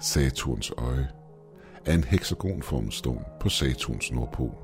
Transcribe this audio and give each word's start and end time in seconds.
Saturns 0.00 0.72
øje 0.78 1.08
er 1.86 1.94
en 1.94 2.04
hexagonformet 2.04 2.94
storm 2.94 3.24
på 3.40 3.48
Saturns 3.48 4.12
nordpol. 4.12 4.54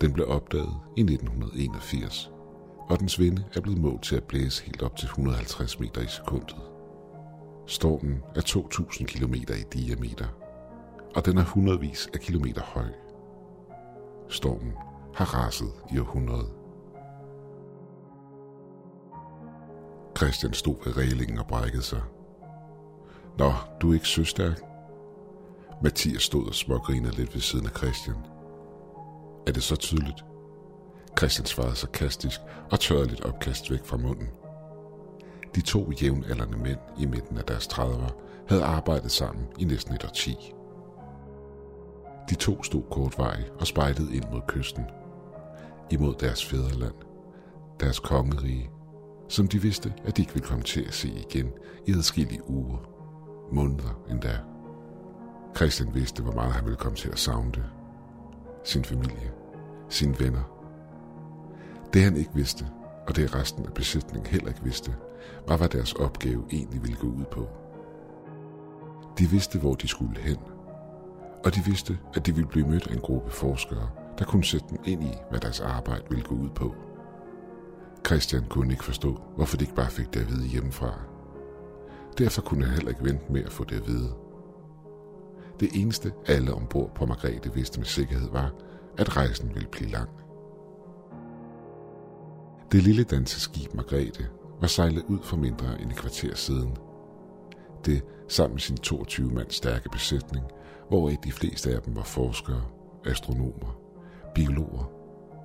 Den 0.00 0.12
blev 0.12 0.26
opdaget 0.28 0.74
i 0.96 1.00
1981, 1.00 2.30
og 2.88 3.00
dens 3.00 3.18
vinde 3.18 3.44
er 3.54 3.60
blevet 3.60 3.80
målt 3.80 4.02
til 4.02 4.16
at 4.16 4.24
blæse 4.24 4.64
helt 4.64 4.82
op 4.82 4.96
til 4.96 5.06
150 5.06 5.80
meter 5.80 6.00
i 6.00 6.06
sekundet. 6.06 6.56
Stormen 7.66 8.22
er 8.36 8.40
2.000 8.40 9.04
km 9.04 9.34
i 9.34 9.64
diameter, 9.72 10.26
og 11.16 11.26
den 11.26 11.38
er 11.38 11.44
hundredvis 11.44 12.08
af 12.14 12.20
kilometer 12.20 12.62
høj. 12.62 12.88
Stormen 14.28 14.72
har 15.14 15.24
raset 15.24 15.72
i 15.92 15.98
århundredet. 15.98 16.52
Christian 20.16 20.52
stod 20.52 20.76
ved 20.84 20.96
reglingen 20.96 21.38
og 21.38 21.46
brækkede 21.46 21.82
sig. 21.82 22.02
Nå, 23.38 23.52
du 23.80 23.90
er 23.90 23.94
ikke 23.94 24.08
søstærk? 24.08 24.60
Mathias 25.82 26.22
stod 26.22 26.46
og 26.46 26.54
smågrinede 26.54 27.16
lidt 27.16 27.34
ved 27.34 27.40
siden 27.40 27.66
af 27.66 27.76
Christian. 27.76 28.16
Er 29.46 29.52
det 29.52 29.62
så 29.62 29.76
tydeligt? 29.76 30.24
Christian 31.18 31.46
svarede 31.46 31.76
sarkastisk 31.76 32.40
og 32.70 32.80
tørrede 32.80 33.08
lidt 33.08 33.20
opkast 33.20 33.70
væk 33.70 33.84
fra 33.84 33.96
munden. 33.96 34.28
De 35.54 35.60
to 35.60 35.92
jævnaldrende 36.02 36.58
mænd 36.58 36.78
i 36.98 37.06
midten 37.06 37.38
af 37.38 37.44
deres 37.44 37.66
30'er 37.66 38.12
havde 38.48 38.64
arbejdet 38.64 39.10
sammen 39.10 39.46
i 39.58 39.64
næsten 39.64 39.94
et 39.94 40.04
årti. 40.04 40.52
De 42.30 42.34
to 42.34 42.62
stod 42.62 42.82
kort 42.90 43.18
vej 43.18 43.42
og 43.60 43.66
spejlede 43.66 44.16
ind 44.16 44.24
mod 44.32 44.40
kysten. 44.48 44.84
Imod 45.90 46.14
deres 46.14 46.46
fædreland, 46.46 46.94
deres 47.80 47.98
kongerige, 47.98 48.70
som 49.28 49.48
de 49.48 49.62
vidste, 49.62 49.94
at 50.04 50.16
de 50.16 50.22
ikke 50.22 50.34
ville 50.34 50.48
komme 50.48 50.64
til 50.64 50.80
at 50.80 50.94
se 50.94 51.08
igen 51.08 51.52
i 51.86 51.92
adskillige 51.92 52.50
uger, 52.50 52.91
måneder 53.52 54.02
endda. 54.10 54.38
Christian 55.56 55.94
vidste, 55.94 56.22
hvor 56.22 56.32
meget 56.32 56.52
han 56.52 56.64
ville 56.64 56.76
komme 56.76 56.96
til 56.96 57.08
at 57.08 57.18
savne 57.18 57.52
det. 57.52 57.64
Sin 58.64 58.84
familie, 58.84 59.30
sine 59.88 60.20
venner. 60.20 60.42
Det 61.94 62.02
han 62.02 62.16
ikke 62.16 62.34
vidste, 62.34 62.66
og 63.08 63.16
det 63.16 63.34
resten 63.34 63.66
af 63.66 63.72
besætningen 63.72 64.26
heller 64.26 64.48
ikke 64.48 64.64
vidste, 64.64 64.94
var, 65.48 65.56
hvad 65.56 65.68
deres 65.68 65.92
opgave 65.92 66.44
egentlig 66.50 66.82
ville 66.82 66.96
gå 66.96 67.06
ud 67.06 67.24
på. 67.30 67.48
De 69.18 69.26
vidste, 69.26 69.58
hvor 69.58 69.74
de 69.74 69.88
skulle 69.88 70.20
hen, 70.20 70.36
og 71.44 71.54
de 71.54 71.60
vidste, 71.66 71.98
at 72.14 72.26
de 72.26 72.34
ville 72.34 72.48
blive 72.48 72.68
mødt 72.68 72.86
af 72.86 72.94
en 72.94 73.00
gruppe 73.00 73.30
forskere, 73.30 73.90
der 74.18 74.24
kunne 74.24 74.44
sætte 74.44 74.66
dem 74.70 74.78
ind 74.84 75.02
i, 75.02 75.12
hvad 75.30 75.40
deres 75.40 75.60
arbejde 75.60 76.04
ville 76.08 76.24
gå 76.24 76.34
ud 76.34 76.48
på. 76.48 76.74
Christian 78.06 78.44
kunne 78.50 78.72
ikke 78.72 78.84
forstå, 78.84 79.20
hvorfor 79.36 79.56
de 79.56 79.64
ikke 79.64 79.74
bare 79.74 79.90
fik 79.90 80.14
det 80.14 80.20
at 80.20 80.28
vide 80.28 80.46
hjemmefra. 80.46 81.11
Derfor 82.18 82.42
kunne 82.42 82.64
han 82.64 82.74
heller 82.74 82.90
ikke 82.90 83.04
vente 83.04 83.32
med 83.32 83.44
at 83.44 83.52
få 83.52 83.64
det 83.64 83.76
at 83.76 83.86
vide. 83.86 84.14
Det 85.60 85.68
eneste 85.74 86.12
alle 86.26 86.54
ombord 86.54 86.94
på 86.94 87.06
Margrethe 87.06 87.54
vidste 87.54 87.80
med 87.80 87.86
sikkerhed 87.86 88.30
var, 88.30 88.52
at 88.98 89.16
rejsen 89.16 89.54
ville 89.54 89.68
blive 89.68 89.90
lang. 89.90 90.10
Det 92.72 92.82
lille 92.82 93.04
danseskib 93.04 93.74
Margrethe 93.74 94.26
var 94.60 94.66
sejlet 94.66 95.04
ud 95.08 95.18
for 95.22 95.36
mindre 95.36 95.80
end 95.80 95.90
et 95.90 95.96
kvarter 95.96 96.34
siden. 96.34 96.76
Det 97.84 98.02
sammen 98.28 98.54
med 98.54 98.60
sin 98.60 98.76
22 98.76 99.30
mand 99.30 99.50
stærke 99.50 99.88
besætning, 99.88 100.44
hvor 100.88 101.10
de 101.10 101.32
fleste 101.32 101.74
af 101.74 101.82
dem 101.82 101.96
var 101.96 102.02
forskere, 102.02 102.62
astronomer, 103.04 103.78
biologer, 104.34 104.90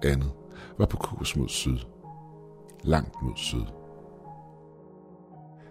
andet, 0.03 0.31
var 0.77 0.85
på 0.85 0.97
kurs 0.97 1.35
mod 1.35 1.49
syd. 1.49 1.77
Langt 2.83 3.21
mod 3.21 3.33
syd. 3.35 3.65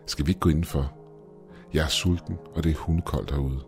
Skal 0.07 0.27
vi 0.27 0.31
ikke 0.31 0.41
gå 0.41 0.49
indenfor? 0.49 0.93
Jeg 1.75 1.85
er 1.85 1.89
sulten, 1.89 2.39
og 2.55 2.65
det 2.65 2.73
er 2.73 2.77
hundekoldt 2.77 3.31
herude. 3.31 3.61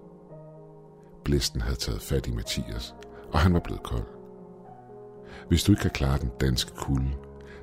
Blæsten 1.25 1.61
havde 1.61 1.77
taget 1.77 2.03
fat 2.03 2.27
i 2.27 2.31
Mathias, 2.31 2.95
og 3.33 3.39
han 3.39 3.55
var 3.55 3.61
blevet 3.61 3.83
kold. 3.83 4.07
Hvis 5.49 5.65
du 5.65 5.73
ikke 5.73 5.83
kan 5.83 5.91
klare 5.91 6.19
den 6.19 6.31
danske 6.41 6.77
kulde, 6.77 7.11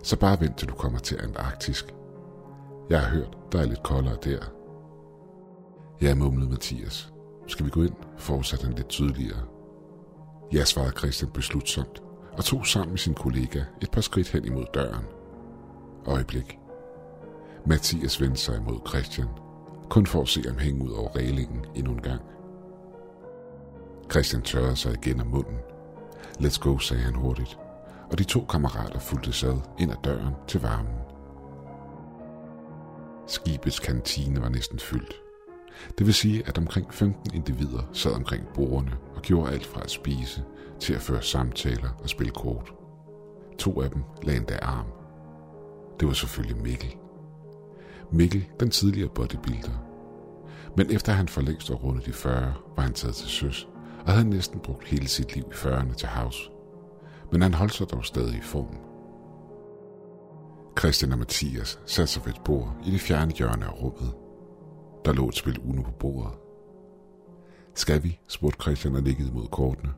så 0.04 0.20
bare 0.20 0.42
vent 0.42 0.58
til 0.58 0.70
du 0.70 0.74
kommer 0.74 1.00
til 1.00 1.20
Antarktisk. 1.24 1.96
Jeg 2.90 3.02
har 3.02 3.10
hørt, 3.10 3.38
der 3.52 3.60
er 3.60 3.66
lidt 3.66 3.84
koldere 3.84 4.18
der. 4.24 4.40
Ja, 6.02 6.16
mumlede 6.16 6.50
Mathias. 6.50 7.14
Skal 7.48 7.66
vi 7.66 7.72
gå 7.72 7.84
ind? 7.84 7.96
fortsatte 8.18 8.66
han 8.66 8.76
lidt 8.76 8.88
tydeligere. 8.88 9.42
Ja, 10.54 10.64
svarede 10.64 10.98
Christian 10.98 11.32
beslutsomt, 11.32 12.04
og 12.34 12.46
tog 12.46 12.68
sammen 12.68 12.90
med 12.90 12.98
sin 12.98 13.14
kollega 13.14 13.64
et 13.82 13.92
par 13.92 14.02
skridt 14.02 14.32
hen 14.32 14.46
imod 14.46 14.66
døren. 14.74 15.06
Øjeblik. 16.06 16.60
Mathias 17.68 18.22
vendte 18.22 18.38
sig 18.42 18.58
imod 18.58 18.80
Christian, 18.88 19.28
kun 19.90 20.06
for 20.06 20.22
at 20.22 20.28
se 20.28 20.44
ham 20.48 20.58
hænge 20.58 20.84
ud 20.84 20.92
over 20.92 21.16
reglingen 21.16 21.66
endnu 21.76 21.92
en 21.92 22.02
gang. 22.02 22.22
Christian 24.12 24.42
tørrede 24.42 24.76
sig 24.76 24.94
igen 24.94 25.20
af 25.20 25.26
munden. 25.26 25.58
Let's 26.40 26.60
go, 26.60 26.78
sagde 26.78 27.04
han 27.04 27.16
hurtigt, 27.16 27.58
og 28.12 28.20
de 28.20 28.24
to 28.24 28.46
kammerater 28.50 29.00
fulgte 29.00 29.34
sad 29.34 29.58
ind 29.80 29.92
ad 29.92 29.98
døren 30.04 30.34
til 30.48 30.62
varmen. 30.62 30.96
Skibets 33.28 33.80
kantine 33.80 34.42
var 34.42 34.50
næsten 34.50 34.80
fyldt. 34.80 35.22
Det 35.98 36.06
vil 36.06 36.14
sige, 36.14 36.48
at 36.48 36.58
omkring 36.58 36.94
15 36.94 37.36
individer 37.36 37.90
sad 37.94 38.12
omkring 38.12 38.48
bordene 38.54 38.98
og 39.16 39.22
gjorde 39.22 39.52
alt 39.52 39.66
fra 39.66 39.82
at 39.84 39.92
spise 39.92 40.44
til 40.80 40.94
at 40.94 41.02
føre 41.02 41.22
samtaler 41.22 41.90
og 42.04 42.10
spille 42.10 42.34
kort. 42.34 42.74
To 43.58 43.82
af 43.82 43.90
dem 43.90 44.04
lagde 44.24 44.40
endda 44.40 44.60
arm. 44.62 44.88
Det 46.00 46.08
var 46.08 46.14
selvfølgelig 46.14 46.58
Mikkel. 46.58 46.96
Mikkel, 48.12 48.46
den 48.60 48.70
tidligere 48.70 49.10
bodybuilder. 49.10 49.86
Men 50.78 50.92
efter 50.92 51.12
han 51.12 51.28
for 51.28 51.42
længst 51.42 51.70
var 51.70 51.76
rundet 51.76 52.06
de 52.06 52.14
40, 52.14 52.54
var 52.76 52.84
han 52.84 52.94
taget 52.94 53.16
til 53.16 53.28
søs 53.28 53.68
og 54.06 54.12
havde 54.12 54.30
næsten 54.30 54.60
brugt 54.60 54.88
hele 54.88 55.08
sit 55.08 55.36
liv 55.36 55.44
i 55.52 55.54
40'erne 55.54 55.96
til 55.96 56.08
havs. 56.08 56.52
Men 57.32 57.42
han 57.42 57.54
holdt 57.54 57.74
sig 57.74 57.88
dog 57.92 58.06
stadig 58.06 58.38
i 58.38 58.42
form. 58.42 58.78
Christian 60.80 61.12
og 61.12 61.18
Mathias 61.18 61.80
satte 61.86 62.14
sig 62.14 62.26
ved 62.26 62.34
et 62.34 62.42
bord 62.46 62.78
i 62.86 62.92
det 62.92 63.02
fjerne 63.02 63.32
hjørne 63.32 63.66
af 63.66 63.82
rummet. 63.82 64.14
Der 65.06 65.14
lå 65.14 65.28
et 65.28 65.36
spil 65.36 65.60
Uno 65.60 65.82
på 65.82 65.92
bordet. 65.92 66.34
Skal 67.76 68.04
vi? 68.04 68.20
spurgte 68.28 68.62
Christian 68.62 68.96
og 68.96 69.04
nikkede 69.04 69.32
mod 69.34 69.48
kortene. 69.48 69.94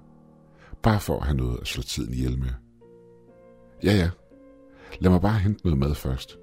Bare 0.83 0.99
for 0.99 1.19
at 1.19 1.25
have 1.25 1.37
noget 1.37 1.59
at 1.61 1.67
slå 1.67 1.83
tiden 1.83 2.13
ihjel 2.13 2.39
med. 2.39 2.49
Ja, 3.83 3.91
ja. 3.91 4.09
Lad 4.99 5.11
mig 5.11 5.21
bare 5.21 5.39
hente 5.39 5.65
noget 5.65 5.79
mad 5.79 5.95
først. 5.95 6.37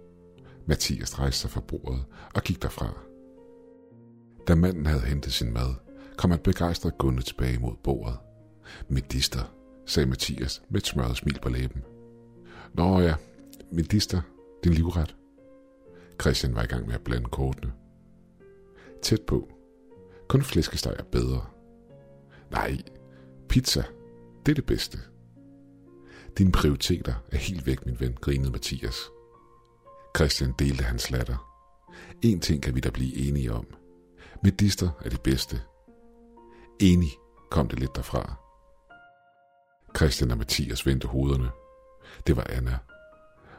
Mathias 0.66 1.19
rejste 1.19 1.41
sig 1.41 1.50
fra 1.50 1.60
bordet 1.60 2.04
og 2.34 2.42
gik 2.42 2.62
derfra. 2.62 2.98
Da 4.48 4.54
manden 4.54 4.86
havde 4.86 5.00
hentet 5.00 5.32
sin 5.32 5.52
mad, 5.52 5.75
kom 6.16 6.30
han 6.30 6.41
begejstret 6.41 6.98
gående 6.98 7.22
tilbage 7.22 7.58
mod 7.58 7.76
bordet. 7.84 8.19
Medister, 8.88 9.54
sagde 9.86 10.08
Mathias 10.08 10.62
med 10.69 10.80
et 10.80 10.86
smørret 10.86 11.16
smil 11.16 11.38
på 11.42 11.48
læben. 11.48 11.82
Nå 12.74 13.00
ja, 13.00 13.14
medister, 13.72 14.20
din 14.64 14.72
livret. 14.72 15.16
Christian 16.20 16.54
var 16.54 16.62
i 16.62 16.66
gang 16.66 16.86
med 16.86 16.94
at 16.94 17.04
blande 17.04 17.28
kortene. 17.28 17.72
Tæt 19.03 19.22
på. 19.26 19.48
Kun 20.28 20.42
flæskesteg 20.42 20.94
er 20.98 21.04
bedre. 21.04 21.47
Nej, 22.50 22.78
pizza, 23.48 23.84
det 24.47 24.53
er 24.53 24.54
det 24.54 24.66
bedste. 24.66 24.98
Dine 26.38 26.53
prioriteter 26.53 27.14
er 27.32 27.36
helt 27.36 27.66
væk, 27.66 27.86
min 27.86 28.00
ven, 28.00 28.12
grinede 28.20 28.50
Mathias. 28.50 28.97
Christian 30.16 30.52
delte 30.58 30.84
hans 30.84 31.10
latter. 31.10 31.36
En 32.22 32.41
ting 32.41 32.62
kan 32.62 32.75
vi 32.75 32.80
da 32.80 32.91
blive 32.91 33.16
enige 33.16 33.52
om. 33.52 33.66
Medister 34.42 34.91
er 35.04 35.08
det 35.08 35.20
bedste. 35.20 35.60
Enig 36.80 37.10
kom 37.50 37.69
det 37.69 37.78
lidt 37.78 37.97
derfra. 37.97 38.34
Christian 39.97 40.30
og 40.30 40.38
Mathias 40.38 40.86
vendte 40.86 41.09
hovederne. 41.09 41.50
Det 42.27 42.36
var 42.36 42.47
Anna. 42.48 42.78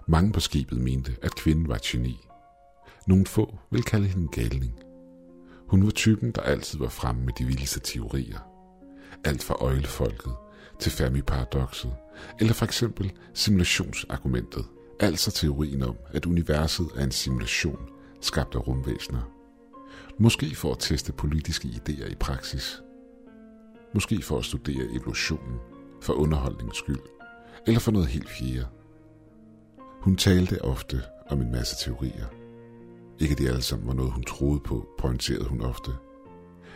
Mange 0.07 0.31
på 0.31 0.39
skibet 0.39 0.77
mente, 0.79 1.15
at 1.21 1.35
kvinden 1.35 1.67
var 1.67 1.75
et 1.75 1.81
geni. 1.81 2.27
Nogle 3.07 3.25
få 3.25 3.59
vil 3.71 3.83
kalde 3.83 4.07
hende 4.07 4.27
galning. 4.27 4.79
Hun 5.67 5.85
var 5.85 5.91
typen, 5.91 6.31
der 6.31 6.41
altid 6.41 6.79
var 6.79 6.89
fremme 6.89 7.25
med 7.25 7.33
de 7.39 7.45
vildeste 7.45 7.79
teorier. 7.79 8.39
Alt 9.23 9.43
fra 9.43 9.55
øjlefolket 9.55 10.33
til 10.79 10.91
Fermi-paradokset, 10.91 11.93
eller 12.39 12.53
for 12.53 12.65
eksempel 12.65 13.13
simulationsargumentet, 13.33 14.65
altså 14.99 15.31
teorien 15.31 15.83
om, 15.83 15.95
at 16.11 16.25
universet 16.25 16.87
er 16.95 17.03
en 17.03 17.11
simulation 17.11 17.89
skabt 18.21 18.55
af 18.55 18.67
rumvæsener. 18.67 19.31
Måske 20.17 20.55
for 20.55 20.71
at 20.71 20.79
teste 20.79 21.13
politiske 21.13 21.67
idéer 21.67 22.11
i 22.11 22.15
praksis. 22.15 22.81
Måske 23.93 24.21
for 24.21 24.37
at 24.37 24.45
studere 24.45 24.87
evolutionen, 24.93 25.59
for 26.01 26.13
underholdningens 26.13 26.77
skyld, 26.77 26.99
eller 27.67 27.79
for 27.79 27.91
noget 27.91 28.07
helt 28.07 28.29
fjerde. 28.29 28.67
Hun 30.01 30.15
talte 30.15 30.61
ofte 30.61 31.01
om 31.29 31.41
en 31.41 31.51
masse 31.51 31.85
teorier. 31.85 32.25
Ikke 33.19 33.35
det 33.35 33.47
alle 33.47 33.61
sammen 33.61 33.87
var 33.87 33.93
noget, 33.93 34.11
hun 34.11 34.23
troede 34.23 34.59
på, 34.59 34.87
pointerede 34.97 35.47
hun 35.49 35.61
ofte. 35.61 35.91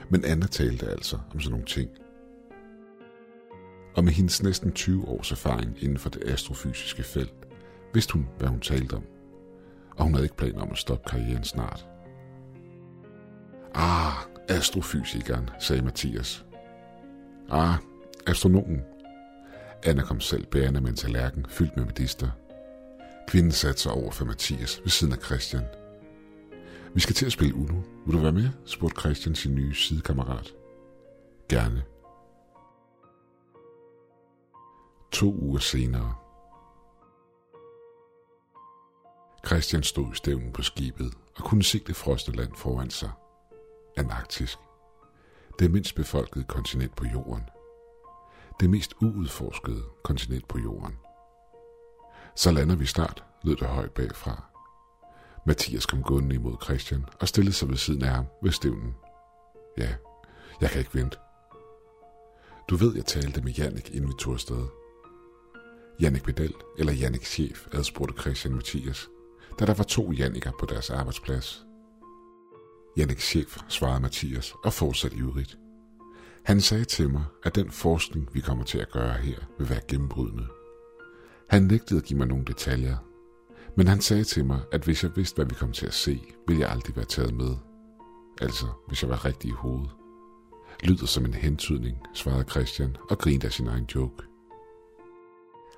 Men 0.10 0.26
Anna 0.26 0.48
talte 0.48 0.88
altså 0.88 1.20
om 1.34 1.40
sådan 1.40 1.52
nogle 1.52 1.66
ting. 1.66 1.90
Og 3.96 4.04
med 4.04 4.14
hendes 4.14 4.44
næsten 4.44 4.72
20 4.72 5.08
års 5.08 5.32
erfaring 5.32 5.84
inden 5.84 5.98
for 5.98 6.10
det 6.10 6.24
astrofysiske 6.26 7.04
felt, 7.04 7.49
vidste 7.94 8.14
hun, 8.14 8.28
hvad 8.38 8.48
hun 8.48 8.60
talte 8.60 8.94
om. 8.94 9.04
Og 9.98 10.04
hun 10.04 10.14
havde 10.14 10.26
ikke 10.26 10.38
planer 10.38 10.62
om 10.62 10.72
at 10.72 10.78
stoppe 10.78 11.10
karrieren 11.10 11.44
snart. 11.44 11.88
Ah, 13.74 14.14
Astrofysikeren, 14.50 15.50
sagde 15.60 15.82
Mathias. 15.82 16.46
Ah, 17.50 17.76
astronomen. 18.28 18.82
Anna 19.84 20.04
kom 20.04 20.20
selv 20.20 20.46
bærende 20.46 20.82
med 20.82 20.90
en 20.90 20.96
tallerken 20.96 21.46
fyldt 21.50 21.78
med 21.78 21.86
medister. 21.86 22.30
Kvinden 23.28 23.52
satte 23.52 23.82
sig 23.82 23.92
over 23.92 24.12
for 24.12 24.26
Mathias 24.26 24.82
ved 24.84 24.90
siden 24.90 25.14
af 25.14 25.20
Christian. 25.20 25.64
Vi 26.94 27.00
skal 27.00 27.16
til 27.16 27.26
at 27.26 27.32
spille 27.32 27.56
Uno. 27.56 27.82
Vil 28.06 28.16
du 28.16 28.20
være 28.22 28.32
med? 28.32 28.50
spurgte 28.66 29.02
Christian 29.02 29.36
sin 29.36 29.56
nye 29.56 29.76
sidekammerat. 29.76 30.54
Gerne. 31.50 31.84
To 35.12 35.34
uger 35.34 35.60
senere. 35.60 36.16
Christian 39.60 39.84
stod 39.84 40.12
i 40.14 40.16
stævnen 40.16 40.52
på 40.52 40.62
skibet 40.62 41.14
og 41.36 41.44
kunne 41.44 41.64
se 41.64 41.80
det 41.88 41.96
frosne 41.96 42.36
land 42.36 42.52
foran 42.56 42.90
sig. 42.90 43.12
Antarktis. 43.98 44.60
Det 45.60 45.72
mindst 45.72 45.96
befolkede 45.96 46.46
kontinent 46.46 46.96
på 46.96 47.06
jorden. 47.06 47.44
Det 48.60 48.70
mest 48.70 48.94
uudforskede 49.02 49.84
kontinent 50.04 50.48
på 50.48 50.60
jorden. 50.60 50.98
Så 52.36 52.52
lander 52.52 52.76
vi 52.76 52.86
snart, 52.86 53.24
lød 53.44 53.56
det 53.56 53.68
højt 53.68 53.92
bagfra. 53.92 54.44
Mathias 55.46 55.86
kom 55.86 56.04
gående 56.04 56.36
imod 56.36 56.56
Christian 56.64 57.06
og 57.20 57.28
stillede 57.28 57.56
sig 57.56 57.70
ved 57.70 57.78
siden 57.78 58.04
af 58.04 58.10
ham 58.10 58.26
ved 58.44 58.52
stævnen. 58.52 58.96
Ja, 59.78 59.96
jeg 60.62 60.70
kan 60.70 60.80
ikke 60.80 60.96
vente. 60.96 61.18
Du 62.70 62.76
ved, 62.76 62.96
jeg 62.96 63.06
talte 63.06 63.42
med 63.42 63.52
Jannik, 63.52 63.90
inden 63.90 64.08
vi 64.08 64.14
tog 64.20 64.34
afsted. 64.34 64.68
Jannik 66.02 66.24
Pedel 66.24 66.54
eller 66.78 66.94
Jannik 66.94 67.26
Chef, 67.26 67.68
adspurgte 67.72 68.22
Christian 68.22 68.56
Mathias, 68.56 69.10
da 69.60 69.66
der 69.66 69.74
var 69.74 69.84
to 69.84 70.12
Janniker 70.12 70.52
på 70.60 70.66
deres 70.66 70.90
arbejdsplads. 70.90 71.66
Jannik 72.98 73.20
Chef, 73.20 73.58
svarede 73.68 74.02
Mathias 74.02 74.54
og 74.64 74.74
fortsatte 74.74 75.18
ivrigt. 75.18 75.58
Han 76.46 76.62
sagde 76.62 76.86
til 76.86 77.10
mig, 77.10 77.24
at 77.44 77.56
den 77.56 77.72
forskning, 77.72 78.30
vi 78.34 78.40
kommer 78.40 78.64
til 78.64 78.78
at 78.78 78.92
gøre 78.92 79.14
her, 79.14 79.38
vil 79.58 79.70
være 79.70 79.82
gennembrydende. 79.88 80.48
Han 81.50 81.64
nægtede 81.64 82.00
at 82.00 82.06
give 82.06 82.20
mig 82.20 82.28
nogle 82.28 82.46
detaljer, 82.46 82.98
men 83.78 83.88
han 83.88 84.02
sagde 84.02 84.24
til 84.24 84.46
mig, 84.46 84.62
at 84.72 84.84
hvis 84.84 85.04
jeg 85.04 85.12
vidste, 85.16 85.36
hvad 85.36 85.46
vi 85.46 85.56
kom 85.56 85.72
til 85.72 85.86
at 85.86 85.94
se, 85.94 86.22
ville 86.48 86.62
jeg 86.62 86.72
aldrig 86.72 86.96
være 86.96 87.06
taget 87.06 87.34
med. 87.34 87.56
Altså, 88.42 88.66
hvis 88.88 89.02
jeg 89.02 89.10
var 89.10 89.26
rigtig 89.26 89.50
i 89.50 89.54
hovedet. 89.54 89.90
Lyder 90.84 91.06
som 91.06 91.26
en 91.26 91.34
hentydning, 91.34 91.98
svarede 92.14 92.50
Christian 92.50 92.98
og 93.10 93.18
grinte 93.18 93.48
af 93.48 93.54
sin 93.54 93.68
egen 93.68 93.86
joke. 93.96 94.24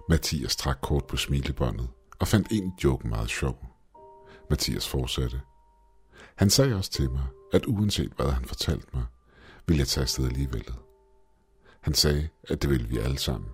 Mathias 0.09 0.55
trak 0.55 0.77
kort 0.81 1.05
på 1.05 1.17
smilebåndet 1.17 1.89
og 2.19 2.27
fandt 2.27 2.47
en 2.51 2.73
joke 2.83 3.07
meget 3.07 3.29
sjov. 3.29 3.70
Mathias 4.51 4.88
fortsatte. 4.88 5.42
Han 6.36 6.50
sagde 6.50 6.75
også 6.75 6.92
til 6.92 7.12
mig, 7.12 7.27
at 7.53 7.65
uanset 7.65 8.12
hvad 8.15 8.31
han 8.31 8.45
fortalte 8.45 8.88
mig, 8.94 9.06
ville 9.68 9.80
jeg 9.80 9.88
tage 9.88 10.01
afsted 10.01 10.25
alligevel. 10.25 10.74
Han 11.81 11.94
sagde, 11.94 12.30
at 12.44 12.62
det 12.62 12.69
ville 12.69 12.88
vi 12.88 12.98
alle 12.98 13.18
sammen. 13.18 13.50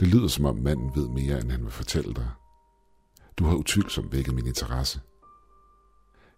Det 0.00 0.08
lyder 0.08 0.28
som 0.28 0.44
om 0.44 0.56
manden 0.56 0.96
ved 0.96 1.08
mere, 1.08 1.40
end 1.40 1.50
han 1.50 1.64
vil 1.64 1.70
fortælle 1.70 2.14
dig. 2.14 2.30
Du 3.38 3.44
har 3.44 3.54
utvivlsomt 3.54 4.12
vækket 4.12 4.34
min 4.34 4.46
interesse. 4.46 5.00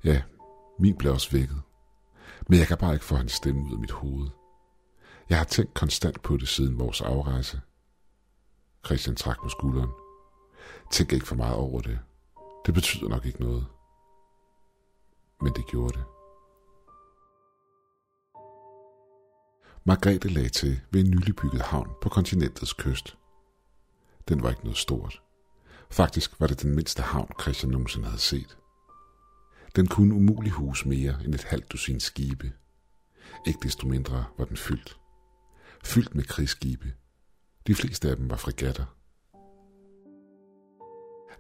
Ja, 0.05 0.23
min 0.79 0.96
blev 0.96 1.12
også 1.12 1.31
vækket. 1.31 1.62
Men 2.49 2.58
jeg 2.58 2.67
kan 2.67 2.79
bare 2.79 2.93
ikke 2.93 3.05
få 3.05 3.17
hans 3.17 3.32
stemme 3.32 3.62
ud 3.62 3.73
af 3.73 3.79
mit 3.79 3.91
hoved. 3.91 4.29
Jeg 5.29 5.38
har 5.38 5.44
tænkt 5.44 5.75
konstant 5.75 6.23
på 6.23 6.37
det 6.37 6.49
siden 6.49 6.79
vores 6.79 7.00
afrejse. 7.00 7.61
Christian 8.87 9.17
trak 9.17 9.37
på 9.43 9.49
skulderen. 9.49 9.91
Tænk 10.93 11.12
ikke 11.12 11.26
for 11.26 11.37
meget 11.37 11.56
over 11.56 11.81
det. 11.81 11.99
Det 12.66 12.75
betyder 12.75 13.08
nok 13.08 13.26
ikke 13.26 13.40
noget. 13.40 13.66
Men 15.40 15.52
det 15.55 15.66
gjorde 15.66 15.99
det. 15.99 16.05
Margrethe 19.87 20.28
lagde 20.28 20.49
til 20.49 20.81
ved 20.90 21.05
en 21.05 21.11
nylig 21.11 21.37
bygget 21.37 21.62
havn 21.62 21.90
på 22.02 22.08
kontinentets 22.08 22.72
kyst. 22.72 23.16
Den 24.28 24.43
var 24.43 24.50
ikke 24.50 24.64
noget 24.64 24.78
stort. 24.78 25.22
Faktisk 25.90 26.40
var 26.40 26.46
det 26.46 26.62
den 26.62 26.75
mindste 26.75 27.02
havn, 27.02 27.31
Christian 27.40 27.72
nogensinde 27.72 28.06
havde 28.06 28.20
set. 28.20 28.58
Den 29.76 29.87
kunne 29.87 30.14
umuligt 30.14 30.55
huse 30.55 30.88
mere 30.88 31.19
end 31.25 31.34
et 31.34 31.44
halvt 31.44 31.72
dusin 31.72 32.00
skibe. 32.00 32.52
Ikke 33.46 33.58
desto 33.62 33.88
mindre 33.88 34.25
var 34.38 34.44
den 34.44 34.56
fyldt. 34.56 34.99
Fyldt 35.84 36.14
med 36.14 36.25
krigsskibe. 36.25 36.94
De 37.67 37.75
fleste 37.75 38.10
af 38.10 38.17
dem 38.17 38.31
var 38.31 38.37
fregatter. 38.37 38.84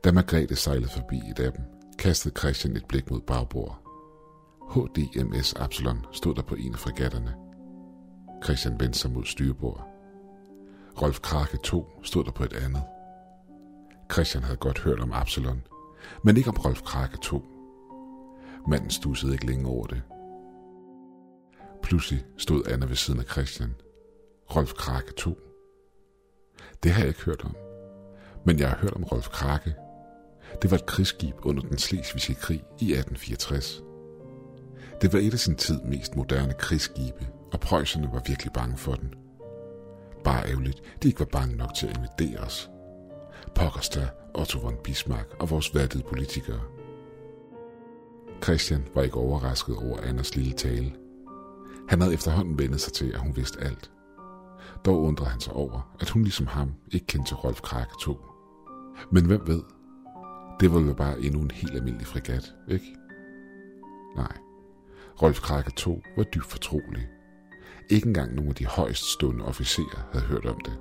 Da 0.04 0.12
Margrethe 0.12 0.56
sejlede 0.56 0.90
forbi 0.90 1.16
et 1.16 1.40
af 1.40 1.52
dem, 1.52 1.64
kastede 1.98 2.38
Christian 2.38 2.76
et 2.76 2.84
blik 2.88 3.10
mod 3.10 3.20
bagbord. 3.20 3.80
HDMS 4.70 5.54
Absalon 5.54 6.06
stod 6.12 6.34
der 6.34 6.42
på 6.42 6.54
en 6.54 6.72
af 6.72 6.78
fregatterne. 6.78 7.34
Christian 8.44 8.80
vendte 8.80 8.98
sig 8.98 9.10
mod 9.10 9.24
styrbord. 9.24 9.88
Rolf 11.02 11.20
Krake 11.20 11.56
2 11.56 11.86
stod 12.02 12.24
der 12.24 12.30
på 12.30 12.44
et 12.44 12.52
andet. 12.52 12.82
Christian 14.12 14.44
havde 14.44 14.56
godt 14.56 14.80
hørt 14.80 15.00
om 15.00 15.12
Absalon, 15.12 15.62
men 16.24 16.36
ikke 16.36 16.48
om 16.50 16.56
Rolf 16.56 16.82
Krake 16.82 17.16
2. 17.16 17.42
Manden 18.68 18.90
stussede 18.90 19.32
ikke 19.32 19.46
længe 19.46 19.68
over 19.68 19.86
det. 19.86 20.02
Pludselig 21.82 22.24
stod 22.36 22.62
Anna 22.66 22.86
ved 22.86 22.96
siden 22.96 23.20
af 23.20 23.26
Christian. 23.26 23.74
Rolf 24.56 24.72
Krake 24.72 25.12
2. 25.12 25.38
Det 26.82 26.90
har 26.90 27.00
jeg 27.00 27.08
ikke 27.08 27.24
hørt 27.24 27.44
om. 27.44 27.56
Men 28.46 28.58
jeg 28.58 28.68
har 28.68 28.76
hørt 28.76 28.92
om 28.92 29.04
Rolf 29.04 29.28
Krake. 29.28 29.74
Det 30.62 30.70
var 30.70 30.76
et 30.76 30.86
krigsskib 30.86 31.34
under 31.42 31.62
den 31.62 31.78
slesvigske 31.78 32.34
krig 32.34 32.62
i 32.80 32.92
1864. 32.92 33.82
Det 35.02 35.12
var 35.12 35.18
et 35.18 35.32
af 35.32 35.38
sin 35.38 35.56
tid 35.56 35.80
mest 35.82 36.16
moderne 36.16 36.54
krigsskibe, 36.58 37.26
og 37.52 37.60
preusserne 37.60 38.08
var 38.12 38.22
virkelig 38.26 38.52
bange 38.52 38.76
for 38.76 38.94
den. 38.94 39.14
Bare 40.24 40.48
ærgerligt, 40.48 40.82
de 41.02 41.08
ikke 41.08 41.20
var 41.20 41.26
bange 41.32 41.56
nok 41.56 41.74
til 41.74 41.86
at 41.86 41.96
invadere 41.96 42.40
os. 42.40 42.70
Pokkers 43.54 43.88
der, 43.88 44.06
Otto 44.34 44.58
von 44.58 44.76
Bismarck 44.84 45.36
og 45.40 45.50
vores 45.50 45.74
værdede 45.74 46.02
politikere. 46.02 46.60
Christian 48.42 48.84
var 48.94 49.02
ikke 49.02 49.16
overrasket 49.16 49.76
over 49.76 50.00
Anders 50.00 50.36
lille 50.36 50.52
tale. 50.52 50.92
Han 51.88 52.00
havde 52.00 52.14
efterhånden 52.14 52.58
vendet 52.58 52.80
sig 52.80 52.92
til, 52.92 53.12
at 53.12 53.20
hun 53.20 53.36
vidste 53.36 53.60
alt. 53.60 53.90
Dog 54.84 55.02
undrede 55.02 55.30
han 55.30 55.40
sig 55.40 55.52
over, 55.52 55.94
at 56.00 56.10
hun 56.10 56.22
ligesom 56.22 56.46
ham 56.46 56.74
ikke 56.92 57.06
kendte 57.06 57.30
til 57.30 57.36
Rolf 57.36 57.60
Krake 57.60 57.90
2. 58.02 58.18
Men 59.12 59.26
hvem 59.26 59.46
ved? 59.46 59.62
Det 60.60 60.72
var 60.74 60.80
jo 60.80 60.94
bare 60.94 61.20
endnu 61.20 61.40
en 61.40 61.50
helt 61.50 61.74
almindelig 61.74 62.06
fregat, 62.06 62.54
ikke? 62.68 62.96
Nej. 64.16 64.36
Rolf 65.22 65.40
Krakker 65.40 65.70
2 65.70 66.02
var 66.16 66.22
dybt 66.22 66.46
fortrolig. 66.46 67.08
Ikke 67.90 68.06
engang 68.06 68.34
nogle 68.34 68.48
af 68.48 68.54
de 68.54 68.66
højst 68.66 69.12
stående 69.12 69.44
officerer 69.44 70.08
havde 70.12 70.24
hørt 70.24 70.46
om 70.46 70.60
det. 70.64 70.72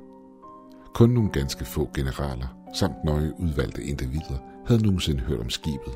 Kun 0.94 1.10
nogle 1.10 1.30
ganske 1.30 1.66
få 1.66 1.90
generaler 1.96 2.58
samt 2.74 3.04
nøje 3.04 3.34
udvalgte 3.40 3.84
individer 3.84 4.38
havde 4.66 4.84
nogensinde 4.84 5.20
hørt 5.22 5.40
om 5.40 5.50
skibet. 5.50 5.94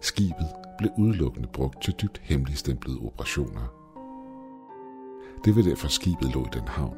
Skibet 0.00 0.48
blev 0.78 0.90
udelukkende 0.98 1.48
brugt 1.52 1.82
til 1.82 1.94
dybt 2.02 2.20
hemmeligstemplede 2.22 2.98
operationer. 2.98 3.72
Det 5.44 5.56
var 5.56 5.62
derfor 5.62 5.88
skibet 5.88 6.34
lå 6.34 6.44
i 6.44 6.48
den 6.52 6.68
havn. 6.68 6.96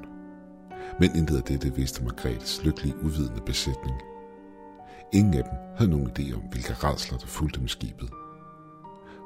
Men 1.01 1.17
intet 1.17 1.37
af 1.37 1.43
dette 1.43 1.75
vidste 1.75 2.05
Margrethes 2.05 2.65
lykkelige 2.65 2.95
uvidende 3.03 3.41
besætning. 3.47 3.97
Ingen 5.15 5.35
af 5.35 5.45
dem 5.45 5.53
havde 5.77 5.91
nogen 5.91 6.11
idé 6.11 6.35
om, 6.35 6.41
hvilke 6.41 6.75
redsler 6.75 7.19
der 7.19 7.27
fulgte 7.27 7.61
med 7.61 7.69
skibet. 7.69 8.11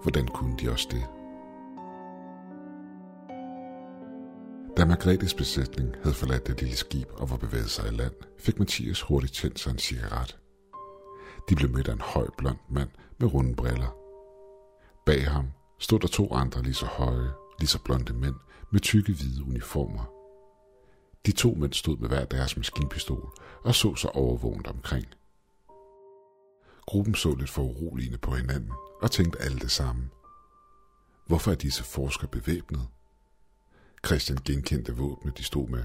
Hvordan 0.03 0.29
kunne 0.29 0.57
de 0.59 0.71
også 0.71 0.89
det? 0.91 1.05
Da 4.77 4.85
Margrethes 4.85 5.35
besætning 5.35 5.95
havde 6.03 6.15
forladt 6.15 6.47
det 6.47 6.61
lille 6.61 6.77
skib 6.77 7.09
og 7.13 7.31
var 7.31 7.37
bevæget 7.37 7.71
sig 7.71 7.93
i 7.93 7.97
land, 7.97 8.13
fik 8.39 8.59
Mathias 8.59 9.01
hurtigt 9.01 9.35
tændt 9.35 9.59
sig 9.59 9.71
en 9.71 9.79
cigaret. 9.79 10.39
De 11.49 11.57
blev 11.57 11.71
mødt 11.71 11.89
af 11.89 11.93
en 11.93 12.01
høj 12.01 12.27
blond 12.39 12.59
mand 12.71 12.91
med 13.19 13.35
runde 13.35 13.55
briller. 13.55 13.97
Bag 15.07 15.31
ham 15.31 15.47
stod 15.79 16.01
der 16.01 16.09
to 16.09 16.33
andre 16.33 16.63
lige 16.63 16.75
så 16.75 16.87
høje, 16.87 17.31
lige 17.59 17.69
så 17.69 17.83
blonde 17.85 18.13
mænd 18.13 18.35
med 18.73 18.81
tykke 18.81 19.13
hvide 19.13 19.45
uniformer. 19.45 20.05
De 21.27 21.33
to 21.33 21.55
mænd 21.55 21.73
stod 21.73 21.97
med 21.97 22.09
hver 22.09 22.25
deres 22.25 22.57
maskinpistol 22.57 23.31
og 23.65 23.75
så 23.75 23.95
sig 23.95 24.11
overvågent 24.17 24.67
omkring. 24.67 25.07
Gruppen 26.87 27.15
så 27.15 27.35
lidt 27.35 27.51
for 27.51 27.63
uroligende 27.63 28.19
på 28.19 28.35
hinanden 28.35 28.71
og 29.03 29.11
tænkte 29.11 29.43
alle 29.43 29.59
det 29.59 29.71
samme. 29.71 30.09
Hvorfor 31.27 31.51
er 31.51 31.55
disse 31.55 31.85
forskere 31.85 32.31
bevæbnet? 32.31 32.87
Christian 34.07 34.39
genkendte 34.45 34.97
våbnet, 34.97 35.39
de 35.39 35.45
stod 35.45 35.69
med. 35.69 35.85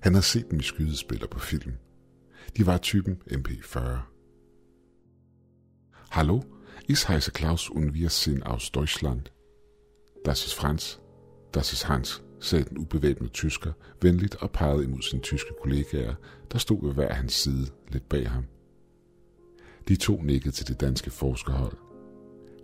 Han 0.00 0.14
havde 0.14 0.24
set 0.24 0.50
dem 0.50 0.60
i 0.60 0.62
skydespiller 0.62 1.26
på 1.26 1.38
film. 1.38 1.72
De 2.56 2.66
var 2.66 2.78
typen 2.78 3.22
MP40. 3.30 3.80
Hallo, 6.10 6.42
ich 6.88 7.08
heiße 7.08 7.30
Klaus 7.30 7.70
und 7.70 7.94
wir 7.94 8.08
sind 8.08 8.42
aus 8.42 8.70
Deutschland. 8.70 9.32
Das 10.24 10.46
ist 10.46 10.54
Franz. 10.54 11.00
Das 11.54 11.72
ist 11.72 11.88
Hans, 11.88 12.22
sagde 12.40 12.64
den 12.64 12.78
ubevæbnede 12.78 13.32
tysker, 13.32 13.72
venligt 14.02 14.34
og 14.34 14.50
pegede 14.50 14.84
imod 14.84 15.02
sine 15.02 15.22
tyske 15.22 15.50
kollegaer, 15.62 16.14
der 16.52 16.58
stod 16.58 16.86
ved 16.86 16.94
hver 16.94 17.12
hans 17.12 17.32
side, 17.32 17.66
lidt 17.88 18.08
bag 18.08 18.30
ham. 18.30 18.44
De 19.88 19.96
to 19.96 20.22
nikkede 20.22 20.54
til 20.54 20.68
det 20.68 20.80
danske 20.80 21.10
forskerhold. 21.10 21.76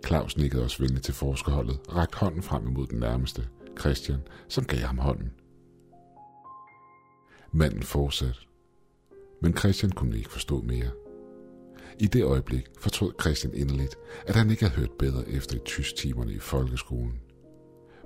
Claus 0.05 0.37
nikkede 0.37 0.63
også 0.63 0.83
venligt 0.83 1.05
til 1.05 1.13
forskerholdet 1.13 1.79
og 1.87 1.95
rakte 1.95 2.17
hånden 2.17 2.43
frem 2.43 2.67
imod 2.67 2.87
den 2.87 2.99
nærmeste, 2.99 3.47
Christian, 3.79 4.19
som 4.47 4.65
gav 4.65 4.79
ham 4.79 4.97
hånden. 4.97 5.31
Manden 7.51 7.83
fortsatte. 7.83 8.39
Men 9.41 9.57
Christian 9.57 9.91
kunne 9.91 10.17
ikke 10.17 10.31
forstå 10.31 10.61
mere. 10.61 10.91
I 11.99 12.07
det 12.07 12.23
øjeblik 12.23 12.65
fortrød 12.79 13.11
Christian 13.21 13.53
inderligt, 13.53 13.95
at 14.27 14.35
han 14.35 14.49
ikke 14.49 14.63
havde 14.63 14.79
hørt 14.79 14.91
bedre 14.99 15.29
efter 15.29 15.55
i 15.55 15.59
tysktimerne 15.65 16.33
i 16.33 16.39
folkeskolen. 16.39 17.19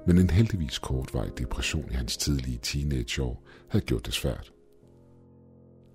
Men 0.08 0.18
en 0.18 0.30
heldigvis 0.30 0.80
kortvarig 0.80 1.38
depression 1.38 1.92
i 1.92 1.94
hans 1.94 2.18
tidlige 2.18 2.60
teenageår 2.62 3.44
havde 3.70 3.86
gjort 3.86 4.06
det 4.06 4.14
svært. 4.14 4.54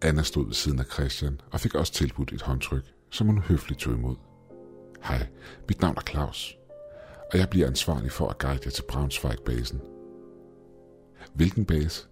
Anna 0.02 0.22
stod 0.22 0.46
ved 0.46 0.54
siden 0.54 0.78
af 0.78 0.84
Christian 0.84 1.40
og 1.50 1.60
fik 1.60 1.74
også 1.74 1.92
tilbudt 1.92 2.32
et 2.32 2.42
håndtryk, 2.42 2.84
som 3.10 3.26
hun 3.26 3.38
høfligt 3.38 3.80
tog 3.80 3.94
imod. 3.94 4.16
Hej, 5.02 5.26
mit 5.68 5.80
navn 5.80 5.96
er 5.96 6.10
Claus, 6.10 6.58
og 7.32 7.38
jeg 7.38 7.48
bliver 7.50 7.66
ansvarlig 7.66 8.12
for 8.12 8.28
at 8.28 8.38
guide 8.38 8.60
jer 8.64 8.70
til 8.70 8.84
Braunschweig-basen. 8.88 9.80
Hvilken 11.34 11.64
base? 11.64 12.06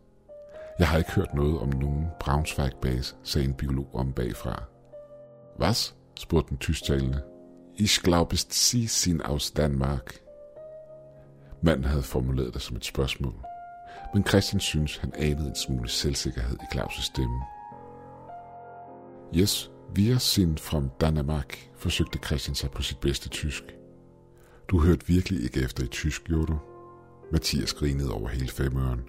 Jeg 0.78 0.88
har 0.88 0.99
ikke 0.99 1.12
hørt 1.12 1.35
noget 1.35 1.59
om 1.59 1.69
nogen 1.69 2.07
Braunschweig-base, 2.21 3.14
sagde 3.23 3.49
en 3.49 3.55
biolog 3.55 3.95
om 3.95 4.12
bagfra. 4.12 4.62
Was? 5.61 5.95
spurgte 6.17 6.49
den 6.49 6.59
tysktalende. 6.59 7.23
Ich 7.76 8.02
glaube, 8.02 8.37
Sie 8.37 8.88
sind 8.88 9.23
aus 9.23 9.50
Danmark. 9.50 10.21
Manden 11.62 11.85
havde 11.85 12.02
formuleret 12.02 12.55
det 12.55 12.62
som 12.62 12.76
et 12.76 12.85
spørgsmål, 12.85 13.35
men 14.14 14.26
Christian 14.26 14.61
synes, 14.61 14.97
han 14.97 15.12
anede 15.14 15.49
en 15.49 15.55
smule 15.55 15.88
selvsikkerhed 15.88 16.57
i 16.57 16.76
Claus' 16.76 17.02
stemme. 17.02 17.43
Yes, 19.35 19.71
wir 19.95 20.18
sind 20.18 20.59
from 20.61 20.90
Danmark, 21.00 21.71
forsøgte 21.76 22.18
Christian 22.26 22.54
sig 22.54 22.71
på 22.71 22.83
sit 22.83 22.99
bedste 22.99 23.28
tysk. 23.28 23.64
Du 24.68 24.80
hørte 24.80 25.07
virkelig 25.07 25.45
ikke 25.45 25.61
efter 25.61 25.85
i 25.85 25.87
tysk, 25.87 26.25
gjorde 26.25 26.47
du? 26.47 26.59
Mathias 27.33 27.75
grinede 27.75 28.12
over 28.12 28.28
hele 28.28 28.49
femøren. 28.49 29.00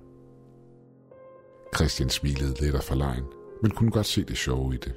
Christian 1.75 2.09
smilede 2.09 2.61
lidt 2.61 2.75
af 2.75 2.83
forlegen, 2.83 3.23
men 3.61 3.71
kunne 3.71 3.91
godt 3.91 4.05
se 4.05 4.23
det 4.23 4.37
sjove 4.37 4.73
i 4.73 4.77
det. 4.77 4.95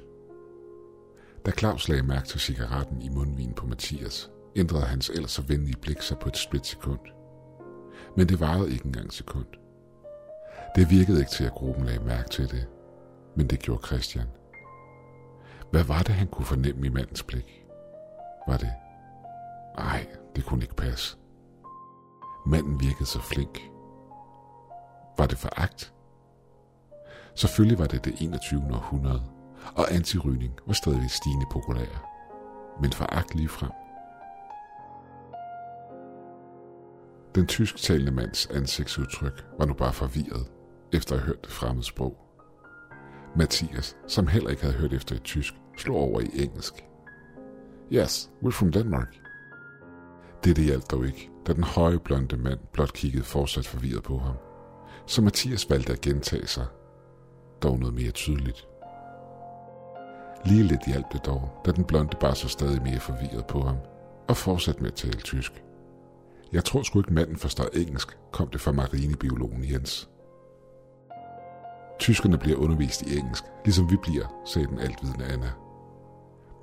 Da 1.45 1.51
Claus 1.51 1.89
lagde 1.89 2.03
mærke 2.03 2.27
til 2.27 2.39
cigaretten 2.39 3.01
i 3.01 3.09
mundvin 3.09 3.53
på 3.53 3.67
Mathias, 3.67 4.31
ændrede 4.55 4.85
hans 4.85 5.09
ellers 5.09 5.31
så 5.31 5.41
venlige 5.41 5.77
blik 5.81 6.01
sig 6.01 6.17
på 6.19 6.29
et 6.29 6.37
splitsekund. 6.37 6.99
Men 8.17 8.29
det 8.29 8.39
varede 8.39 8.71
ikke 8.71 8.85
engang 8.85 9.13
sekund. 9.13 9.47
Det 10.75 10.89
virkede 10.89 11.19
ikke 11.19 11.31
til, 11.31 11.43
at 11.43 11.51
gruppen 11.51 11.85
lagde 11.85 12.05
mærke 12.05 12.29
til 12.29 12.51
det, 12.51 12.67
men 13.35 13.47
det 13.47 13.59
gjorde 13.59 13.87
Christian. 13.87 14.27
Hvad 15.73 15.83
var 15.83 16.01
det, 16.01 16.15
han 16.15 16.27
kunne 16.27 16.45
fornemme 16.45 16.85
i 16.85 16.89
mandens 16.89 17.23
blik? 17.23 17.65
Var 18.47 18.57
det? 18.57 18.73
Nej, 19.77 20.07
det 20.35 20.45
kunne 20.45 20.63
ikke 20.63 20.75
passe. 20.75 21.17
Manden 22.45 22.79
virkede 22.79 23.05
så 23.05 23.19
flink. 23.21 23.59
Var 25.17 25.25
det 25.25 25.37
foragt? 25.37 25.93
Selvfølgelig 27.35 27.79
var 27.79 27.85
det 27.85 28.05
det 28.05 28.21
21. 28.21 28.61
århundrede, 28.73 29.23
og 29.75 29.93
antirygning 29.93 30.53
var 30.65 30.73
stadig 30.73 31.11
stigende 31.11 31.45
populær. 31.51 32.09
Men 32.81 32.91
foragt 32.91 33.35
lige 33.35 33.49
frem. 33.49 33.71
Den 37.35 37.47
tysktalende 37.47 38.11
mands 38.11 38.45
ansigtsudtryk 38.45 39.45
var 39.57 39.65
nu 39.65 39.73
bare 39.73 39.93
forvirret, 39.93 40.51
efter 40.91 41.15
at 41.15 41.21
have 41.21 41.27
hørt 41.27 41.45
det 41.45 41.51
fremmede 41.51 41.85
sprog. 41.85 42.17
Mathias, 43.35 43.97
som 44.07 44.27
heller 44.27 44.49
ikke 44.49 44.61
havde 44.61 44.77
hørt 44.77 44.93
efter 44.93 45.15
et 45.15 45.23
tysk, 45.23 45.53
slog 45.77 45.97
over 45.97 46.19
i 46.19 46.29
engelsk. 46.33 46.73
Yes, 47.91 48.31
we're 48.43 48.51
from 48.51 48.71
Denmark. 48.71 49.19
Det 50.43 50.55
det 50.55 50.65
hjalp 50.65 50.91
dog 50.91 51.05
ikke, 51.05 51.29
da 51.47 51.53
den 51.53 51.63
høje 51.63 51.99
blonde 51.99 52.37
mand 52.37 52.59
blot 52.73 52.93
kiggede 52.93 53.23
fortsat 53.23 53.67
forvirret 53.67 54.03
på 54.03 54.17
ham. 54.17 54.35
Så 55.05 55.21
Mathias 55.21 55.69
valgte 55.69 55.93
at 55.93 56.01
gentage 56.01 56.47
sig, 56.47 56.65
dog 57.63 57.79
noget 57.79 57.93
mere 57.93 58.11
tydeligt. 58.11 58.67
Lige 60.45 60.63
lidt 60.63 60.87
hjalp 60.87 61.05
det 61.11 61.25
dog, 61.25 61.61
da 61.65 61.71
den 61.71 61.83
blonde 61.83 62.17
bare 62.19 62.35
så 62.35 62.47
stadig 62.47 62.81
mere 62.81 62.99
forvirret 62.99 63.45
på 63.47 63.61
ham, 63.61 63.75
og 64.27 64.37
fortsatte 64.37 64.81
med 64.81 64.91
at 64.91 64.97
tale 64.97 65.19
tysk. 65.19 65.63
Jeg 66.53 66.65
tror 66.65 66.83
sgu 66.83 66.99
ikke 66.99 67.13
manden 67.13 67.37
forstår 67.37 67.65
engelsk, 67.73 68.17
kom 68.31 68.47
det 68.47 68.61
fra 68.61 68.71
marinebiologen 68.71 69.71
Jens. 69.71 70.09
Tyskerne 71.99 72.37
bliver 72.37 72.57
undervist 72.57 73.01
i 73.01 73.17
engelsk, 73.17 73.43
ligesom 73.65 73.91
vi 73.91 73.97
bliver, 74.03 74.43
sagde 74.45 74.67
den 74.67 74.79
altvidende 74.79 75.25
Anna. 75.25 75.51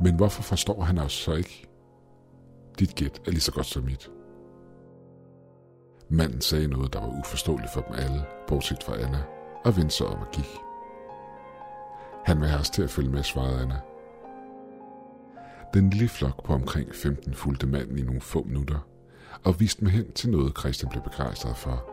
Men 0.00 0.14
hvorfor 0.14 0.42
forstår 0.42 0.82
han 0.82 0.98
os 0.98 1.12
så 1.12 1.34
ikke? 1.34 1.66
Dit 2.78 2.94
gæt 2.94 3.20
er 3.26 3.30
lige 3.30 3.40
så 3.40 3.52
godt 3.52 3.66
som 3.66 3.84
mit. 3.84 4.10
Manden 6.08 6.40
sagde 6.40 6.68
noget, 6.68 6.92
der 6.92 7.00
var 7.00 7.18
uforståeligt 7.18 7.72
for 7.72 7.80
dem 7.80 7.94
alle, 7.98 8.24
bortset 8.48 8.82
fra 8.82 8.98
Anna, 9.00 9.22
og 9.64 9.76
vendte 9.76 9.94
sig 9.94 10.06
om 10.06 10.18
og 10.18 10.30
gik. 10.32 10.48
Han 12.24 12.40
vil 12.40 12.48
have 12.48 12.60
os 12.60 12.70
til 12.70 12.82
at 12.82 12.90
følge 12.90 13.10
med, 13.10 13.22
svarede 13.22 13.60
Anna. 13.60 13.80
Den 15.74 15.90
lille 15.90 16.08
flok 16.08 16.44
på 16.44 16.52
omkring 16.52 16.94
15 16.94 17.34
fulgte 17.34 17.66
manden 17.66 17.98
i 17.98 18.02
nogle 18.02 18.20
få 18.20 18.42
minutter, 18.42 18.78
og 19.44 19.60
viste 19.60 19.84
mig 19.84 19.92
hen 19.92 20.12
til 20.12 20.30
noget, 20.30 20.58
Christian 20.58 20.90
blev 20.90 21.02
begejstret 21.02 21.56
for. 21.56 21.90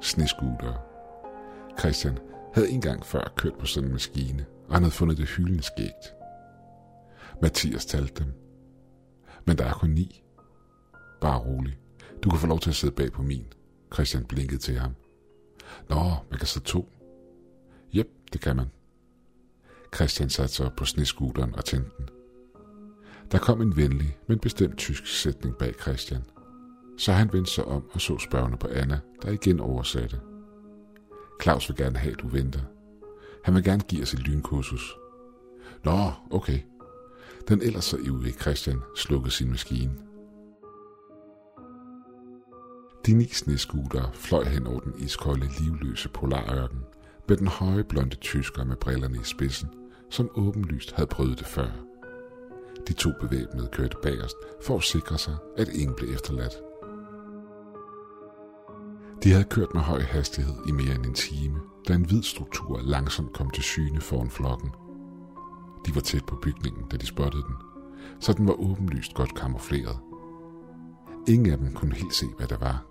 Sneskuter. 0.00 0.72
Christian 1.78 2.18
havde 2.54 2.70
engang 2.70 3.06
før 3.06 3.32
kørt 3.36 3.54
på 3.58 3.66
sådan 3.66 3.88
en 3.88 3.92
maskine, 3.92 4.46
og 4.68 4.74
han 4.74 4.82
havde 4.82 4.94
fundet 4.94 5.18
det 5.18 5.28
hyldende 5.28 5.62
skægt. 5.62 6.19
Mathias 7.42 7.86
talte 7.86 8.24
dem. 8.24 8.32
Men 9.46 9.58
der 9.58 9.64
er 9.64 9.72
kun 9.72 9.90
ni. 9.90 10.22
Bare 11.20 11.38
rolig. 11.38 11.78
Du 12.22 12.30
kan 12.30 12.38
få 12.38 12.46
lov 12.46 12.60
til 12.60 12.70
at 12.70 12.76
sidde 12.76 12.94
bag 12.94 13.12
på 13.12 13.22
min. 13.22 13.46
Christian 13.94 14.24
blinkede 14.24 14.60
til 14.60 14.78
ham. 14.78 14.94
Nå, 15.88 16.14
man 16.30 16.38
kan 16.38 16.46
sidde 16.46 16.66
to. 16.66 16.92
Jep, 17.92 18.08
det 18.32 18.40
kan 18.40 18.56
man. 18.56 18.66
Christian 19.94 20.30
satte 20.30 20.54
sig 20.54 20.72
på 20.76 20.84
snescooteren 20.84 21.54
og 21.54 21.64
tændte 21.64 21.90
den. 21.98 22.08
Der 23.32 23.38
kom 23.38 23.62
en 23.62 23.76
venlig, 23.76 24.18
men 24.26 24.38
bestemt 24.38 24.78
tysk 24.78 25.06
sætning 25.06 25.56
bag 25.58 25.74
Christian. 25.80 26.22
Så 26.98 27.12
han 27.12 27.32
vendte 27.32 27.50
sig 27.50 27.64
om 27.64 27.90
og 27.92 28.00
så 28.00 28.18
spørgende 28.18 28.58
på 28.58 28.68
Anna, 28.68 29.00
der 29.22 29.30
igen 29.30 29.60
oversatte. 29.60 30.20
Claus 31.42 31.68
vil 31.68 31.76
gerne 31.76 31.98
have, 31.98 32.12
at 32.12 32.20
du 32.20 32.28
venter. 32.28 32.60
Han 33.44 33.54
vil 33.54 33.64
gerne 33.64 33.82
give 33.88 34.02
os 34.02 34.14
et 34.14 34.20
lynkursus. 34.20 34.96
Nå, 35.84 36.12
okay. 36.30 36.58
Den 37.48 37.62
ellers 37.62 37.84
så 37.84 37.96
ivrige 37.96 38.32
Christian 38.32 38.80
slukkede 38.96 39.30
sin 39.30 39.50
maskine. 39.50 39.92
De 43.06 43.14
ni 43.14 43.24
sneskuter 43.24 44.10
fløj 44.14 44.44
hen 44.44 44.66
over 44.66 44.80
den 44.80 44.94
iskolde, 44.98 45.48
livløse 45.60 46.08
polarørken 46.08 46.80
med 47.28 47.36
den 47.36 47.46
høje 47.46 47.84
blonde 47.84 48.16
tysker 48.16 48.64
med 48.64 48.76
brillerne 48.76 49.16
i 49.16 49.24
spidsen, 49.24 49.68
som 50.10 50.30
åbenlyst 50.34 50.92
havde 50.92 51.06
prøvet 51.06 51.38
det 51.38 51.46
før. 51.46 51.70
De 52.88 52.92
to 52.92 53.10
bevæbnede 53.20 53.68
kørte 53.72 53.96
bagerst 54.02 54.36
for 54.62 54.76
at 54.76 54.82
sikre 54.82 55.18
sig, 55.18 55.36
at 55.56 55.68
ingen 55.68 55.96
blev 55.96 56.14
efterladt. 56.14 56.52
De 59.24 59.32
havde 59.32 59.44
kørt 59.44 59.74
med 59.74 59.82
høj 59.82 60.00
hastighed 60.00 60.54
i 60.68 60.72
mere 60.72 60.94
end 60.94 61.06
en 61.06 61.14
time, 61.14 61.60
da 61.88 61.94
en 61.94 62.04
hvid 62.04 62.22
struktur 62.22 62.80
langsomt 62.82 63.32
kom 63.32 63.50
til 63.50 63.62
syne 63.62 64.00
foran 64.00 64.30
flokken. 64.30 64.70
De 65.86 65.94
var 65.94 66.00
tæt 66.00 66.24
på 66.24 66.36
bygningen, 66.36 66.88
da 66.88 66.96
de 66.96 67.06
spottede 67.06 67.42
den, 67.42 67.56
så 68.20 68.32
den 68.32 68.46
var 68.46 68.52
åbenlyst 68.52 69.14
godt 69.14 69.34
kamufleret. 69.34 69.98
Ingen 71.28 71.52
af 71.52 71.58
dem 71.58 71.72
kunne 71.74 71.94
helt 71.94 72.14
se, 72.14 72.26
hvad 72.38 72.46
det 72.48 72.60
var. 72.60 72.86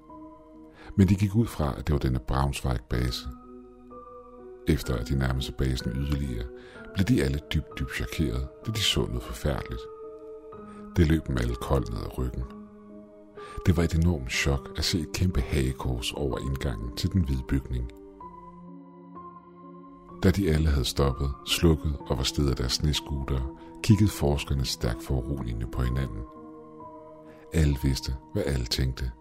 Men 0.95 1.09
de 1.09 1.15
gik 1.15 1.35
ud 1.35 1.47
fra, 1.47 1.73
at 1.77 1.87
det 1.87 1.93
var 1.93 1.99
denne 1.99 2.19
Braunschweig-base. 2.19 3.27
Efter 4.67 4.95
at 4.95 5.09
de 5.09 5.17
nærmede 5.17 5.45
sig 5.45 5.55
basen 5.55 5.91
yderligere, 5.91 6.45
blev 6.93 7.05
de 7.05 7.23
alle 7.23 7.39
dybt, 7.53 7.79
dybt 7.79 7.95
chokeret, 7.95 8.47
da 8.65 8.71
de 8.71 8.79
så 8.79 9.05
noget 9.05 9.23
forfærdeligt. 9.23 9.81
Det 10.95 11.07
løb 11.07 11.27
dem 11.27 11.37
alle 11.37 11.55
koldt 11.55 11.89
ned 11.93 11.99
ad 11.99 12.17
ryggen. 12.17 12.43
Det 13.65 13.77
var 13.77 13.83
et 13.83 13.93
enormt 13.93 14.31
chok 14.31 14.69
at 14.77 14.83
se 14.85 14.99
et 14.99 15.11
kæmpe 15.13 15.41
hagekors 15.41 16.13
over 16.13 16.39
indgangen 16.39 16.95
til 16.95 17.11
den 17.11 17.21
hvide 17.21 17.43
bygning. 17.47 17.91
Da 20.23 20.31
de 20.31 20.51
alle 20.51 20.69
havde 20.69 20.85
stoppet, 20.85 21.31
slukket 21.47 21.97
og 21.99 22.17
var 22.17 22.23
stedet 22.23 22.49
af 22.49 22.55
deres 22.55 22.73
sneskuter, 22.73 23.59
kiggede 23.83 24.09
forskerne 24.09 24.65
stærkt 24.65 25.03
foruroligende 25.03 25.67
på 25.71 25.81
hinanden. 25.81 26.23
Alle 27.53 27.77
vidste, 27.83 28.15
hvad 28.33 28.43
alle 28.45 28.65
tænkte. 28.65 29.11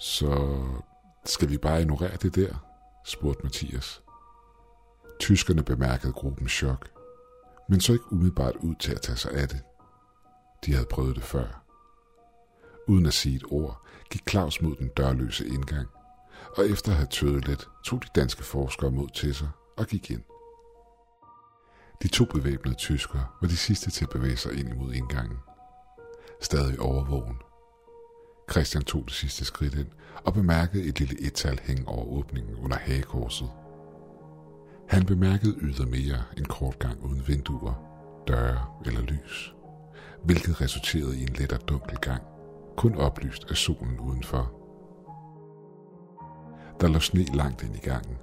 Så 0.00 0.58
skal 1.24 1.50
vi 1.50 1.58
bare 1.58 1.80
ignorere 1.80 2.16
det 2.16 2.34
der? 2.34 2.54
spurgte 3.06 3.42
Mathias. 3.42 4.02
Tyskerne 5.20 5.62
bemærkede 5.62 6.12
gruppens 6.12 6.52
chok, 6.52 6.88
men 7.68 7.80
så 7.80 7.92
ikke 7.92 8.12
umiddelbart 8.12 8.56
ud 8.56 8.74
til 8.74 8.92
at 8.92 9.00
tage 9.00 9.16
sig 9.16 9.32
af 9.32 9.48
det. 9.48 9.60
De 10.66 10.72
havde 10.72 10.86
prøvet 10.90 11.16
det 11.16 11.24
før. 11.24 11.64
Uden 12.88 13.06
at 13.06 13.14
sige 13.14 13.36
et 13.36 13.44
ord, 13.50 13.86
gik 14.10 14.30
Claus 14.30 14.62
mod 14.62 14.76
den 14.76 14.88
dørløse 14.88 15.46
indgang, 15.46 15.88
og 16.56 16.68
efter 16.68 16.90
at 16.90 16.96
have 16.96 17.08
tøvet 17.10 17.48
lidt, 17.48 17.68
tog 17.84 18.02
de 18.02 18.08
danske 18.14 18.42
forskere 18.42 18.90
mod 18.90 19.08
til 19.08 19.34
sig 19.34 19.48
og 19.78 19.86
gik 19.86 20.10
ind. 20.10 20.22
De 22.02 22.08
to 22.08 22.24
bevæbnede 22.24 22.76
tyskere 22.76 23.26
var 23.40 23.48
de 23.48 23.56
sidste 23.56 23.90
til 23.90 24.04
at 24.04 24.10
bevæge 24.10 24.36
sig 24.36 24.60
ind 24.60 24.68
imod 24.68 24.92
indgangen. 24.92 25.38
Stadig 26.40 26.80
overvågen. 26.80 27.36
Christian 28.50 28.84
tog 28.84 29.04
det 29.04 29.12
sidste 29.12 29.44
skridt 29.44 29.74
ind 29.74 29.88
og 30.24 30.34
bemærkede 30.34 30.84
et 30.84 31.00
lille 31.00 31.26
ettal 31.26 31.60
hænge 31.62 31.88
over 31.88 32.06
åbningen 32.06 32.56
under 32.56 32.76
hagekorset. 32.76 33.50
Han 34.88 35.06
bemærkede 35.06 35.56
ydermere 35.60 36.22
en 36.36 36.44
kort 36.44 36.78
gang 36.78 37.02
uden 37.02 37.28
vinduer, 37.28 37.74
døre 38.28 38.66
eller 38.86 39.00
lys, 39.00 39.54
hvilket 40.24 40.60
resulterede 40.60 41.18
i 41.18 41.22
en 41.22 41.28
let 41.28 41.52
og 41.52 41.68
dunkel 41.68 41.98
gang, 41.98 42.22
kun 42.76 42.94
oplyst 42.94 43.50
af 43.50 43.56
solen 43.56 44.00
udenfor. 44.00 44.52
Der 46.80 46.88
lå 46.88 46.98
sne 46.98 47.24
langt 47.24 47.62
ind 47.62 47.76
i 47.76 47.78
gangen. 47.78 48.16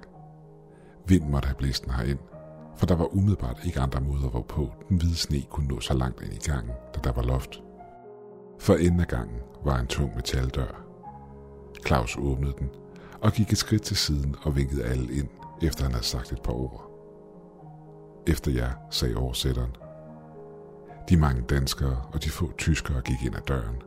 Vinden 1.06 1.30
måtte 1.30 1.46
have 1.46 1.56
blæst 1.56 1.84
den 1.84 1.92
herind, 1.92 2.18
for 2.76 2.86
der 2.86 2.94
var 2.94 3.14
umiddelbart 3.14 3.60
ikke 3.64 3.80
andre 3.80 4.00
måder, 4.00 4.28
hvorpå 4.28 4.72
den 4.88 4.96
hvide 4.96 5.16
sne 5.16 5.42
kunne 5.50 5.68
nå 5.68 5.80
så 5.80 5.94
langt 5.94 6.22
ind 6.22 6.32
i 6.32 6.50
gangen, 6.50 6.72
da 6.94 7.00
der 7.04 7.12
var 7.12 7.22
loft. 7.22 7.62
For 8.58 8.74
enden 8.74 9.00
af 9.00 9.06
gangen 9.06 9.40
var 9.64 9.78
en 9.78 9.86
tung 9.86 10.14
metaldør. 10.16 10.84
Claus 11.86 12.16
åbnede 12.16 12.54
den 12.58 12.70
og 13.20 13.32
gik 13.32 13.52
et 13.52 13.58
skridt 13.58 13.82
til 13.82 13.96
siden 13.96 14.36
og 14.42 14.56
vinkede 14.56 14.84
alle 14.84 15.12
ind, 15.12 15.28
efter 15.62 15.82
han 15.82 15.92
havde 15.92 16.04
sagt 16.04 16.32
et 16.32 16.42
par 16.42 16.52
ord. 16.52 16.90
Efter 18.26 18.50
jer, 18.50 18.70
sagde 18.90 19.16
oversætteren. 19.16 19.76
De 21.08 21.16
mange 21.16 21.42
danskere 21.42 22.02
og 22.12 22.24
de 22.24 22.30
få 22.30 22.52
tyskere 22.58 23.00
gik 23.00 23.22
ind 23.26 23.36
ad 23.36 23.42
døren, 23.48 23.82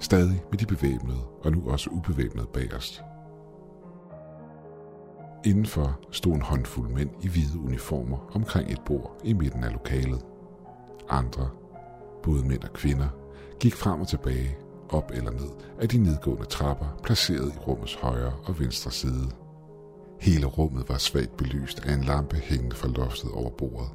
stadig 0.00 0.42
med 0.50 0.58
de 0.58 0.66
bevæbnede 0.66 1.20
og 1.42 1.52
nu 1.52 1.70
også 1.70 1.90
ubevæbnede 1.90 2.46
bagerst. 2.46 3.02
Indenfor 5.44 5.98
stod 6.10 6.34
en 6.34 6.42
håndfuld 6.42 6.88
mænd 6.88 7.10
i 7.22 7.28
hvide 7.28 7.58
uniformer 7.64 8.30
omkring 8.34 8.72
et 8.72 8.80
bord 8.86 9.20
i 9.24 9.32
midten 9.32 9.64
af 9.64 9.72
lokalet. 9.72 10.24
Andre, 11.08 11.50
både 12.22 12.46
mænd 12.46 12.62
og 12.62 12.72
kvinder, 12.72 13.08
gik 13.60 13.74
frem 13.74 14.00
og 14.00 14.08
tilbage, 14.08 14.56
op 14.88 15.10
eller 15.14 15.30
ned 15.30 15.50
af 15.80 15.88
de 15.88 15.98
nedgående 15.98 16.44
trapper, 16.44 17.00
placeret 17.02 17.54
i 17.54 17.58
rummets 17.58 17.94
højre 17.94 18.32
og 18.44 18.60
venstre 18.60 18.90
side. 18.90 19.30
Hele 20.20 20.46
rummet 20.46 20.88
var 20.88 20.98
svagt 20.98 21.36
belyst 21.36 21.80
af 21.86 21.94
en 21.94 22.04
lampe 22.04 22.36
hængende 22.36 22.76
fra 22.76 22.88
loftet 22.88 23.30
over 23.30 23.50
bordet. 23.50 23.88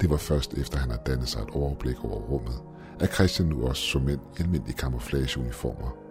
Det 0.00 0.10
var 0.10 0.16
først 0.16 0.54
efter 0.54 0.78
han 0.78 0.90
havde 0.90 1.02
dannet 1.06 1.28
sig 1.28 1.42
et 1.42 1.50
overblik 1.50 2.04
over 2.04 2.20
rummet, 2.20 2.62
at 3.00 3.14
Christian 3.14 3.48
nu 3.48 3.66
også 3.66 3.82
så 3.82 3.98
mænd 3.98 4.20
i 4.38 4.42
almindelige 4.42 4.76
camouflageuniformer. 4.76 6.07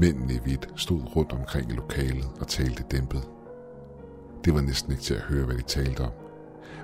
Mændene 0.00 0.34
i 0.34 0.38
hvidt 0.38 0.72
stod 0.76 1.16
rundt 1.16 1.32
omkring 1.32 1.70
i 1.70 1.74
lokalet 1.74 2.26
og 2.40 2.48
talte 2.48 2.84
dæmpet. 2.90 3.28
Det 4.44 4.54
var 4.54 4.60
næsten 4.60 4.92
ikke 4.92 5.02
til 5.04 5.14
at 5.14 5.20
høre, 5.20 5.44
hvad 5.44 5.56
de 5.56 5.62
talte 5.62 6.00
om, 6.00 6.10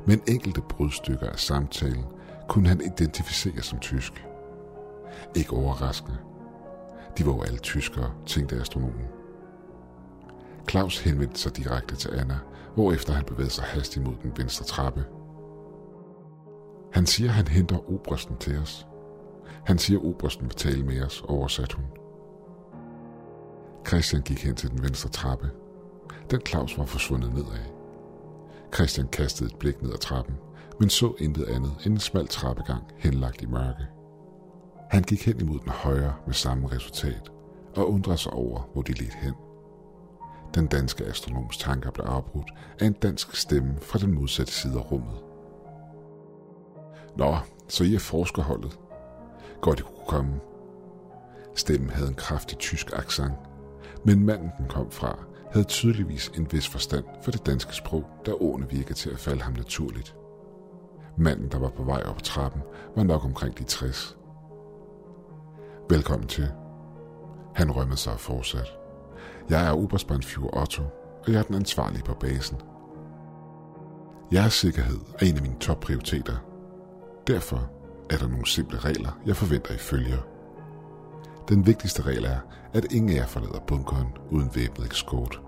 men 0.07 0.23
enkelte 0.29 0.61
brudstykker 0.61 1.31
af 1.31 1.39
samtalen 1.39 2.05
kunne 2.49 2.69
han 2.69 2.81
identificere 2.81 3.63
som 3.63 3.79
tysk. 3.79 4.27
Ikke 5.37 5.53
overraskende. 5.53 6.17
De 7.19 7.27
var 7.27 7.33
jo 7.33 7.43
alle 7.43 7.59
tyskere, 7.59 8.13
tænkte 8.27 8.57
astronomen. 8.61 9.07
Claus 10.69 10.99
henvendte 10.99 11.41
sig 11.41 11.57
direkte 11.57 11.97
til 11.97 12.11
Anna, 12.15 12.39
hvorefter 12.75 13.13
han 13.13 13.25
bevægede 13.25 13.53
sig 13.53 13.65
hastigt 13.65 14.07
mod 14.07 14.15
den 14.23 14.33
venstre 14.37 14.65
trappe. 14.65 15.05
Han 16.93 17.07
siger, 17.07 17.31
han 17.31 17.49
henter 17.49 17.91
obersten 17.93 18.37
til 18.37 18.59
os. 18.59 18.87
Han 19.65 19.79
siger, 19.79 20.05
obersten 20.05 20.45
vil 20.45 20.55
tale 20.55 20.83
med 20.83 21.03
os, 21.03 21.23
oversatte 21.29 21.77
hun. 21.77 22.00
Christian 23.87 24.23
gik 24.23 24.45
hen 24.45 24.57
til 24.57 24.71
den 24.71 24.83
venstre 24.83 25.11
trappe. 25.11 25.51
Den 26.31 26.41
Claus 26.47 26.79
var 26.79 26.85
forsvundet 26.85 27.35
nedad. 27.35 27.65
Christian 28.75 29.09
kastede 29.09 29.51
et 29.51 29.59
blik 29.59 29.83
ned 29.83 29.93
ad 29.93 29.99
trappen, 29.99 30.35
men 30.81 30.91
så 30.91 31.15
intet 31.19 31.45
andet 31.45 31.73
end 31.87 31.95
en 31.95 32.01
smal 32.01 32.29
trappegang 32.29 32.83
henlagt 32.99 33.43
i 33.43 33.47
mørke. 33.47 33.87
Han 34.91 35.03
gik 35.03 35.27
hen 35.27 35.41
imod 35.41 35.59
den 35.59 35.69
højre 35.69 36.15
med 36.27 36.35
samme 36.35 36.69
resultat 36.69 37.31
og 37.77 37.93
undrede 37.93 38.19
sig 38.19 38.33
over, 38.33 38.71
hvor 38.73 38.83
de 38.83 38.93
ledte 38.93 39.17
hen. 39.17 39.35
Den 40.55 40.67
danske 40.67 41.05
astronoms 41.05 41.57
tanker 41.57 41.91
blev 41.91 42.07
afbrudt 42.07 42.51
af 42.81 42.87
en 42.87 42.93
dansk 42.93 43.37
stemme 43.37 43.77
fra 43.81 43.99
den 43.99 44.15
modsatte 44.15 44.53
side 44.53 44.79
af 44.79 44.93
rummet. 44.93 45.19
Nå, 47.17 47.37
så 47.69 47.85
I 47.85 47.95
er 47.95 47.99
forskerholdet. 47.99 48.79
Godt 49.61 49.81
I 49.81 49.83
kunne 49.83 50.07
komme. 50.09 50.41
Stemmen 51.55 51.91
havde 51.91 52.09
en 52.09 52.15
kraftig 52.15 52.59
tysk 52.59 52.93
accent, 52.93 53.35
men 54.05 54.27
manden 54.27 54.51
den 54.59 54.67
kom 54.69 54.91
fra 54.91 55.19
havde 55.53 55.67
tydeligvis 55.67 56.29
en 56.29 56.53
vis 56.53 56.69
forstand 56.69 57.05
for 57.23 57.31
det 57.31 57.47
danske 57.47 57.75
sprog, 57.75 58.05
der 58.27 58.43
ordene 58.43 58.71
virkede 58.71 58.95
til 58.95 59.11
at 59.11 59.19
falde 59.19 59.43
ham 59.43 59.53
naturligt. 59.53 60.17
Manden, 61.17 61.49
der 61.49 61.59
var 61.59 61.69
på 61.69 61.83
vej 61.83 62.03
op 62.03 62.23
trappen, 62.23 62.63
var 62.97 63.03
nok 63.03 63.25
omkring 63.25 63.59
de 63.59 63.65
60. 63.65 64.17
Velkommen 65.91 66.29
til. 66.29 66.49
Han 67.55 67.77
rømmede 67.77 67.97
sig 67.97 68.13
og 68.13 68.21
fortsat. 68.21 68.67
Jeg 69.51 69.67
er 69.67 69.73
Oberstbandfjord 69.73 70.61
Otto, 70.61 70.83
og 71.27 71.33
jeg 71.33 71.39
er 71.39 71.43
den 71.43 71.55
ansvarlige 71.55 72.03
på 72.03 72.15
basen. 72.15 72.57
Jeres 74.33 74.53
sikkerhed 74.53 74.99
er 75.19 75.27
en 75.27 75.37
af 75.37 75.43
mine 75.43 75.59
topprioriteter. 75.61 76.37
Derfor 77.27 77.71
er 78.11 78.17
der 78.17 78.29
nogle 78.29 78.47
simple 78.47 78.79
regler, 78.79 79.21
jeg 79.27 79.37
forventer 79.37 79.75
I 79.75 79.79
følger. 79.79 80.30
Den 81.51 81.67
vigtigste 81.67 82.03
regel 82.03 82.25
er, 82.25 82.39
at 82.73 82.93
ingen 82.93 83.11
af 83.11 83.15
jer 83.15 83.27
forlader 83.27 83.61
bunkeren 83.67 84.09
uden 84.31 84.51
væbnet 84.55 84.87
ekskort. 84.87 85.41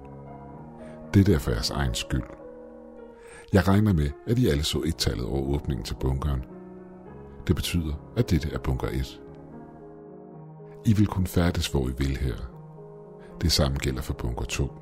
Det 1.15 1.21
er 1.21 1.25
derfor 1.25 1.51
jeres 1.51 1.71
egen 1.71 1.95
skyld. 1.95 2.23
Jeg 3.53 3.69
regner 3.69 3.93
med, 3.93 4.11
at 4.27 4.39
I 4.39 4.49
alle 4.49 4.63
så 4.63 4.83
et-tallet 4.87 5.27
over 5.27 5.55
åbningen 5.55 5.85
til 5.85 5.95
bunkeren. 5.95 6.45
Det 7.47 7.57
betyder, 7.57 7.95
at 8.17 8.31
dette 8.31 8.53
er 8.53 8.59
bunker 8.59 8.89
1. 8.89 9.21
I 10.87 10.93
vil 10.93 11.07
kunne 11.07 11.27
færdes, 11.27 11.69
hvor 11.69 11.89
I 11.89 11.93
vil 11.99 12.17
her. 12.17 12.37
Det 13.41 13.53
samme 13.53 13.79
gælder 13.79 14.03
for 14.03 14.15
bunker 14.15 14.45
2. 14.45 14.73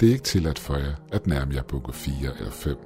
Det 0.00 0.08
er 0.08 0.12
ikke 0.12 0.24
tilladt 0.24 0.58
for 0.58 0.74
jer 0.76 0.94
at 1.12 1.26
nærme 1.26 1.54
jer 1.54 1.62
bunker 1.62 1.92
4 1.92 2.14
eller 2.38 2.50
5. 2.50 2.76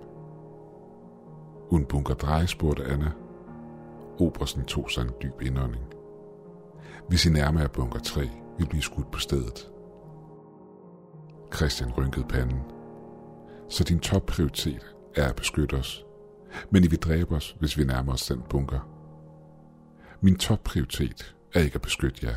Hun 1.71 1.85
bunker 1.85 2.15
drej, 2.15 2.47
spurgte 2.47 2.85
Anna. 2.85 3.11
Obersten 4.19 4.65
tog 4.65 4.91
sig 4.91 5.03
en 5.03 5.11
dyb 5.23 5.43
indånding. 5.43 5.94
Hvis 7.09 7.27
I 7.27 7.31
nærmer 7.31 7.61
jer 7.61 7.69
bunker 7.69 7.99
3, 7.99 8.31
vil 8.59 8.67
blive 8.67 8.83
skudt 8.83 9.11
på 9.11 9.19
stedet. 9.19 9.71
Christian 11.55 11.93
rynkede 11.93 12.25
panden. 12.29 12.61
Så 13.69 13.85
din 13.85 13.99
topprioritet 13.99 14.97
er 15.17 15.29
at 15.29 15.37
beskytte 15.37 15.75
os. 15.75 16.05
Men 16.71 16.85
I 16.85 16.87
vil 16.87 16.99
dræbe 16.99 17.35
os, 17.35 17.57
hvis 17.59 17.79
vi 17.79 17.85
nærmer 17.85 18.13
os 18.13 18.27
den 18.27 18.43
bunker. 18.51 18.89
Min 20.21 20.37
topprioritet 20.37 21.37
er 21.55 21.61
ikke 21.61 21.75
at 21.75 21.83
beskytte 21.83 22.27
jer. 22.27 22.37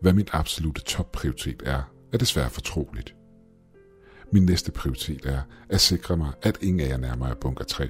Hvad 0.00 0.12
min 0.12 0.28
absolute 0.32 0.82
topprioritet 0.82 1.62
er, 1.66 1.82
er 2.12 2.18
desværre 2.18 2.50
fortroligt. 2.50 3.14
Min 4.32 4.42
næste 4.42 4.72
prioritet 4.72 5.26
er 5.26 5.40
at 5.68 5.80
sikre 5.80 6.16
mig, 6.16 6.32
at 6.42 6.62
ingen 6.62 6.80
af 6.80 6.88
jer 6.88 6.96
nærmer 6.96 7.26
jer 7.26 7.34
bunker 7.34 7.64
3. 7.64 7.88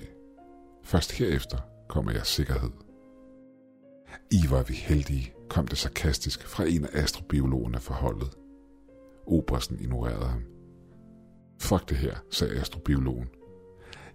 Først 0.84 1.12
herefter 1.12 1.58
kommer 1.88 2.12
jeres 2.12 2.28
sikkerhed. 2.28 2.70
I 4.30 4.50
var 4.50 4.62
vi 4.62 4.74
heldige, 4.74 5.32
kom 5.48 5.66
det 5.66 5.78
sarkastisk 5.78 6.46
fra 6.46 6.64
en 6.64 6.84
af 6.84 7.02
astrobiologerne 7.02 7.80
for 7.80 7.94
holdet. 7.94 8.30
Obersten 9.26 9.80
ignorerede 9.80 10.26
ham. 10.26 10.42
Fuck 11.60 11.88
det 11.88 11.96
her, 11.96 12.16
sagde 12.30 12.60
astrobiologen. 12.60 13.28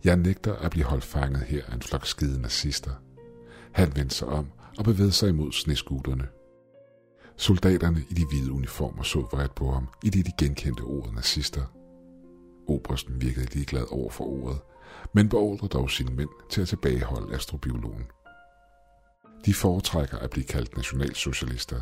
Jeg 0.04 0.18
nægter 0.18 0.56
at 0.56 0.72
blive 0.72 0.86
holdt 0.86 1.04
fanget 1.04 1.42
her 1.42 1.66
af 1.66 1.76
en 1.76 1.82
flok 1.82 2.06
skide 2.06 2.42
nazister. 2.42 2.92
Han 3.72 3.96
vendte 3.96 4.16
sig 4.16 4.28
om 4.28 4.52
og 4.78 4.84
bevægede 4.84 5.12
sig 5.12 5.30
imod 5.30 5.52
sneskutterne. 5.52 6.28
Soldaterne 7.38 8.04
i 8.10 8.14
de 8.14 8.26
hvide 8.30 8.52
uniformer 8.52 9.04
så 9.04 9.20
vredt 9.20 9.56
på 9.56 9.72
ham, 9.72 9.88
i 10.04 10.10
det 10.10 10.26
de 10.26 10.32
genkendte 10.46 10.82
ordet 10.82 11.14
nazister. 11.14 11.62
Obersten 12.68 13.22
virkede 13.22 13.54
ligeglad 13.54 13.86
over 13.92 14.10
for 14.10 14.24
ordet, 14.26 14.60
men 15.14 15.30
beordrede 15.30 15.70
dog 15.70 15.90
sine 15.92 16.16
mænd 16.16 16.30
til 16.50 16.62
at 16.62 16.68
tilbageholde 16.68 17.36
astrobiologen. 17.36 18.06
De 19.46 19.54
foretrækker 19.54 20.18
at 20.18 20.30
blive 20.30 20.46
kaldt 20.46 20.76
nationalsocialister. 20.76 21.82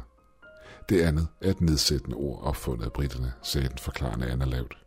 Det 0.89 1.02
andet 1.02 1.28
er 1.41 1.52
et 1.52 1.62
nedsættende 1.62 2.15
ord 2.15 2.43
opfundet 2.43 2.86
af 2.86 2.91
britterne, 2.91 3.34
sagde 3.43 3.69
den 3.69 3.78
forklarende 3.78 4.28
Anna 4.28 4.45
lavt. 4.45 4.78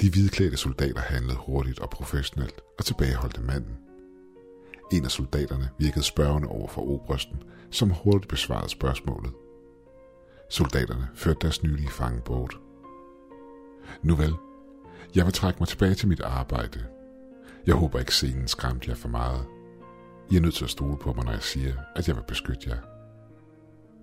De 0.00 0.10
hvidklædte 0.10 0.56
soldater 0.56 1.00
handlede 1.00 1.36
hurtigt 1.36 1.80
og 1.80 1.90
professionelt 1.90 2.60
og 2.78 2.84
tilbageholdte 2.84 3.40
manden. 3.40 3.76
En 4.92 5.04
af 5.04 5.10
soldaterne 5.10 5.70
virkede 5.78 6.04
spørgende 6.04 6.48
over 6.48 6.68
for 6.68 6.82
obersten, 6.82 7.42
som 7.70 7.90
hurtigt 7.90 8.28
besvarede 8.28 8.68
spørgsmålet. 8.68 9.32
Soldaterne 10.50 11.08
førte 11.14 11.38
deres 11.40 11.62
nylige 11.62 11.90
fange 11.90 12.20
bort. 12.20 12.58
Nu 14.02 14.14
vel, 14.14 14.34
jeg 15.14 15.24
vil 15.24 15.32
trække 15.32 15.58
mig 15.60 15.68
tilbage 15.68 15.94
til 15.94 16.08
mit 16.08 16.20
arbejde. 16.20 16.84
Jeg 17.66 17.74
håber 17.74 17.98
ikke 17.98 18.14
scenen 18.14 18.48
skræmte 18.48 18.90
jer 18.90 18.96
for 18.96 19.08
meget. 19.08 19.46
I 20.30 20.36
er 20.36 20.40
nødt 20.40 20.54
til 20.54 20.64
at 20.64 20.70
stole 20.70 20.96
på 20.96 21.12
mig, 21.12 21.24
når 21.24 21.32
jeg 21.32 21.42
siger, 21.42 21.74
at 21.96 22.08
jeg 22.08 22.16
vil 22.16 22.22
beskytte 22.28 22.70
jer. 22.70 22.78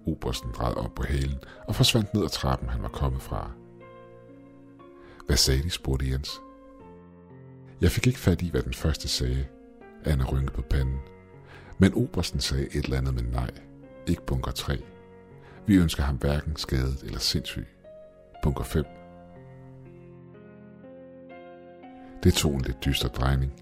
Obersten 0.08 0.52
drejede 0.52 0.78
op 0.78 0.96
på 0.96 1.04
hælen 1.04 1.40
og 1.68 1.76
forsvandt 1.76 2.14
ned 2.14 2.24
ad 2.24 2.30
trappen, 2.30 2.70
han 2.70 2.82
var 2.82 2.90
kommet 2.90 3.22
fra. 3.22 3.52
Hvad 5.26 5.38
sagde 5.38 5.64
de, 5.64 5.70
spurgte 5.70 6.10
Jens. 6.10 6.32
Jeg 7.82 7.92
fik 7.92 8.08
ikke 8.08 8.20
fat 8.20 8.42
i, 8.42 8.50
hvad 8.50 8.62
den 8.62 8.74
første 8.74 9.08
sagde. 9.08 9.46
Anna 10.06 10.26
rynkede 10.26 10.52
på 10.52 10.62
panden. 10.62 11.00
Men 11.78 11.94
obersten 11.94 12.40
sagde 12.40 12.64
et 12.66 12.86
eller 12.86 12.98
andet 12.98 13.14
med 13.14 13.24
nej. 13.24 13.52
Ikke 14.08 14.26
bunker 14.26 14.52
3. 14.52 14.82
Vi 15.68 15.76
ønsker 15.76 16.04
ham 16.04 16.16
hverken 16.16 16.56
skadet 16.56 17.04
eller 17.04 17.20
sindssyg. 17.20 17.68
Bunker 18.44 18.64
5. 18.64 18.86
Det 22.24 22.34
tog 22.34 22.54
en 22.54 22.62
lidt 22.62 22.86
dyster 22.86 23.08
drejning. 23.08 23.54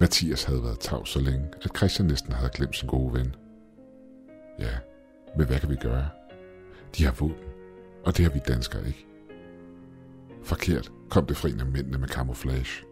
Mathias 0.00 0.44
havde 0.44 0.62
været 0.62 0.80
tavs 0.80 1.10
så 1.10 1.20
længe, 1.20 1.48
at 1.62 1.76
Christian 1.76 2.08
næsten 2.08 2.32
havde 2.32 2.50
glemt 2.54 2.76
sin 2.76 2.88
gode 2.88 3.12
ven. 3.14 3.34
Ja, 4.58 4.70
men 5.36 5.46
hvad 5.46 5.60
kan 5.60 5.70
vi 5.70 5.76
gøre? 5.76 6.08
De 6.96 7.04
har 7.04 7.12
våben, 7.12 7.48
og 8.04 8.16
det 8.16 8.24
har 8.24 8.32
vi 8.32 8.38
danskere 8.48 8.86
ikke. 8.86 9.06
Forkert 10.42 10.92
kom 11.10 11.26
det 11.26 11.36
fra 11.36 11.48
en 11.48 11.60
af 11.60 11.66
mændene 11.66 11.98
med 11.98 12.08
camouflage. 12.08 12.84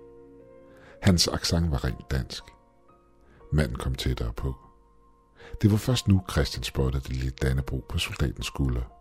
Hans 1.03 1.29
accent 1.29 1.71
var 1.71 1.85
rent 1.85 2.11
dansk. 2.11 2.43
Manden 3.53 3.77
kom 3.77 3.95
tættere 3.95 4.33
på. 4.33 4.55
Det 5.63 5.71
var 5.71 5.77
først 5.77 6.09
nu, 6.09 6.23
Christian 6.31 6.63
spottede 6.63 7.03
det 7.03 7.13
lille 7.13 7.31
Dannebro 7.31 7.85
på 7.89 7.99
soldatens 7.99 8.47
skulder. 8.47 8.93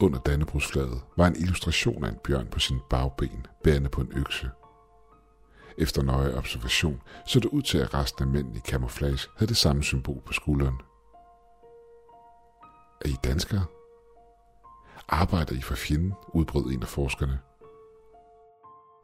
Under 0.00 0.18
Dannebrogsflaget 0.18 1.00
var 1.16 1.26
en 1.26 1.36
illustration 1.36 2.04
af 2.04 2.08
en 2.08 2.18
bjørn 2.24 2.46
på 2.46 2.58
sin 2.58 2.78
bagben, 2.90 3.46
bærende 3.64 3.88
på 3.88 4.00
en 4.00 4.12
økse. 4.16 4.50
Efter 5.80 6.02
nøje 6.02 6.34
observation 6.34 7.02
så 7.26 7.40
det 7.40 7.48
ud 7.48 7.62
til, 7.62 7.78
at 7.78 7.94
resten 7.94 8.24
af 8.24 8.30
mændene 8.30 8.56
i 8.56 8.60
camouflage 8.60 9.28
havde 9.36 9.48
det 9.48 9.56
samme 9.56 9.82
symbol 9.82 10.22
på 10.26 10.32
skulderen. 10.32 10.76
Er 13.00 13.08
I 13.08 13.16
danskere? 13.24 13.64
Arbejder 15.08 15.54
I 15.54 15.60
for 15.60 15.74
fjenden, 15.74 16.14
udbrød 16.28 16.72
en 16.72 16.82
af 16.82 16.88
forskerne. 16.88 17.38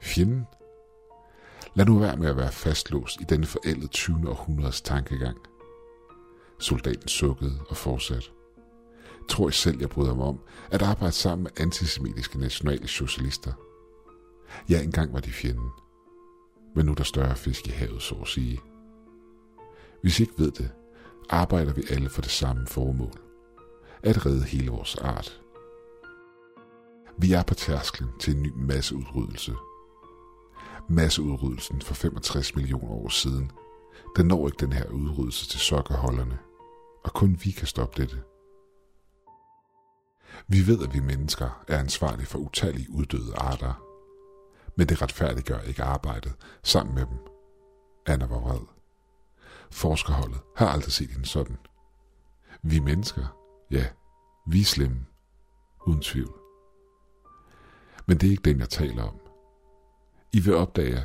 Fjenden? 0.02 0.46
Lad 1.74 1.86
nu 1.86 1.98
være 1.98 2.16
med 2.16 2.28
at 2.28 2.36
være 2.36 2.52
fastlåst 2.52 3.20
i 3.20 3.24
denne 3.24 3.46
forældede 3.46 3.86
20. 3.86 4.30
århundredes 4.30 4.80
tankegang. 4.80 5.38
Soldaten 6.58 7.08
sukkede 7.08 7.60
og 7.68 7.76
fortsatte. 7.76 8.28
Tror 9.28 9.48
I 9.48 9.52
selv, 9.52 9.80
jeg 9.80 9.88
bryder 9.88 10.14
mig 10.14 10.26
om 10.26 10.40
at 10.70 10.82
arbejde 10.82 11.12
sammen 11.12 11.42
med 11.42 11.60
antisemitiske 11.60 12.38
nationale 12.38 12.88
socialister? 12.88 13.52
Ja, 14.68 14.82
engang 14.82 15.12
var 15.12 15.20
de 15.20 15.30
fjenden. 15.30 15.70
Men 16.76 16.86
nu 16.86 16.92
er 16.92 16.96
der 16.96 17.04
større 17.04 17.36
fisk 17.36 17.66
i 17.66 17.70
havet, 17.70 18.02
så 18.02 18.14
at 18.14 18.28
sige. 18.28 18.60
Hvis 20.02 20.20
I 20.20 20.22
ikke 20.22 20.38
ved 20.38 20.50
det, 20.50 20.70
arbejder 21.30 21.72
vi 21.72 21.82
alle 21.90 22.08
for 22.08 22.22
det 22.22 22.30
samme 22.30 22.66
formål. 22.66 23.12
At 24.02 24.26
redde 24.26 24.44
hele 24.44 24.70
vores 24.70 24.94
art. 24.96 25.40
Vi 27.18 27.32
er 27.32 27.42
på 27.42 27.54
tærsklen 27.54 28.08
til 28.20 28.36
en 28.36 28.42
ny 28.42 28.52
masseudryddelse– 28.56 29.54
masseudryddelsen 30.88 31.80
for 31.80 31.94
65 31.94 32.56
millioner 32.56 32.92
år 32.92 33.08
siden. 33.08 33.50
Den 34.16 34.26
når 34.26 34.46
ikke 34.46 34.66
den 34.66 34.72
her 34.72 34.88
udryddelse 34.90 35.48
til 35.48 35.60
sokkerholderne, 35.60 36.38
og 37.04 37.12
kun 37.12 37.38
vi 37.44 37.50
kan 37.50 37.66
stoppe 37.66 38.02
dette. 38.02 38.22
Vi 40.48 40.66
ved, 40.66 40.82
at 40.82 40.94
vi 40.94 41.00
mennesker 41.00 41.64
er 41.68 41.78
ansvarlige 41.78 42.26
for 42.26 42.38
utallige 42.38 42.90
uddøde 42.90 43.34
arter, 43.34 43.85
men 44.76 44.88
det 44.88 45.02
retfærdiggør 45.02 45.60
ikke 45.60 45.82
arbejdet 45.82 46.34
sammen 46.62 46.94
med 46.94 47.06
dem. 47.06 47.18
Anna 48.06 48.26
var 48.26 48.40
vred. 48.40 48.60
Forskerholdet 49.70 50.40
har 50.56 50.68
aldrig 50.68 50.92
set 50.92 51.10
hende 51.10 51.26
sådan. 51.26 51.58
Vi 52.62 52.78
mennesker, 52.78 53.26
ja, 53.70 53.86
vi 54.46 54.60
er 54.60 54.64
slemme, 54.64 55.06
uden 55.86 56.00
tvivl. 56.00 56.40
Men 58.06 58.18
det 58.18 58.26
er 58.26 58.30
ikke 58.30 58.50
den, 58.50 58.58
jeg 58.58 58.68
taler 58.68 59.02
om. 59.02 59.20
I 60.32 60.40
vil 60.40 60.54
opdage, 60.54 61.04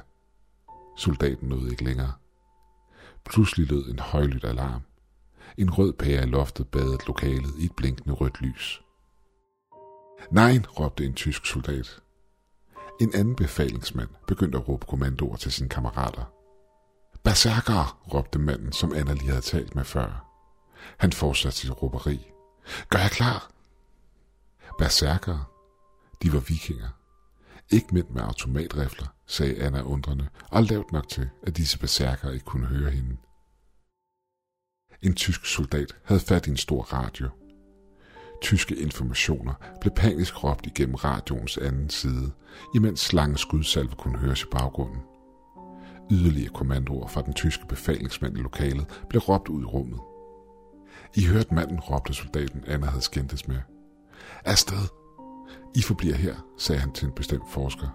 soldaten 0.97 1.49
nåede 1.49 1.71
ikke 1.71 1.83
længere. 1.83 2.13
Pludselig 3.25 3.67
lød 3.67 3.91
en 3.91 3.99
højlydt 3.99 4.43
alarm. 4.43 4.81
En 5.57 5.73
rød 5.73 5.93
pære 5.93 6.23
i 6.23 6.25
loftet 6.25 6.67
badede 6.67 6.97
lokalet 7.07 7.53
i 7.59 7.65
et 7.65 7.75
blinkende 7.75 8.13
rødt 8.13 8.41
lys. 8.41 8.81
Nej, 10.31 10.57
råbte 10.79 11.05
en 11.05 11.13
tysk 11.13 11.45
soldat. 11.45 12.01
En 13.01 13.15
anden 13.15 13.35
befalingsmand 13.35 14.09
begyndte 14.27 14.57
at 14.57 14.67
råbe 14.67 14.85
kommandoer 14.85 15.35
til 15.35 15.51
sine 15.51 15.69
kammerater. 15.69 16.33
Berserker, 17.23 18.01
råbte 18.13 18.39
manden, 18.39 18.71
som 18.71 18.93
Anna 18.93 19.13
lige 19.13 19.27
havde 19.27 19.41
talt 19.41 19.75
med 19.75 19.83
før. 19.83 20.27
Han 20.97 21.11
fortsatte 21.11 21.57
sit 21.57 21.81
råberi. 21.81 22.31
Gør 22.89 22.99
jeg 22.99 23.11
klar? 23.11 23.51
Berserker, 24.77 25.51
de 26.23 26.33
var 26.33 26.39
vikinger. 26.39 26.89
Ikke 27.69 27.93
mænd 27.93 28.09
med 28.09 28.21
automatrifler, 28.21 29.07
sagde 29.25 29.63
Anna 29.63 29.81
undrende, 29.81 30.27
og 30.51 30.63
lavt 30.63 30.91
nok 30.91 31.09
til, 31.09 31.29
at 31.43 31.57
disse 31.57 31.79
berserker 31.79 32.31
ikke 32.31 32.45
kunne 32.45 32.67
høre 32.67 32.91
hende. 32.91 33.17
En 35.01 35.13
tysk 35.15 35.45
soldat 35.45 35.95
havde 36.05 36.21
fat 36.21 36.47
i 36.47 36.49
en 36.49 36.57
stor 36.57 36.81
radio. 36.81 37.29
Tyske 38.41 38.75
informationer 38.75 39.53
blev 39.81 39.93
panisk 39.93 40.43
råbt 40.43 40.65
igennem 40.65 40.95
radioens 40.95 41.57
anden 41.57 41.89
side, 41.89 42.31
imens 42.75 43.13
lange 43.13 43.37
skudsalve 43.37 43.95
kunne 43.97 44.17
høres 44.17 44.41
i 44.41 44.45
baggrunden. 44.51 45.01
Yderligere 46.11 46.53
kommandoer 46.53 47.07
fra 47.07 47.21
den 47.21 47.33
tyske 47.33 47.65
befalingsmand 47.69 48.37
i 48.37 48.41
lokalet 48.41 49.03
blev 49.09 49.21
råbt 49.21 49.49
ud 49.49 49.61
i 49.61 49.65
rummet. 49.65 49.99
I 51.15 51.25
hørte 51.25 51.53
manden, 51.53 51.79
råbte 51.79 52.13
soldaten, 52.13 52.63
Anna 52.67 52.85
havde 52.85 53.01
skændtes 53.01 53.47
med. 53.47 53.59
Afsted! 54.45 54.87
I 55.75 55.81
forbliver 55.81 56.15
her, 56.15 56.35
sagde 56.57 56.81
han 56.81 56.91
til 56.91 57.05
en 57.05 57.13
bestemt 57.15 57.51
forsker. 57.51 57.87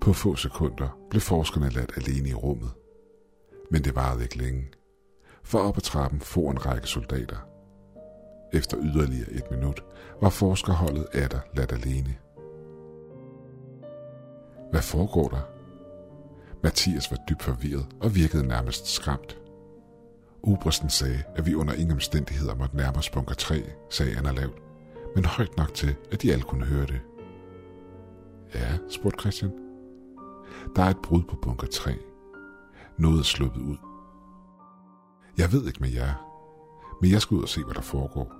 På 0.00 0.12
få 0.12 0.36
sekunder 0.36 0.98
blev 1.10 1.20
forskerne 1.20 1.68
ladt 1.70 1.92
alene 1.96 2.28
i 2.28 2.34
rummet. 2.34 2.70
Men 3.70 3.84
det 3.84 3.96
varede 3.96 4.22
ikke 4.22 4.38
længe. 4.38 4.70
For 5.42 5.58
op 5.58 5.76
ad 5.76 5.82
trappen 5.82 6.20
for 6.20 6.50
en 6.50 6.66
række 6.66 6.86
soldater. 6.86 7.55
Efter 8.52 8.76
yderligere 8.82 9.30
et 9.30 9.50
minut 9.50 9.84
var 10.20 10.30
forskerholdet 10.30 11.06
der 11.12 11.40
ladt 11.56 11.72
alene. 11.72 12.16
Hvad 14.70 14.82
foregår 14.82 15.28
der? 15.28 15.48
Mathias 16.62 17.10
var 17.10 17.18
dybt 17.28 17.42
forvirret 17.42 17.86
og 18.00 18.14
virkede 18.14 18.46
nærmest 18.46 18.86
skræmt. 18.86 19.38
Obersten 20.42 20.90
sagde, 20.90 21.22
at 21.36 21.46
vi 21.46 21.54
under 21.54 21.74
ingen 21.74 21.92
omstændigheder 21.92 22.54
måtte 22.54 22.76
nærme 22.76 22.98
os 22.98 23.10
bunker 23.10 23.34
3, 23.34 23.62
sagde 23.90 24.18
Anna 24.18 24.30
lavt 24.30 24.66
men 25.16 25.24
højt 25.24 25.56
nok 25.56 25.74
til, 25.74 25.96
at 26.12 26.22
de 26.22 26.32
alle 26.32 26.44
kunne 26.44 26.64
høre 26.64 26.86
det. 26.86 27.00
Ja, 28.54 28.78
spurgte 28.88 29.20
Christian. 29.20 29.52
Der 30.76 30.82
er 30.82 30.90
et 30.90 31.02
brud 31.02 31.22
på 31.22 31.36
bunker 31.42 31.66
3. 31.66 31.94
Noget 32.98 33.18
er 33.18 33.22
sluppet 33.22 33.60
ud. 33.60 33.76
Jeg 35.38 35.52
ved 35.52 35.66
ikke 35.66 35.80
med 35.80 35.90
jer, 35.90 36.35
men 37.02 37.10
jeg 37.10 37.22
skal 37.22 37.34
ud 37.34 37.42
og 37.42 37.48
se, 37.48 37.64
hvad 37.64 37.74
der 37.74 37.80
foregår. 37.80 38.32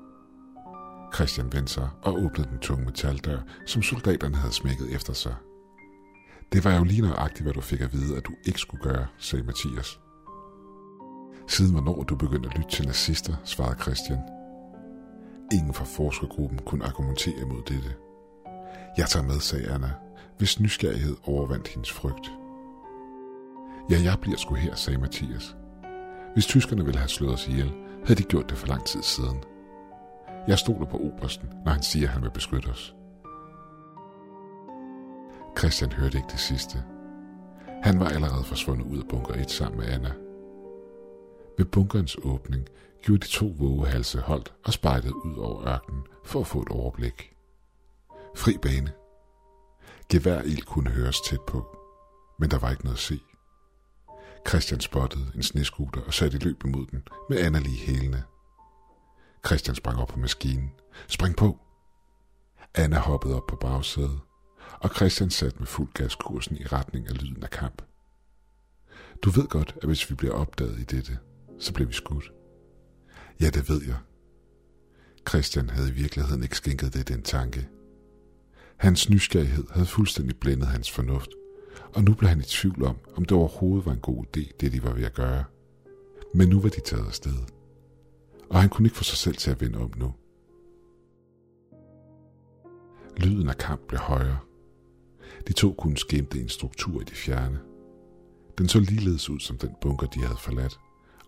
Christian 1.14 1.52
vendte 1.52 1.72
sig 1.72 1.88
og 2.02 2.12
åbnede 2.14 2.48
den 2.48 2.58
tunge 2.58 2.84
metaldør, 2.84 3.38
som 3.66 3.82
soldaterne 3.82 4.36
havde 4.36 4.52
smækket 4.52 4.94
efter 4.94 5.12
sig. 5.12 5.34
Det 6.52 6.64
var 6.64 6.76
jo 6.76 6.84
lige 6.84 7.02
nøjagtigt, 7.02 7.42
hvad 7.42 7.52
du 7.52 7.60
fik 7.60 7.80
at 7.80 7.92
vide, 7.92 8.16
at 8.16 8.26
du 8.26 8.32
ikke 8.44 8.58
skulle 8.58 8.82
gøre, 8.82 9.06
sagde 9.18 9.44
Mathias. 9.44 10.00
Siden 11.48 11.72
hvornår 11.72 12.02
du 12.02 12.16
begyndte 12.16 12.48
at 12.48 12.56
lytte 12.56 12.70
til 12.70 12.86
nazister, 12.86 13.34
svarede 13.44 13.82
Christian– 13.82 14.18
Ingen 15.52 15.74
fra 15.74 15.84
forskergruppen 15.84 16.58
kunne 16.58 16.84
argumentere 16.84 17.40
imod 17.40 17.62
dette. 17.68 17.94
Jeg 18.98 19.08
tager 19.08 19.26
med, 19.26 19.40
sagde 19.40 19.70
Anna, 19.70 19.90
hvis 20.38 20.60
nysgerrighed 20.60 21.16
overvandt 21.24 21.68
hendes 21.68 21.92
frygt. 21.92 22.30
Ja, 23.90 24.02
jeg 24.02 24.18
bliver 24.20 24.36
sgu 24.36 24.54
her, 24.54 24.74
sagde 24.74 24.98
Mathias. 25.00 25.56
Hvis 26.34 26.46
tyskerne 26.46 26.84
ville 26.84 26.98
have 26.98 27.08
slået 27.08 27.34
os 27.34 27.48
ihjel, 27.48 27.72
havde 28.06 28.22
de 28.22 28.28
gjort 28.28 28.50
det 28.50 28.58
for 28.58 28.66
lang 28.66 28.84
tid 28.84 29.02
siden. 29.02 29.44
Jeg 30.48 30.58
stoler 30.58 30.86
på 30.86 30.96
obersten, 30.96 31.48
når 31.64 31.72
han 31.72 31.82
siger, 31.82 32.06
at 32.06 32.12
han 32.12 32.22
vil 32.22 32.30
beskytte 32.30 32.68
os. 32.68 32.94
Christian 35.58 35.92
hørte 35.92 36.18
ikke 36.18 36.28
det 36.30 36.40
sidste. 36.40 36.84
Han 37.82 38.00
var 38.00 38.08
allerede 38.08 38.44
forsvundet 38.44 38.86
ud 38.86 38.98
af 38.98 39.08
bunker 39.08 39.34
1 39.34 39.50
sammen 39.50 39.80
med 39.80 39.88
Anna. 39.88 40.12
Ved 41.58 41.64
bunkerens 41.64 42.16
åbning 42.22 42.66
gjorde 43.02 43.20
de 43.20 43.28
to 43.28 43.54
vågehalse 43.58 44.20
holdt 44.20 44.54
og 44.64 44.72
spejlede 44.72 45.26
ud 45.26 45.36
over 45.36 45.68
ørkenen 45.68 46.02
for 46.24 46.40
at 46.40 46.46
få 46.46 46.62
et 46.62 46.68
overblik. 46.68 47.36
Fri 48.36 48.56
bane. 48.62 48.92
Geværild 50.08 50.62
kunne 50.62 50.90
høres 50.90 51.20
tæt 51.20 51.40
på, 51.46 51.76
men 52.38 52.50
der 52.50 52.58
var 52.58 52.70
ikke 52.70 52.84
noget 52.84 52.96
at 52.96 53.00
se. 53.00 53.20
Christian 54.48 54.80
spottede 54.80 55.32
en 55.34 55.42
sneskuter 55.42 56.00
og 56.00 56.14
satte 56.14 56.36
i 56.36 56.40
løb 56.40 56.64
imod 56.64 56.86
den 56.86 57.02
med 57.30 57.38
Anna 57.38 57.58
lige 57.58 57.86
hælene. 57.86 58.22
Christian 59.46 59.74
sprang 59.74 59.98
op 59.98 60.08
på 60.08 60.18
maskinen. 60.18 60.70
Spring 61.08 61.36
på! 61.36 61.58
Anna 62.74 62.98
hoppede 62.98 63.36
op 63.36 63.46
på 63.46 63.56
bagsædet, 63.56 64.20
og 64.80 64.90
Christian 64.90 65.30
satte 65.30 65.58
med 65.58 65.66
fuld 65.66 65.92
gas 65.94 66.14
kursen 66.14 66.56
i 66.56 66.66
retning 66.66 67.08
af 67.08 67.22
lyden 67.22 67.42
af 67.42 67.50
kamp. 67.50 67.82
Du 69.22 69.30
ved 69.30 69.46
godt, 69.46 69.74
at 69.82 69.88
hvis 69.88 70.10
vi 70.10 70.14
bliver 70.14 70.34
opdaget 70.34 70.78
i 70.78 70.84
dette, 70.84 71.18
så 71.58 71.72
bliver 71.72 71.88
vi 71.88 71.94
skudt. 71.94 72.32
Ja, 73.40 73.50
det 73.50 73.68
ved 73.68 73.82
jeg. 73.86 73.96
Christian 75.28 75.70
havde 75.70 75.88
i 75.88 75.92
virkeligheden 75.92 76.42
ikke 76.42 76.56
skænket 76.56 76.94
det 76.94 77.08
den 77.08 77.22
tanke. 77.22 77.68
Hans 78.76 79.10
nysgerrighed 79.10 79.64
havde 79.70 79.86
fuldstændig 79.86 80.36
blændet 80.36 80.68
hans 80.68 80.90
fornuft, 80.90 81.30
og 81.96 82.04
nu 82.04 82.14
blev 82.14 82.28
han 82.28 82.40
i 82.40 82.42
tvivl 82.42 82.84
om, 82.84 82.96
om 83.14 83.24
det 83.24 83.38
overhovedet 83.38 83.86
var 83.86 83.92
en 83.92 84.00
god 84.00 84.24
idé, 84.24 84.52
det 84.60 84.72
de 84.72 84.82
var 84.82 84.92
ved 84.92 85.04
at 85.04 85.14
gøre. 85.14 85.44
Men 86.34 86.48
nu 86.48 86.60
var 86.60 86.68
de 86.68 86.80
taget 86.80 87.06
afsted, 87.06 87.34
og 88.50 88.60
han 88.60 88.70
kunne 88.70 88.86
ikke 88.86 88.96
få 88.96 89.04
sig 89.04 89.18
selv 89.18 89.36
til 89.36 89.50
at 89.50 89.60
vende 89.60 89.78
om 89.78 89.92
nu. 89.96 90.12
Lyden 93.16 93.48
af 93.48 93.58
kamp 93.58 93.80
blev 93.88 94.00
højere. 94.00 94.38
De 95.48 95.52
to 95.52 95.72
kunne 95.72 95.96
skimte 95.96 96.40
en 96.40 96.48
struktur 96.48 97.00
i 97.00 97.04
det 97.04 97.16
fjerne. 97.16 97.60
Den 98.58 98.68
så 98.68 98.80
ligeledes 98.80 99.30
ud 99.30 99.40
som 99.40 99.58
den 99.58 99.70
bunker, 99.80 100.06
de 100.06 100.20
havde 100.20 100.38
forladt, 100.38 100.78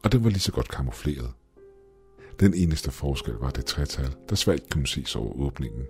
og 0.05 0.13
den 0.13 0.25
var 0.25 0.31
lige 0.31 0.41
så 0.41 0.53
godt 0.53 0.69
kamufleret. 0.69 1.33
Den 2.41 2.55
eneste 2.55 2.91
forskel 2.91 3.35
var 3.35 3.51
det 3.51 3.65
tretal, 3.65 4.17
der 4.29 4.37
svagt 4.37 4.71
kunne 4.71 4.87
ses 4.87 5.17
over 5.17 5.41
åbningen. 5.41 5.83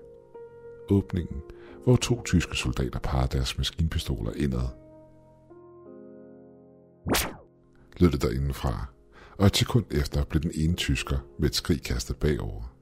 Åbningen, 0.91 1.43
hvor 1.88 1.96
to 1.96 2.22
tyske 2.22 2.57
soldater 2.57 2.98
parer 2.98 3.27
deres 3.27 3.59
maskinpistoler 3.59 4.33
indad. 4.37 4.68
Lød 7.96 8.11
det 8.11 8.22
derindefra, 8.22 8.87
og 9.38 9.46
et 9.46 9.57
sekund 9.57 9.85
efter 9.90 10.24
blev 10.24 10.42
den 10.42 10.51
ene 10.55 10.74
tysker 10.74 11.18
med 11.38 11.48
et 11.48 11.55
skrig 11.55 11.83
kastet 11.83 12.16
bagover. 12.16 12.74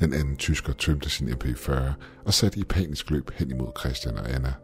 Den 0.00 0.12
anden 0.12 0.36
tysker 0.36 0.72
tømte 0.72 1.10
sin 1.10 1.28
MP40 1.28 1.72
og 2.24 2.34
satte 2.34 2.58
i 2.58 2.64
panisk 2.64 3.10
løb 3.10 3.30
hen 3.30 3.50
imod 3.50 3.72
Christian 3.80 4.18
og 4.18 4.30
Anna. 4.30 4.54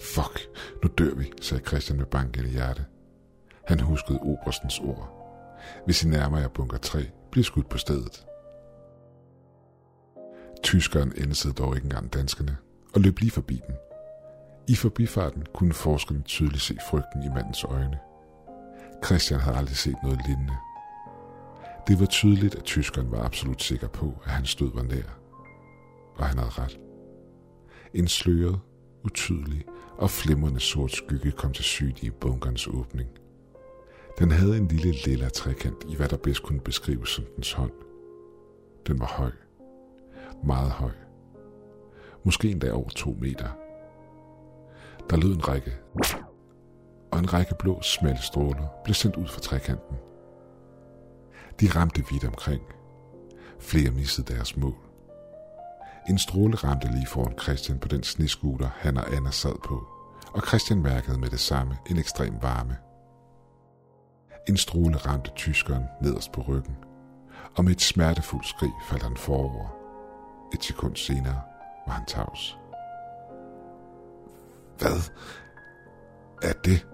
Fuck, 0.00 0.48
nu 0.82 0.90
dør 0.98 1.14
vi, 1.14 1.32
sagde 1.40 1.64
Christian 1.66 1.98
med 1.98 2.06
bankende 2.06 2.50
hjerte. 2.50 2.84
Han 3.66 3.80
huskede 3.80 4.18
oberstens 4.18 4.80
ord. 4.80 5.10
Hvis 5.84 6.04
I 6.04 6.08
nærmer 6.08 6.38
jer 6.38 6.48
bunker 6.48 6.78
3, 6.78 7.10
bliver 7.30 7.44
skudt 7.44 7.68
på 7.68 7.78
stedet. 7.78 8.26
Tyskeren 10.64 11.12
ændede 11.16 11.52
dog 11.52 11.76
ikke 11.76 11.84
engang 11.84 12.12
danskerne 12.12 12.56
og 12.94 13.00
løb 13.00 13.18
lige 13.18 13.30
forbi 13.30 13.60
dem. 13.66 13.76
I 14.68 14.74
forbifarten 14.74 15.46
kunne 15.54 15.72
forskerne 15.72 16.22
tydeligt 16.22 16.62
se 16.62 16.76
frygten 16.90 17.22
i 17.22 17.28
mandens 17.28 17.64
øjne. 17.64 17.98
Christian 19.04 19.40
havde 19.40 19.56
aldrig 19.56 19.76
set 19.76 19.96
noget 20.02 20.20
lignende. 20.26 20.52
Det 21.88 22.00
var 22.00 22.06
tydeligt, 22.06 22.54
at 22.54 22.64
tyskeren 22.64 23.10
var 23.10 23.24
absolut 23.24 23.62
sikker 23.62 23.88
på, 23.88 24.14
at 24.24 24.30
hans 24.30 24.54
død 24.54 24.70
var 24.74 24.82
nær. 24.82 25.18
Og 26.16 26.26
han 26.26 26.38
havde 26.38 26.50
ret. 26.50 26.78
En 27.94 28.08
sløret, 28.08 28.60
utydelig 29.04 29.64
og 29.98 30.10
flimrende 30.10 30.60
sort 30.60 30.92
skygge 30.92 31.30
kom 31.30 31.52
til 31.52 31.64
syne 31.64 31.94
i 32.02 32.10
bunkerens 32.10 32.66
åbning. 32.66 33.08
Den 34.18 34.30
havde 34.30 34.56
en 34.56 34.68
lille 34.68 34.94
lilla 35.06 35.28
trekant 35.28 35.84
i, 35.88 35.96
hvad 35.96 36.08
der 36.08 36.16
bedst 36.16 36.42
kunne 36.42 36.60
beskrives 36.60 37.08
som 37.08 37.24
dens 37.36 37.52
hånd. 37.52 37.72
Den 38.86 39.00
var 39.00 39.06
høj. 39.06 39.30
Meget 40.46 40.70
høj. 40.70 40.90
Måske 42.24 42.50
endda 42.50 42.72
over 42.72 42.88
to 42.88 43.16
meter. 43.20 43.48
Der 45.10 45.16
lød 45.16 45.34
en 45.34 45.48
række, 45.48 45.72
og 47.12 47.18
en 47.18 47.32
række 47.32 47.54
blå 47.58 47.82
smalle 47.82 48.22
stråler 48.22 48.66
blev 48.84 48.94
sendt 48.94 49.16
ud 49.16 49.26
fra 49.26 49.40
trekanten. 49.40 49.96
De 51.60 51.66
ramte 51.66 52.04
vidt 52.10 52.24
omkring. 52.24 52.62
Flere 53.58 53.90
missede 53.90 54.34
deres 54.34 54.56
mål. 54.56 54.76
En 56.08 56.18
stråle 56.18 56.56
ramte 56.56 56.88
lige 56.88 57.06
foran 57.06 57.38
Christian 57.38 57.78
på 57.78 57.88
den 57.88 58.02
sneskuter, 58.02 58.68
han 58.74 58.96
og 58.96 59.12
Anna 59.12 59.30
sad 59.30 59.54
på, 59.64 59.86
og 60.34 60.42
Christian 60.48 60.82
mærkede 60.82 61.18
med 61.18 61.28
det 61.28 61.40
samme 61.40 61.76
en 61.90 61.98
ekstrem 61.98 62.34
varme. 62.42 62.76
En 64.48 64.56
stråle 64.56 64.96
ramte 64.96 65.30
tyskeren 65.36 65.84
nederst 66.02 66.32
på 66.32 66.40
ryggen, 66.40 66.76
og 67.56 67.64
med 67.64 67.72
et 67.72 67.80
smertefuldt 67.80 68.46
skrig 68.46 68.72
faldt 68.88 69.02
han 69.02 69.16
forover. 69.16 69.83
Et 70.54 70.64
sekund 70.64 70.96
senere 70.96 71.42
var 71.86 71.92
han 71.92 72.06
tavs. 72.06 72.58
Hvad 74.78 75.10
er 76.42 76.52
det? 76.52 76.86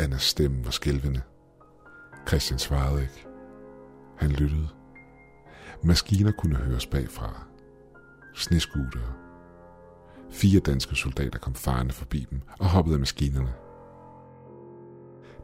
Annas 0.00 0.22
stemme 0.22 0.64
var 0.64 0.70
skælvende. 0.70 1.22
Christian 2.28 2.58
svarede 2.58 3.02
ikke. 3.02 3.26
Han 4.16 4.30
lyttede. 4.30 4.68
Maskiner 5.82 6.32
kunne 6.32 6.56
høres 6.56 6.86
bagfra. 6.86 7.46
Sneskutere. 8.34 9.12
Fire 10.30 10.60
danske 10.60 10.96
soldater 10.96 11.38
kom 11.38 11.54
farne 11.54 11.92
forbi 11.92 12.26
dem 12.30 12.42
og 12.58 12.66
hoppede 12.66 12.94
af 12.94 13.00
maskinerne. 13.00 13.52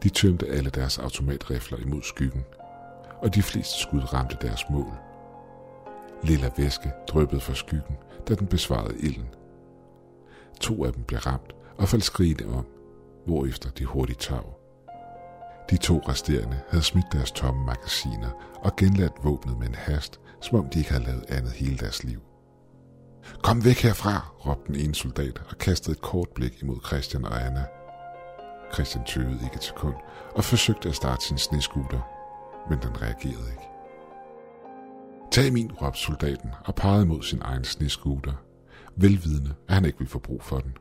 De 0.02 0.08
tømte 0.08 0.46
alle 0.46 0.70
deres 0.70 0.98
automatrifler 0.98 1.78
imod 1.78 2.02
skyggen, 2.02 2.44
og 3.22 3.34
de 3.34 3.42
fleste 3.42 3.80
skud 3.80 4.12
ramte 4.12 4.36
deres 4.40 4.70
mål. 4.70 5.11
Lilla 6.22 6.50
væske 6.56 6.92
drøbbede 7.08 7.40
fra 7.40 7.54
skyggen, 7.54 7.96
da 8.28 8.34
den 8.34 8.46
besvarede 8.46 8.98
ilden. 8.98 9.28
To 10.60 10.84
af 10.84 10.92
dem 10.92 11.02
blev 11.04 11.20
ramt 11.20 11.52
og 11.78 11.88
faldt 11.88 12.04
skrigende 12.04 12.54
om, 12.54 12.66
hvorefter 13.26 13.70
de 13.70 13.84
hurtigt 13.84 14.20
tav. 14.20 14.58
De 15.70 15.76
to 15.76 16.02
resterende 16.08 16.60
havde 16.68 16.84
smidt 16.84 17.12
deres 17.12 17.32
tomme 17.32 17.66
magasiner 17.66 18.30
og 18.54 18.76
genladt 18.76 19.12
våbnet 19.22 19.58
med 19.58 19.66
en 19.66 19.74
hast, 19.74 20.20
som 20.40 20.58
om 20.58 20.68
de 20.68 20.78
ikke 20.78 20.90
havde 20.90 21.04
lavet 21.04 21.24
andet 21.28 21.52
hele 21.52 21.78
deres 21.78 22.04
liv. 22.04 22.20
Kom 23.42 23.64
væk 23.64 23.76
herfra, 23.76 24.32
råbte 24.46 24.72
den 24.72 24.80
ene 24.80 24.94
soldat 24.94 25.42
og 25.50 25.58
kastede 25.58 25.92
et 25.92 26.02
kort 26.02 26.28
blik 26.34 26.62
imod 26.62 26.76
Christian 26.86 27.24
og 27.24 27.46
Anna. 27.46 27.64
Christian 28.72 29.04
tøvede 29.04 29.40
ikke 29.44 29.56
et 29.56 29.64
sekund 29.64 29.94
og 30.34 30.44
forsøgte 30.44 30.88
at 30.88 30.94
starte 30.94 31.24
sin 31.24 31.38
sneskuter, 31.38 32.00
men 32.70 32.78
den 32.78 33.02
reagerede 33.02 33.50
ikke. 33.50 33.71
Tag 35.32 35.52
min, 35.52 35.72
råbte 35.72 36.00
soldaten 36.00 36.50
og 36.64 36.74
pegede 36.74 37.06
mod 37.06 37.22
sin 37.22 37.42
egen 37.42 37.64
sneskuter, 37.64 38.32
velvidende, 38.96 39.54
at 39.68 39.74
han 39.74 39.84
ikke 39.84 39.98
ville 39.98 40.10
få 40.10 40.18
brug 40.18 40.42
for 40.42 40.58
den. 40.58 40.76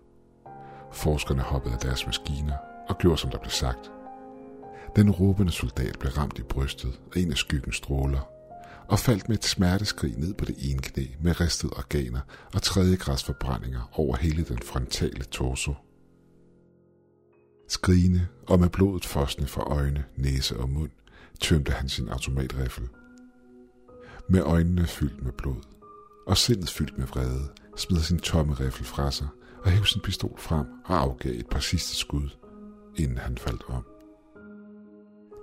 Forskerne 0.94 1.42
hoppede 1.42 1.74
af 1.74 1.80
deres 1.80 2.06
maskiner 2.06 2.54
og 2.90 2.98
gjorde, 2.98 3.18
som 3.18 3.32
der 3.32 3.38
blev 3.38 3.52
sagt. 3.52 3.92
Den 4.96 5.12
råbende 5.12 5.52
soldat 5.52 6.00
blev 6.00 6.12
ramt 6.12 6.40
i 6.40 6.44
brystet 6.44 7.00
af 7.16 7.20
en 7.20 7.32
af 7.32 7.38
skyggens 7.38 7.76
stråler, 7.76 8.30
og 8.88 9.00
faldt 9.00 9.30
med 9.30 9.38
et 9.38 9.46
smerteskrig 9.46 10.18
ned 10.18 10.34
på 10.34 10.46
det 10.46 10.56
ene 10.60 10.82
knæ 10.82 11.06
med 11.22 11.42
ristede 11.42 11.74
organer 11.78 12.22
og 12.54 12.62
tredjegradsforbrændinger 12.62 13.90
over 13.94 14.16
hele 14.18 14.44
den 14.44 14.60
frontale 14.60 15.24
torso. 15.24 15.74
Skrigende 17.68 18.28
og 18.48 18.60
med 18.60 18.70
blodet 18.70 19.06
fosne 19.06 19.48
fra 19.48 19.64
øjne, 19.64 20.04
næse 20.16 20.58
og 20.58 20.70
mund, 20.70 20.92
tømte 21.40 21.72
han 21.72 21.90
sin 21.90 22.10
automatrifle. 22.10 22.88
Med 24.32 24.42
øjnene 24.42 24.88
fyldt 24.88 25.24
med 25.24 25.32
blod, 25.32 25.62
og 26.28 26.38
sindet 26.38 26.70
fyldt 26.70 26.98
med 26.98 27.08
vrede, 27.08 27.50
smed 27.76 28.00
sin 28.00 28.20
tomme 28.20 28.54
riffel 28.54 28.86
fra 28.86 29.12
sig 29.12 29.28
og 29.64 29.72
hævde 29.72 29.88
sin 29.88 30.02
pistol 30.02 30.40
frem 30.40 30.66
og 30.86 31.02
afgav 31.02 31.32
et 31.32 31.48
par 31.48 31.60
sidste 31.60 31.96
skud, 31.96 32.30
inden 32.96 33.18
han 33.18 33.38
faldt 33.38 33.64
om. 33.68 33.86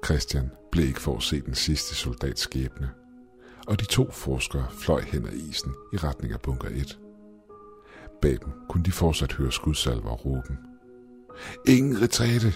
Christian 0.04 0.50
blev 0.72 0.86
ikke 0.86 1.00
for 1.00 1.16
at 1.16 1.22
se 1.22 1.40
den 1.40 1.54
sidste 1.54 1.94
soldats 1.94 2.40
skæbne, 2.40 2.90
og 3.66 3.80
de 3.80 3.84
to 3.84 4.10
forskere 4.10 4.66
fløj 4.70 5.00
hen 5.00 5.26
ad 5.26 5.32
isen 5.32 5.74
i 5.92 5.96
retning 5.96 6.32
af 6.32 6.40
bunker 6.40 6.68
1. 6.68 6.98
Bag 8.22 8.38
dem 8.44 8.52
kunne 8.68 8.84
de 8.84 8.92
fortsat 8.92 9.32
høre 9.32 9.52
skudsalver 9.52 10.10
og 10.10 10.24
råben. 10.24 10.58
Ingen 11.66 12.02
retræte, 12.02 12.54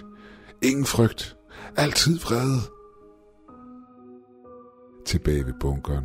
ingen 0.63 0.85
frygt, 0.85 1.37
altid 1.77 2.19
vrede. 2.19 2.61
Tilbage 5.07 5.47
ved 5.47 5.55
bunkeren 5.61 6.05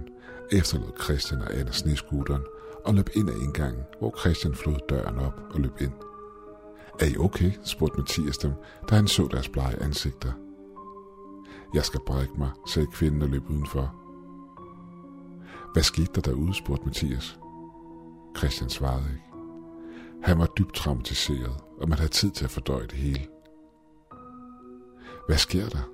efterlod 0.51 0.91
Christian 1.03 1.41
og 1.41 1.53
Anna 1.53 1.71
sneskuteren 1.71 2.43
og 2.85 2.93
løb 2.93 3.09
ind 3.13 3.29
ad 3.29 3.35
indgangen, 3.35 3.83
hvor 3.99 4.15
Christian 4.19 4.55
flod 4.55 4.79
døren 4.89 5.19
op 5.19 5.41
og 5.53 5.59
løb 5.59 5.81
ind. 5.81 5.93
Er 6.99 7.05
I 7.05 7.17
okay? 7.17 7.51
spurgte 7.63 7.97
Mathias 7.97 8.37
dem, 8.37 8.51
da 8.89 8.95
han 8.95 9.07
så 9.07 9.27
deres 9.31 9.49
blege 9.49 9.83
ansigter. 9.83 10.31
Jeg 11.73 11.85
skal 11.85 11.99
brække 12.05 12.33
mig, 12.37 12.49
sagde 12.67 12.87
kvinden 12.93 13.21
og 13.21 13.29
løb 13.29 13.49
udenfor. 13.49 13.95
Hvad 15.73 15.83
skete 15.83 16.11
der 16.15 16.21
derude, 16.21 16.53
spurgte 16.53 16.85
Mathias. 16.85 17.39
Christian 18.37 18.69
svarede 18.69 19.05
ikke. 19.09 19.23
Han 20.23 20.39
var 20.39 20.45
dybt 20.45 20.75
traumatiseret, 20.75 21.55
og 21.81 21.89
man 21.89 21.97
havde 21.97 22.11
tid 22.11 22.31
til 22.31 22.45
at 22.45 22.51
fordøje 22.51 22.87
det 22.87 22.97
hele. 22.97 23.27
Hvad 25.27 25.37
sker 25.37 25.69
der? 25.69 25.89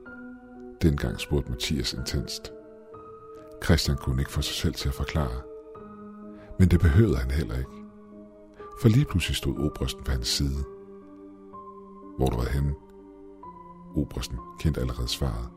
Dengang 0.81 1.19
spurgte 1.19 1.51
Mathias 1.51 1.93
intenst. 1.93 2.51
Christian 3.63 3.97
kunne 3.97 4.21
ikke 4.21 4.31
få 4.31 4.41
sig 4.41 4.55
selv 4.55 4.73
til 4.73 4.87
at 4.87 4.93
forklare. 4.93 5.41
Men 6.59 6.67
det 6.67 6.79
behøvede 6.79 7.17
han 7.17 7.31
heller 7.31 7.57
ikke. 7.57 7.71
For 8.81 8.89
lige 8.89 9.05
pludselig 9.05 9.35
stod 9.35 9.57
obersten 9.57 10.07
ved 10.07 10.13
hans 10.13 10.27
side. 10.27 10.63
Hvor 12.17 12.27
du 12.29 12.35
var 12.35 12.49
henne? 12.49 12.73
Obersten 13.95 14.37
kendte 14.59 14.81
allerede 14.81 15.07
svaret. 15.07 15.49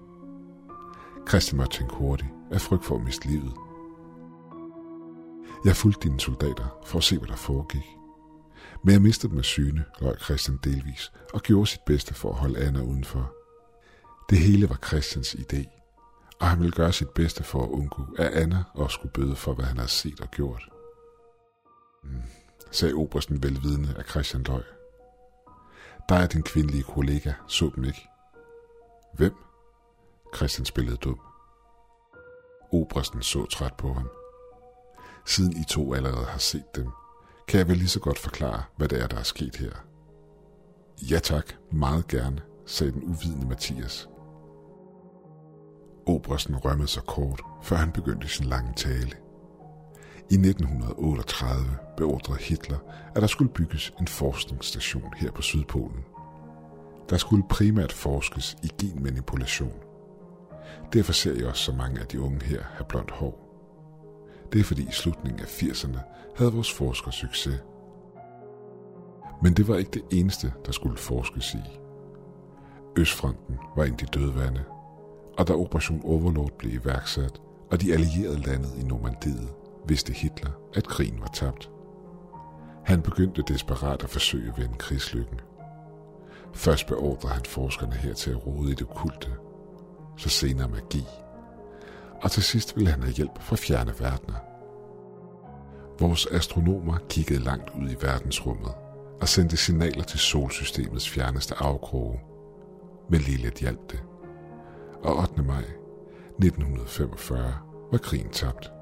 Christian 1.29 1.57
måtte 1.57 1.79
tænke 1.79 1.95
hurtigt 1.95 2.31
af 2.51 2.61
frygt 2.61 2.85
for 2.85 2.97
at 2.97 3.05
miste 3.05 3.27
livet. 3.27 3.53
Jeg 5.65 5.77
fulgte 5.77 6.09
dine 6.09 6.21
soldater 6.21 6.79
for 6.85 6.99
at 6.99 7.05
se, 7.05 7.19
hvad 7.19 7.29
der 7.29 7.37
foregik. 7.37 7.87
Men 8.85 8.93
jeg 8.93 9.03
mistede 9.03 9.31
dem 9.31 9.39
af 9.39 9.45
syne, 9.45 9.85
løg 10.01 10.17
Christian 10.21 10.59
delvis, 10.65 11.13
og 11.35 11.41
gjorde 11.43 11.67
sit 11.67 11.81
bedste 11.87 12.15
for 12.15 12.31
at 12.31 12.39
holde 12.39 12.59
Anna 12.59 12.81
udenfor. 12.81 13.33
Det 14.31 14.39
hele 14.39 14.69
var 14.69 14.79
Christians 14.87 15.35
idé, 15.35 15.76
og 16.41 16.47
han 16.47 16.59
ville 16.59 16.73
gøre 16.73 16.93
sit 16.93 17.11
bedste 17.11 17.45
for 17.45 17.63
at 17.63 17.69
undgå, 17.69 18.03
at 18.19 18.33
Anna 18.33 18.65
også 18.75 18.95
skulle 18.95 19.13
bøde 19.13 19.37
for, 19.37 19.55
hvad 19.55 19.65
han 19.65 19.77
havde 19.77 19.91
set 19.91 20.21
og 20.21 20.31
gjort. 20.31 20.69
Mm, 22.05 22.23
sagde 22.71 22.95
obersten 22.95 23.43
velvidende 23.43 23.95
af 23.99 24.05
Christian 24.05 24.43
løg. 24.43 24.63
dig 26.09 26.23
og 26.23 26.33
din 26.33 26.43
kvindelige 26.43 26.83
kollega 26.83 27.33
så 27.47 27.71
dem 27.77 27.85
ikke. 27.85 28.09
Hvem? 29.15 29.35
Christian 30.37 30.65
spillede 30.65 30.97
dum. 30.97 31.21
Obersten 32.73 33.23
så 33.23 33.47
træt 33.47 33.75
på 33.75 33.93
ham. 33.93 34.09
Siden 35.27 35.53
I 35.53 35.65
to 35.65 35.95
allerede 35.95 36.27
har 36.27 36.39
set 36.39 36.75
dem, 36.77 36.91
kan 37.49 37.59
jeg 37.59 37.69
vel 37.69 37.77
lige 37.77 37.89
så 37.89 38.01
godt 38.01 38.19
forklare, 38.19 38.63
hvad 38.77 38.89
det 38.89 39.03
er, 39.03 39.07
der 39.07 39.17
er 39.19 39.23
sket 39.23 39.57
her. 39.57 39.73
Ja 41.11 41.19
tak, 41.19 41.53
meget 41.73 42.09
gerne, 42.09 42.43
sagde 42.67 42.93
den 42.93 43.05
uvidende 43.05 43.47
Mathias. 43.47 44.09
Obersten 46.07 46.57
rømmede 46.57 46.89
sig 46.89 47.03
kort, 47.03 47.43
før 47.63 47.77
han 47.77 47.93
begyndte 47.93 48.29
sin 48.29 48.47
lange 48.47 48.73
tale. 48.77 49.13
I 50.31 50.35
1938 50.35 51.65
beordrede 51.97 52.39
Hitler, 52.39 52.79
at 53.15 53.23
der 53.23 53.27
skulle 53.29 53.53
bygges 53.53 53.93
en 54.01 54.09
forskningsstation 54.09 55.13
her 55.17 55.31
på 55.31 55.43
Sydpolen. 55.43 56.05
Der 57.11 57.17
skulle 57.17 57.45
primært 57.49 57.93
forskes 57.93 58.57
i 58.63 58.71
genmanipulation. 58.81 59.75
Derfor 60.93 61.13
ser 61.13 61.35
jeg 61.35 61.47
også 61.47 61.63
så 61.63 61.73
mange 61.73 62.01
af 62.01 62.07
de 62.07 62.21
unge 62.21 62.45
her 62.45 62.63
have 62.63 62.87
blondt 62.89 63.11
hår. 63.11 63.43
Det 64.53 64.61
er 64.61 64.65
fordi 64.65 64.83
i 64.83 64.93
slutningen 64.93 65.41
af 65.41 65.63
80'erne 65.63 65.99
havde 66.37 66.53
vores 66.53 66.73
forskere 66.73 67.13
succes. 67.13 67.63
Men 69.43 69.53
det 69.53 69.69
var 69.69 69.77
ikke 69.77 69.91
det 69.91 70.03
eneste, 70.13 70.53
der 70.67 70.73
skulle 70.73 70.97
forskes 70.97 71.55
i. 71.55 71.79
Østfronten 72.97 73.57
var 73.77 73.85
en 73.85 73.95
de 73.95 74.07
dødvande 74.07 74.65
og 75.39 75.49
da 75.49 75.53
Operation 75.53 76.01
Overlord 76.05 76.59
blev 76.59 76.73
iværksat, 76.73 77.41
og 77.71 77.81
de 77.81 77.93
allierede 77.93 78.41
landet 78.41 78.71
i 78.83 78.87
Normandiet, 78.87 79.49
vidste 79.89 80.13
Hitler, 80.13 80.51
at 80.75 80.89
krigen 80.89 81.21
var 81.21 81.31
tabt. 81.35 81.71
Han 82.85 83.03
begyndte 83.03 83.43
desperat 83.49 84.03
at 84.03 84.11
forsøge 84.11 84.49
at 84.49 84.59
vende 84.59 84.75
krigslykken. 84.79 85.41
Først 86.55 86.87
beordrede 86.87 87.35
han 87.35 87.45
forskerne 87.45 87.95
her 87.95 88.15
til 88.15 88.31
at 88.31 88.47
rode 88.47 88.71
i 88.71 88.75
det 88.75 88.87
okulte, 88.91 89.29
så 90.17 90.29
senere 90.29 90.69
magi, 90.69 91.05
og 92.23 92.31
til 92.31 92.43
sidst 92.43 92.77
ville 92.77 92.91
han 92.91 93.03
have 93.03 93.13
hjælp 93.13 93.43
fra 93.43 93.57
fjerne 93.57 93.93
verdener. 93.99 94.37
Vores 96.01 96.27
astronomer 96.27 96.99
kiggede 97.09 97.45
langt 97.45 97.71
ud 97.71 97.91
i 97.91 97.97
verdensrummet 98.03 98.73
og 99.21 99.29
sendte 99.29 99.57
signaler 99.57 100.05
til 100.05 100.19
solsystemets 100.19 101.11
fjerneste 101.11 101.55
afkroge, 101.59 102.21
men 103.11 103.21
lige 103.21 103.53
hjalp 103.61 103.91
det. 103.91 104.03
Og 105.03 105.17
8. 105.17 105.43
maj 105.43 105.65
1945 106.39 107.55
var 107.93 107.99
krigen 107.99 108.29
tabt. 108.29 108.73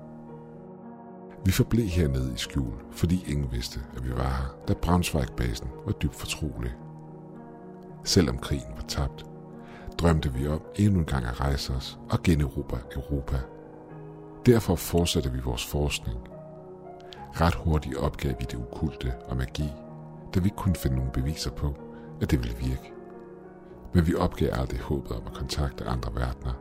Vi 1.45 1.53
forblev 1.53 1.87
hernede 1.87 2.33
i 2.35 2.37
skjul, 2.37 2.73
fordi 2.91 3.25
ingen 3.27 3.53
vidste, 3.53 3.81
at 3.97 4.05
vi 4.05 4.11
var 4.11 4.29
her, 4.29 4.57
da 4.69 4.75
Braunschweig-basen 4.75 5.69
var 5.87 5.93
dybt 5.93 6.15
fortrolig. 6.15 6.75
Selvom 8.05 8.39
krigen 8.39 8.73
var 8.77 8.85
tabt, 8.89 9.27
drømte 9.99 10.33
vi 10.33 10.49
om 10.49 10.63
endnu 10.77 10.99
en 10.99 11.07
gang 11.07 11.25
at 11.25 11.41
rejse 11.41 11.73
os 11.75 11.99
og 12.11 12.23
generobre 12.23 12.79
Europa. 12.95 13.41
Derfor 14.47 14.75
fortsatte 14.75 15.33
vi 15.33 15.41
vores 15.41 15.67
forskning. 15.67 16.19
Ret 17.41 17.55
hurtigt 17.55 17.97
opgav 17.97 18.33
vi 18.41 18.45
det 18.51 18.59
okulte 18.59 19.13
og 19.29 19.37
magi, 19.37 19.73
da 20.35 20.41
vi 20.41 20.47
ikke 20.47 20.57
kunne 20.57 20.77
finde 20.77 20.97
nogen 20.97 21.13
beviser 21.13 21.51
på, 21.51 21.75
at 22.21 22.31
det 22.31 22.43
ville 22.43 22.57
virke. 22.57 22.94
Men 23.95 24.07
vi 24.07 24.15
opgav 24.15 24.49
aldrig 24.53 24.81
håbet 24.81 25.13
om 25.13 25.23
at 25.27 25.33
kontakte 25.33 25.85
andre 25.85 26.15
verdener. 26.15 26.53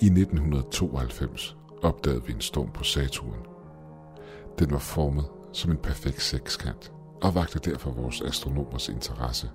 I 0.00 0.06
1992 0.06 1.56
opdagede 1.82 2.24
vi 2.26 2.32
en 2.32 2.40
storm 2.40 2.70
på 2.70 2.84
Saturn. 2.84 3.46
Den 4.58 4.70
var 4.70 4.78
formet 4.78 5.24
som 5.52 5.70
en 5.70 5.76
perfekt 5.76 6.22
sekskant 6.22 6.92
og 7.22 7.34
vagte 7.34 7.58
derfor 7.58 7.90
vores 7.90 8.20
astronomers 8.20 8.88
interesse. 8.88 9.50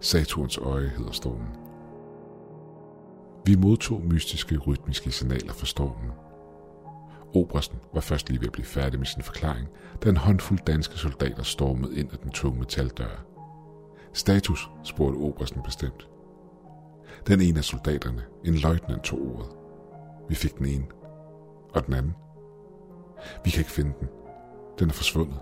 Saturns 0.00 0.58
øje 0.58 0.88
hedder 0.88 1.12
stormen. 1.12 1.56
Vi 3.44 3.56
modtog 3.56 4.00
mystiske 4.00 4.58
rytmiske 4.58 5.10
signaler 5.10 5.52
fra 5.52 5.66
stormen. 5.66 6.10
Obersten 7.34 7.78
var 7.94 8.00
først 8.00 8.28
lige 8.28 8.40
ved 8.40 8.46
at 8.46 8.52
blive 8.52 8.66
færdig 8.66 8.98
med 8.98 9.06
sin 9.06 9.22
forklaring, 9.22 9.68
da 10.04 10.08
en 10.08 10.16
håndfuld 10.16 10.58
danske 10.66 10.94
soldater 10.96 11.42
stormede 11.42 11.96
ind 11.96 12.12
ad 12.12 12.18
den 12.18 12.30
tunge 12.30 12.58
metaldør. 12.58 13.27
Status, 14.12 14.70
spurgte 14.82 15.16
Obersten 15.16 15.62
bestemt. 15.62 16.08
Den 17.26 17.40
ene 17.40 17.58
af 17.58 17.64
soldaterne, 17.64 18.22
en 18.44 18.54
løjtnant, 18.54 19.02
tog 19.02 19.20
ordet. 19.20 19.56
Vi 20.28 20.34
fik 20.34 20.58
den 20.58 20.66
ene. 20.66 20.84
Og 21.74 21.86
den 21.86 21.94
anden? 21.94 22.14
Vi 23.44 23.50
kan 23.50 23.60
ikke 23.60 23.70
finde 23.70 23.92
den. 24.00 24.08
Den 24.78 24.88
er 24.88 24.92
forsvundet. 24.92 25.38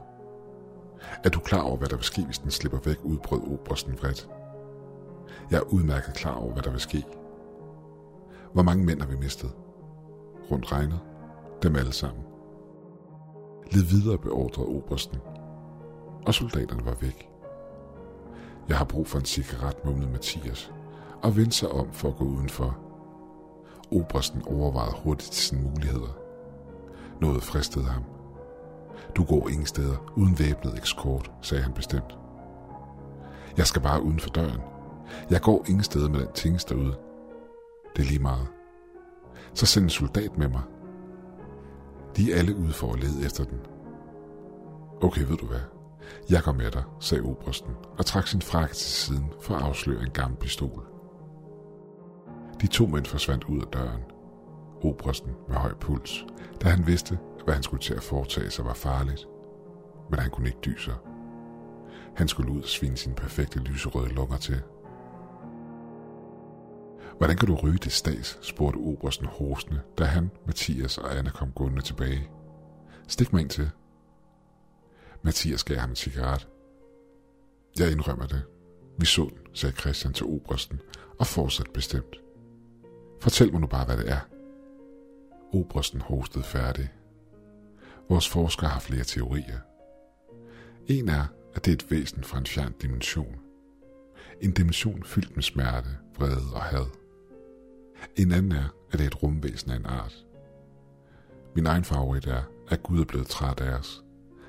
Er 1.25 1.29
du 1.29 1.41
klar 1.41 1.63
over, 1.63 1.77
hvad 1.77 1.89
der 1.89 1.97
vil 1.97 2.05
ske, 2.05 2.25
hvis 2.25 2.39
den 2.39 2.51
slipper 2.51 2.79
væk, 2.85 2.97
udbrød 3.03 3.41
Obersten 3.53 3.99
vredt. 3.99 4.29
Jeg 5.51 5.57
er 5.57 5.73
udmærket 5.73 6.15
klar 6.15 6.35
over, 6.35 6.53
hvad 6.53 6.63
der 6.63 6.71
vil 6.71 6.81
ske. 6.81 7.05
Hvor 8.53 8.63
mange 8.63 8.85
mænd 8.85 9.01
har 9.01 9.09
vi 9.09 9.17
mistet? 9.17 9.51
Rundt 10.51 10.73
regnet. 10.73 11.01
Dem 11.63 11.77
alle 11.77 11.93
sammen. 11.93 12.25
Led 13.73 13.83
videre 13.83 14.19
beordrede 14.19 14.67
Obersten. 14.67 15.19
Og 16.27 16.35
soldaterne 16.35 16.85
var 16.85 16.95
væk. 17.01 17.29
Jeg 18.69 18.79
har 18.79 18.85
brug 18.85 19.07
for 19.07 19.19
en 19.19 19.25
cigaret, 19.25 19.85
mumlede 19.85 20.11
Mathias, 20.11 20.73
og 21.23 21.37
vendte 21.37 21.57
sig 21.57 21.69
om 21.69 21.93
for 21.93 22.09
at 22.09 22.17
gå 22.17 22.25
udenfor. 22.25 22.79
Obersten 23.93 24.43
overvejede 24.47 24.97
hurtigt 25.05 25.35
sine 25.35 25.63
muligheder. 25.63 26.19
Noget 27.21 27.43
fristede 27.43 27.85
ham. 27.85 28.05
Du 29.17 29.25
går 29.25 29.49
ingen 29.49 29.67
steder 29.67 30.13
uden 30.17 30.39
væbnet 30.39 30.79
ekskort, 30.79 31.31
sagde 31.43 31.63
han 31.63 31.73
bestemt. 31.73 32.19
Jeg 33.57 33.67
skal 33.67 33.83
bare 33.83 34.03
uden 34.03 34.21
for 34.21 34.31
døren. 34.31 34.61
Jeg 35.31 35.41
går 35.41 35.65
ingen 35.69 35.85
steder 35.85 36.09
med 36.09 36.21
den 36.21 36.33
tingest 36.35 36.69
derude. 36.69 36.97
Det 37.97 38.03
er 38.03 38.09
lige 38.09 38.23
meget. 38.23 38.47
Så 39.55 39.67
send 39.67 39.85
en 39.85 39.91
soldat 39.91 40.39
med 40.39 40.49
mig. 40.49 40.63
De 42.17 42.33
er 42.33 42.39
alle 42.39 42.57
ude 42.57 42.73
for 42.73 42.93
at 42.93 43.01
lede 43.01 43.25
efter 43.25 43.45
den. 43.45 43.59
Okay, 45.03 45.21
ved 45.21 45.37
du 45.37 45.47
hvad? 45.47 45.76
Jeg 46.31 46.43
går 46.43 46.53
med 46.53 46.71
dig, 46.71 46.85
sagde 47.01 47.23
Obersten 47.23 47.75
og 47.99 48.07
trak 48.07 48.27
sin 48.27 48.43
frakke 48.43 48.75
til 48.75 48.87
siden 48.87 49.33
for 49.41 49.55
at 49.55 49.63
afsløre 49.63 50.03
en 50.03 50.11
gammel 50.11 50.39
pistol. 50.39 50.87
De 52.61 52.67
to 52.67 52.87
mænd 52.87 53.05
forsvandt 53.05 53.45
ud 53.45 53.61
af 53.61 53.67
døren. 53.67 54.03
Obersten 54.83 55.33
med 55.49 55.57
høj 55.57 55.75
puls, 55.75 56.25
da 56.63 56.69
han 56.69 56.87
vidste, 56.87 57.19
hvad 57.45 57.55
han 57.55 57.63
skulle 57.63 57.83
til 57.83 57.95
at 57.95 58.03
foretage 58.03 58.51
sig 58.51 58.65
var 58.65 58.75
farligt. 58.75 59.27
Men 60.11 60.19
han 60.19 60.31
kunne 60.31 60.47
ikke 60.47 60.61
dy 60.65 60.77
sig. 60.77 60.95
Han 62.17 62.29
skulle 62.29 62.53
ud 62.53 62.63
og 62.63 62.69
svine 62.69 62.97
sine 62.97 63.15
perfekte 63.15 63.59
lyserøde 63.59 64.15
lunger 64.15 64.37
til. 64.37 64.63
Hvordan 67.19 67.37
kan 67.37 67.49
du 67.49 67.55
ryge 67.55 67.79
det 67.79 67.93
stads, 67.93 68.39
spurgte 68.43 68.77
Obersten 68.77 69.27
hostende, 69.27 69.81
da 69.99 70.05
han, 70.05 70.31
Mathias 70.47 70.99
og 70.99 71.19
Anna 71.19 71.31
kom 71.31 71.53
gående 71.53 71.83
tilbage. 71.83 72.31
Stik 73.09 73.33
mig 73.33 73.41
ind 73.41 73.51
til. 73.51 73.71
Mathias 75.27 75.65
gav 75.65 75.79
ham 75.79 75.91
en 75.91 75.97
cigaret. 75.97 76.49
Jeg 77.79 77.93
indrømmer 77.93 78.27
det. 78.27 78.43
Vi 78.99 79.07
så 79.07 79.23
den, 79.23 79.55
sagde 79.55 79.77
Christian 79.77 80.13
til 80.15 80.27
Obersten 80.27 80.81
og 81.19 81.27
fortsatte 81.27 81.73
bestemt. 81.73 82.17
Fortæl 83.21 83.53
mig 83.53 83.61
nu 83.61 83.67
bare, 83.67 83.85
hvad 83.85 83.97
det 83.97 84.11
er. 84.11 84.21
Obersten 85.53 86.01
hostede 86.01 86.45
færdig. 86.45 86.93
Vores 88.09 88.29
forskere 88.29 88.71
har 88.71 88.81
flere 88.81 89.05
teorier. 89.05 89.59
En 90.87 91.09
er, 91.09 91.25
at 91.55 91.65
det 91.65 91.71
er 91.71 91.75
et 91.75 91.91
væsen 91.91 92.25
fra 92.25 92.39
en 92.39 92.47
fjern 92.47 92.75
dimension. 92.83 93.37
En 94.41 94.53
dimension 94.53 95.05
fyldt 95.05 95.35
med 95.37 95.43
smerte, 95.43 95.89
vrede 96.17 96.55
og 96.55 96.63
had. 96.63 96.87
En 98.17 98.33
anden 98.33 98.53
er, 98.53 98.69
at 98.93 98.99
det 98.99 99.01
er 99.01 99.07
et 99.07 99.23
rumvæsen 99.23 99.71
af 99.71 99.77
en 99.77 99.87
art. 99.87 100.27
Min 101.55 101.67
egen 101.67 101.85
favorit 101.85 102.27
er, 102.27 102.43
at 102.69 102.83
Gud 102.83 103.01
er 103.01 103.05
blevet 103.05 103.27
træt 103.27 103.61
af 103.61 103.79
os. 103.79 104.06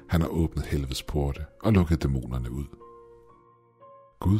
Han 0.10 0.22
har 0.22 0.28
åbnet 0.28 0.66
helvedes 0.66 1.03
porte 1.03 1.45
og 1.64 1.74
lukket 1.74 2.03
dæmonerne 2.03 2.51
ud. 2.51 2.66
Gud? 4.20 4.39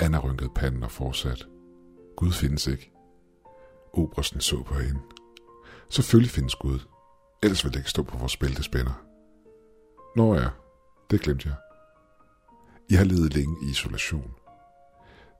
Anna 0.00 0.18
rynkede 0.18 0.50
panden 0.54 0.82
og 0.82 0.90
fortsat. 0.90 1.46
Gud 2.16 2.32
findes 2.32 2.66
ikke. 2.66 2.92
Obersten 3.92 4.40
så 4.40 4.62
på 4.62 4.74
hende. 4.74 5.00
Selvfølgelig 5.88 6.30
findes 6.30 6.54
Gud. 6.54 6.78
Ellers 7.42 7.64
ville 7.64 7.72
det 7.72 7.80
ikke 7.80 7.90
stå 7.90 8.02
på 8.02 8.18
vores 8.18 8.36
bæltespænder. 8.36 9.04
Nå 10.16 10.34
ja, 10.34 10.48
det 11.10 11.20
glemte 11.20 11.48
jeg. 11.48 11.56
I 12.90 12.94
har 12.94 13.04
levet 13.04 13.34
længe 13.34 13.56
i 13.66 13.70
isolation. 13.70 14.30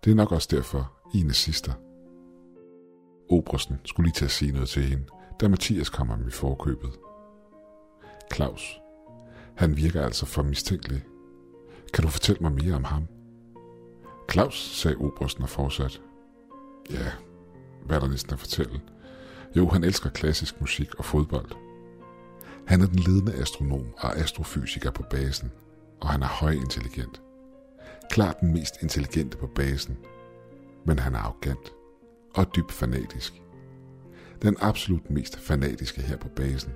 Det 0.04 0.10
er 0.10 0.14
nok 0.14 0.32
også 0.32 0.48
derfor, 0.50 0.92
I 1.14 1.20
er 1.20 1.24
nazister. 1.24 1.72
Obersten 3.30 3.80
skulle 3.84 4.06
lige 4.06 4.14
til 4.14 4.24
at 4.24 4.30
sige 4.30 4.52
noget 4.52 4.68
til 4.68 4.82
hende, 4.82 5.06
da 5.40 5.48
Mathias 5.48 5.88
kom 5.88 6.08
ham 6.08 6.28
i 6.28 6.30
forkøbet. 6.30 6.90
Claus. 8.34 8.79
Han 9.60 9.76
virker 9.76 10.02
altså 10.02 10.26
for 10.26 10.42
mistænkelig. 10.42 11.04
Kan 11.94 12.04
du 12.04 12.10
fortælle 12.10 12.40
mig 12.40 12.52
mere 12.52 12.74
om 12.74 12.84
ham? 12.84 13.06
Claus, 14.32 14.54
sagde 14.54 14.96
Obersten 14.96 15.42
og 15.42 15.48
fortsat. 15.48 16.00
Ja, 16.90 17.12
hvad 17.86 17.96
er 17.96 18.00
der 18.00 18.08
næsten 18.08 18.32
at 18.32 18.38
fortælle? 18.38 18.80
Jo, 19.56 19.68
han 19.68 19.84
elsker 19.84 20.10
klassisk 20.10 20.60
musik 20.60 20.94
og 20.94 21.04
fodbold. 21.04 21.50
Han 22.66 22.80
er 22.80 22.86
den 22.86 22.98
ledende 22.98 23.34
astronom 23.34 23.86
og 23.98 24.16
astrofysiker 24.16 24.90
på 24.90 25.02
basen. 25.10 25.50
og 26.00 26.08
han 26.08 26.22
er 26.22 26.26
højintelligent. 26.26 27.22
Klart 28.10 28.40
den 28.40 28.52
mest 28.52 28.82
intelligente 28.82 29.36
på 29.36 29.46
basen, 29.46 29.98
men 30.86 30.98
han 30.98 31.14
er 31.14 31.18
arrogant 31.18 31.72
og 32.34 32.56
dybt 32.56 32.72
fanatisk. 32.72 33.42
Den 34.42 34.56
absolut 34.60 35.10
mest 35.10 35.38
fanatiske 35.38 36.02
her 36.02 36.16
på 36.16 36.28
basen, 36.28 36.72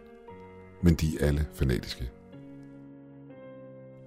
men 0.82 0.94
de 0.94 1.06
er 1.20 1.26
alle 1.26 1.46
fanatiske. 1.54 2.10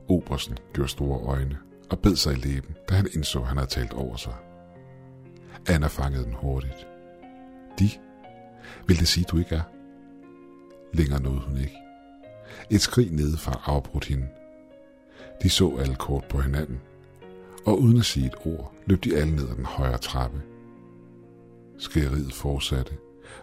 Obersten 0.09 0.57
gjorde 0.73 0.89
store 0.89 1.19
øjne 1.19 1.57
og 1.89 1.99
bed 1.99 2.15
sig 2.15 2.33
i 2.33 2.39
læben, 2.39 2.75
da 2.89 2.95
han 2.95 3.07
indså, 3.15 3.39
at 3.39 3.47
han 3.47 3.57
havde 3.57 3.69
talt 3.69 3.93
over 3.93 4.15
sig. 4.15 4.33
Anna 5.67 5.87
fangede 5.87 6.23
den 6.23 6.33
hurtigt. 6.33 6.87
De? 7.79 7.89
Vil 8.87 8.99
det 8.99 9.07
sige, 9.07 9.25
du 9.31 9.37
ikke 9.37 9.55
er? 9.55 9.61
Længere 10.93 11.21
nåede 11.21 11.39
hun 11.39 11.57
ikke. 11.57 11.77
Et 12.71 12.81
skrig 12.81 13.11
nedefra 13.11 13.61
afbrudt 13.65 14.05
hende. 14.05 14.27
De 15.43 15.49
så 15.49 15.77
alle 15.77 15.95
kort 15.95 16.25
på 16.29 16.41
hinanden, 16.41 16.81
og 17.65 17.81
uden 17.81 17.97
at 17.97 18.05
sige 18.05 18.27
et 18.27 18.35
ord, 18.45 18.73
løb 18.85 19.03
de 19.03 19.17
alle 19.17 19.35
ned 19.35 19.49
ad 19.49 19.55
den 19.55 19.65
højre 19.65 19.97
trappe. 19.97 20.41
Skrigeriet 21.77 22.33
fortsatte, 22.33 22.97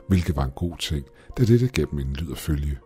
hvilket 0.09 0.37
var 0.37 0.45
en 0.45 0.51
god 0.51 0.77
ting, 0.79 1.07
da 1.39 1.45
dette 1.45 1.69
gav 1.69 1.87
dem 1.91 1.99
en 1.99 2.13
lyd 2.13 2.33
at 2.33 2.39
følge. 2.39 2.79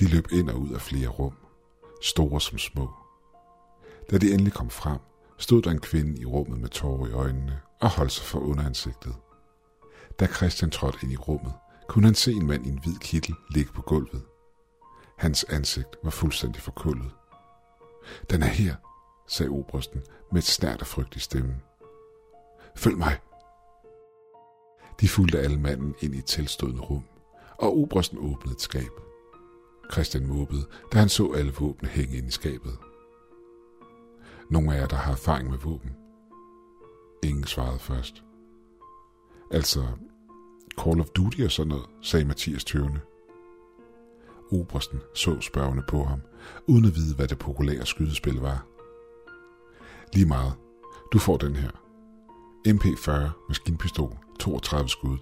De 0.00 0.08
løb 0.08 0.26
ind 0.32 0.50
og 0.50 0.60
ud 0.60 0.70
af 0.70 0.80
flere 0.80 1.08
rum, 1.08 1.32
store 2.02 2.40
som 2.40 2.58
små. 2.58 2.90
Da 4.10 4.18
de 4.18 4.32
endelig 4.32 4.52
kom 4.52 4.70
frem, 4.70 4.98
stod 5.38 5.62
der 5.62 5.70
en 5.70 5.80
kvinde 5.80 6.20
i 6.20 6.24
rummet 6.24 6.60
med 6.60 6.68
tårer 6.68 7.08
i 7.08 7.12
øjnene 7.12 7.60
og 7.80 7.90
holdt 7.90 8.12
sig 8.12 8.26
for 8.26 8.38
underansigtet. 8.38 9.14
Da 10.20 10.26
Christian 10.26 10.70
trådte 10.70 10.98
ind 11.02 11.12
i 11.12 11.16
rummet, 11.16 11.52
kunne 11.88 12.04
han 12.04 12.14
se 12.14 12.32
en 12.32 12.46
mand 12.46 12.66
i 12.66 12.68
en 12.68 12.80
hvid 12.84 12.98
kittel 13.00 13.34
ligge 13.50 13.72
på 13.72 13.82
gulvet. 13.82 14.22
Hans 15.18 15.44
ansigt 15.44 15.96
var 16.02 16.10
fuldstændig 16.10 16.62
forkullet. 16.62 17.10
Den 18.30 18.42
er 18.42 18.46
her, 18.46 18.74
sagde 19.28 19.50
obersten 19.50 20.02
med 20.32 20.38
et 20.38 20.46
snært 20.46 20.80
og 20.80 20.86
frygt 20.86 21.16
i 21.16 21.20
stemmen. 21.20 21.62
Følg 22.76 22.98
mig. 22.98 23.18
De 25.00 25.08
fulgte 25.08 25.38
alle 25.38 25.60
manden 25.60 25.94
ind 26.00 26.14
i 26.14 26.18
et 26.18 26.24
tilstødende 26.24 26.82
rum, 26.82 27.04
og 27.58 27.78
obersten 27.78 28.18
åbnede 28.18 28.54
et 28.54 28.60
skab. 28.60 29.05
Christian 29.92 30.26
måbede, 30.26 30.64
da 30.92 30.98
han 30.98 31.08
så 31.08 31.32
alle 31.32 31.52
våbne 31.52 31.88
hænge 31.88 32.16
ind 32.16 32.28
i 32.28 32.30
skabet. 32.30 32.78
Nogle 34.50 34.74
af 34.74 34.80
jer, 34.80 34.86
der 34.86 34.96
har 34.96 35.12
erfaring 35.12 35.50
med 35.50 35.58
våben. 35.58 35.90
Ingen 37.22 37.44
svarede 37.44 37.78
først. 37.78 38.24
Altså, 39.50 39.86
Call 40.78 41.00
of 41.00 41.06
Duty 41.06 41.40
og 41.40 41.50
sådan 41.50 41.68
noget, 41.68 41.86
sagde 42.02 42.24
Mathias 42.24 42.64
tøvende. 42.64 43.00
Obersten 44.52 45.00
så 45.14 45.40
spørgende 45.40 45.82
på 45.88 46.04
ham, 46.04 46.20
uden 46.66 46.84
at 46.84 46.94
vide, 46.94 47.14
hvad 47.16 47.28
det 47.28 47.38
populære 47.38 47.86
skydespil 47.86 48.34
var. 48.34 48.66
Lige 50.14 50.26
meget. 50.26 50.52
Du 51.12 51.18
får 51.18 51.36
den 51.36 51.56
her. 51.56 51.70
MP40 52.68 53.46
maskinpistol, 53.48 54.16
32 54.40 54.88
skud. 54.88 55.18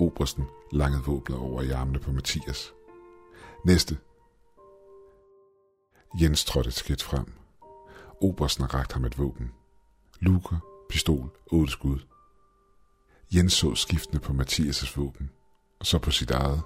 Obersten 0.00 0.44
langede 0.72 1.02
våbnet 1.06 1.38
over 1.38 1.62
i 1.62 1.70
armene 1.70 1.98
på 1.98 2.12
Mathias. 2.12 2.74
Næste. 3.66 3.98
Jens 6.20 6.44
trådte 6.44 6.68
et 6.68 6.74
skridt 6.74 7.02
frem. 7.02 7.32
Obersten 8.20 8.74
rakte 8.74 8.92
ham 8.92 9.04
et 9.04 9.18
våben. 9.18 9.52
Luker, 10.20 10.86
pistol, 10.88 11.30
otte 11.46 11.72
skud. 11.72 11.98
Jens 13.34 13.52
så 13.52 13.74
skiftende 13.74 14.20
på 14.20 14.32
Mathias' 14.32 15.00
våben, 15.00 15.30
og 15.80 15.86
så 15.86 15.98
på 15.98 16.10
sit 16.10 16.30
eget. 16.30 16.62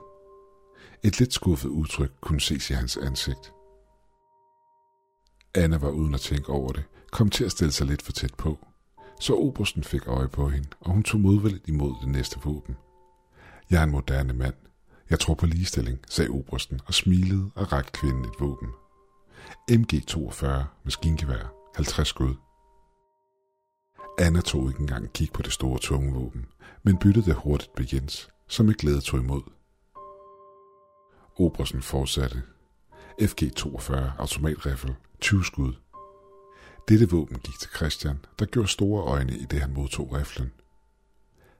Et 1.02 1.18
lidt 1.18 1.32
skuffet 1.32 1.68
udtryk 1.68 2.12
kunne 2.20 2.40
ses 2.40 2.70
i 2.70 2.72
hans 2.72 2.96
ansigt. 2.96 3.52
Anna 5.54 5.78
var 5.78 5.90
uden 5.90 6.14
at 6.14 6.20
tænke 6.20 6.52
over 6.52 6.72
det, 6.72 6.84
kom 7.12 7.30
til 7.30 7.44
at 7.44 7.52
stille 7.52 7.72
sig 7.72 7.86
lidt 7.86 8.02
for 8.02 8.12
tæt 8.12 8.34
på, 8.34 8.58
så 9.20 9.34
obersten 9.34 9.84
fik 9.84 10.06
øje 10.06 10.28
på 10.28 10.48
hende, 10.48 10.68
og 10.80 10.92
hun 10.92 11.02
tog 11.02 11.20
modvilligt 11.20 11.68
imod 11.68 11.94
det 12.00 12.08
næste 12.08 12.40
våben. 12.44 12.76
Jeg 13.70 13.80
er 13.80 13.84
en 13.84 13.90
moderne 13.90 14.32
mand. 14.32 14.54
Jeg 15.10 15.20
tror 15.20 15.34
på 15.34 15.46
ligestilling, 15.46 15.98
sagde 16.08 16.30
obersten 16.30 16.80
og 16.86 16.94
smilede 16.94 17.50
og 17.54 17.72
rakte 17.72 17.92
kvinden 17.92 18.24
et 18.24 18.40
våben. 18.40 18.68
MG42 19.70 20.46
maskingevær, 20.84 21.52
50 21.74 22.08
skud. 22.08 22.34
Anna 24.18 24.40
tog 24.40 24.68
ikke 24.68 24.80
engang 24.80 25.12
kig 25.12 25.32
på 25.32 25.42
det 25.42 25.52
store 25.52 25.78
tunge 25.78 26.14
våben, 26.14 26.46
men 26.82 26.98
byttede 26.98 27.26
det 27.26 27.34
hurtigt 27.34 27.78
med 27.78 27.86
Jens, 27.92 28.28
som 28.48 28.66
med 28.66 28.74
glæde 28.74 29.00
tog 29.00 29.20
imod. 29.20 29.42
Obersten 31.36 31.82
fortsatte. 31.82 32.42
FG-42 33.22 33.96
automatrifle, 34.18 34.96
20 35.20 35.44
skud. 35.44 35.72
Dette 36.88 37.10
våben 37.10 37.38
gik 37.38 37.58
til 37.60 37.70
Christian, 37.76 38.24
der 38.38 38.46
gjorde 38.46 38.68
store 38.68 39.02
øjne 39.02 39.36
i 39.36 39.44
det 39.44 39.60
han 39.60 39.72
modtog 39.72 40.12
riflen. 40.12 40.52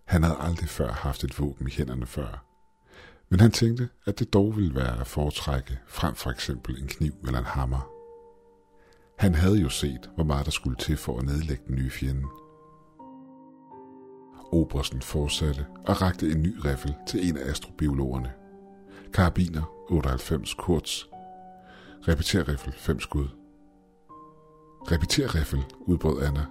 Han 0.05 0.23
havde 0.23 0.39
aldrig 0.41 0.69
før 0.69 0.93
haft 0.93 1.25
et 1.25 1.39
våben 1.39 1.69
i 1.69 1.71
hænderne 1.71 2.07
før, 2.07 2.50
men 3.31 3.41
han 3.41 3.51
tænkte, 3.51 3.89
at 4.07 4.19
det 4.19 4.33
dog 4.33 4.57
ville 4.57 4.75
være 4.75 5.01
at 5.01 5.07
foretrække 5.07 5.79
frem 5.87 6.15
for 6.15 6.31
eksempel 6.31 6.83
en 6.83 6.89
kniv 6.89 7.13
eller 7.27 7.39
en 7.39 7.45
hammer. 7.45 7.91
Han 9.19 9.35
havde 9.35 9.61
jo 9.61 9.69
set, 9.69 10.11
hvor 10.15 10.25
meget 10.25 10.45
der 10.45 10.51
skulle 10.51 10.77
til 10.77 10.97
for 10.97 11.19
at 11.19 11.25
nedlægge 11.25 11.65
den 11.67 11.77
nye 11.77 11.91
fjende. 11.91 12.23
Obersten 14.53 15.03
fortsatte 15.03 15.67
og 15.87 16.03
rakte 16.03 16.31
en 16.31 16.43
ny 16.43 16.57
riffel 16.65 16.95
til 17.07 17.29
en 17.29 17.37
af 17.37 17.51
astrobiologerne. 17.51 18.33
Karabiner 19.13 19.63
98 19.91 20.55
Kurz. 20.55 21.05
Repeterriffel 22.09 22.73
5 22.73 23.01
skud. 23.01 23.29
Repeterriffel, 24.93 25.65
udbrød 25.81 26.23
Anna. 26.23 26.47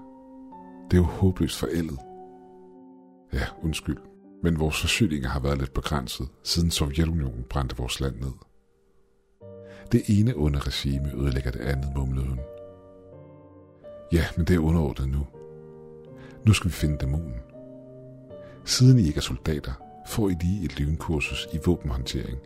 Det 0.91 0.97
er 0.97 1.01
jo 1.01 1.07
håbløst 1.07 1.59
forældet. 1.59 1.99
Ja, 3.33 3.45
undskyld, 3.63 3.97
men 4.43 4.59
vores 4.59 4.81
forsyninger 4.81 5.29
har 5.29 5.39
været 5.39 5.57
lidt 5.57 5.73
begrænset, 5.73 6.27
siden 6.43 6.71
Sovjetunionen 6.71 7.45
brændte 7.49 7.77
vores 7.77 7.99
land 7.99 8.15
ned. 8.15 8.31
Det 9.91 10.01
ene 10.07 10.33
onde 10.35 10.59
regime 10.59 11.13
ødelægger 11.15 11.51
det 11.51 11.59
andet, 11.59 11.91
mumlede 11.95 12.27
hun. 12.27 12.39
Ja, 14.13 14.25
men 14.37 14.45
det 14.45 14.55
er 14.55 14.59
underordnet 14.59 15.09
nu. 15.09 15.27
Nu 16.45 16.53
skal 16.53 16.69
vi 16.69 16.73
finde 16.73 16.97
dæmonen. 16.97 17.39
Siden 18.65 18.99
I 18.99 19.07
ikke 19.07 19.17
er 19.17 19.21
soldater, 19.21 19.71
får 20.07 20.29
I 20.29 20.35
lige 20.41 20.65
et 20.65 20.79
lynkursus 20.79 21.47
i 21.53 21.59
våbenhåndtering. 21.65 22.37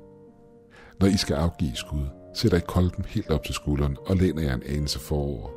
Når 0.99 1.07
I 1.07 1.17
skal 1.17 1.35
afgive 1.35 1.75
skud, 1.75 2.07
sætter 2.33 2.57
I 2.57 2.61
kolben 2.67 3.05
helt 3.05 3.29
op 3.29 3.43
til 3.43 3.53
skulderen 3.53 3.97
og 4.05 4.15
læner 4.15 4.41
jer 4.41 4.53
en 4.53 4.63
anelse 4.63 4.99
forover. 4.99 5.49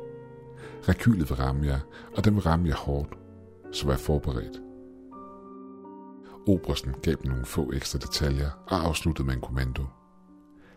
Rekylet 0.89 1.29
vil 1.29 1.37
ramme 1.37 1.65
jer, 1.65 1.79
og 2.15 2.25
den 2.25 2.35
vil 2.35 2.43
ramme 2.43 2.67
jer 2.67 2.75
hårdt, 2.75 3.13
så 3.71 3.87
vær 3.87 3.95
forberedt. 3.95 4.66
Obersten 6.47 6.93
gav 7.03 7.15
dem 7.23 7.31
nogle 7.31 7.45
få 7.45 7.71
ekstra 7.73 7.99
detaljer 7.99 8.49
og 8.67 8.85
afsluttede 8.85 9.25
med 9.25 9.35
en 9.35 9.41
kommando. 9.41 9.85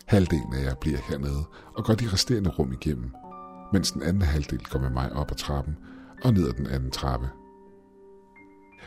Halvdelen 0.06 0.54
af 0.54 0.64
jer 0.64 0.74
bliver 0.74 0.98
hernede 1.08 1.44
og 1.76 1.84
går 1.84 1.94
de 1.94 2.12
resterende 2.12 2.50
rum 2.50 2.72
igennem, 2.72 3.10
mens 3.72 3.92
den 3.92 4.02
anden 4.02 4.22
halvdel 4.22 4.64
går 4.64 4.78
med 4.78 4.90
mig 4.90 5.12
op 5.12 5.30
ad 5.30 5.36
trappen 5.36 5.76
og 6.24 6.32
ned 6.32 6.48
ad 6.48 6.52
den 6.52 6.66
anden 6.66 6.90
trappe. 6.90 7.28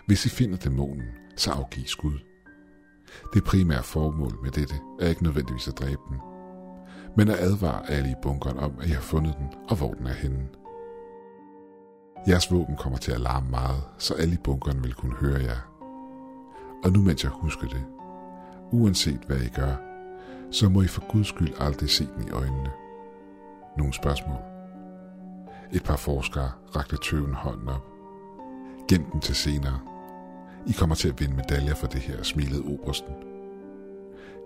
Hvis 0.07 0.25
I 0.25 0.29
finder 0.29 0.57
dæmonen, 0.57 1.07
så 1.35 1.51
afgiv 1.51 1.85
skud. 1.85 2.19
Det 3.33 3.43
primære 3.43 3.83
formål 3.83 4.39
med 4.43 4.51
dette 4.51 4.75
er 4.99 5.09
ikke 5.09 5.23
nødvendigvis 5.23 5.67
at 5.67 5.77
dræbe 5.77 6.01
den, 6.09 6.17
men 7.17 7.29
at 7.29 7.39
advare 7.39 7.89
alle 7.89 8.09
i 8.09 8.21
bunkeren 8.21 8.57
om, 8.57 8.71
at 8.79 8.87
I 8.87 8.91
har 8.91 9.01
fundet 9.01 9.35
den 9.37 9.47
og 9.69 9.75
hvor 9.75 9.93
den 9.93 10.07
er 10.07 10.13
henne. 10.13 10.47
Jeres 12.27 12.51
våben 12.51 12.77
kommer 12.77 12.99
til 12.99 13.11
at 13.11 13.21
larme 13.21 13.49
meget, 13.49 13.83
så 13.97 14.13
alle 14.13 14.33
i 14.33 14.43
bunkeren 14.43 14.83
vil 14.83 14.93
kunne 14.93 15.15
høre 15.15 15.43
jer. 15.43 15.72
Og 16.83 16.91
nu 16.91 17.01
mens 17.01 17.23
jeg 17.23 17.31
husker 17.31 17.67
det, 17.67 17.85
uanset 18.71 19.19
hvad 19.27 19.41
I 19.41 19.49
gør, 19.49 19.75
så 20.51 20.69
må 20.69 20.81
I 20.81 20.87
for 20.87 21.11
guds 21.11 21.27
skyld 21.27 21.53
aldrig 21.59 21.89
se 21.89 22.07
den 22.15 22.27
i 22.27 22.31
øjnene. 22.31 22.71
Nogle 23.77 23.93
spørgsmål. 23.93 24.37
Et 25.73 25.83
par 25.83 25.95
forskere 25.95 26.51
rakte 26.75 26.97
tøven 26.97 27.33
hånden 27.33 27.67
op. 27.67 27.87
Gem 28.87 29.03
den 29.11 29.21
til 29.21 29.35
senere. 29.35 29.79
I 30.67 30.71
kommer 30.71 30.95
til 30.95 31.09
at 31.09 31.19
vinde 31.19 31.35
medaljer 31.35 31.75
for 31.75 31.87
det 31.87 32.01
her, 32.01 32.23
smilede 32.23 32.63
obersten. 32.63 33.13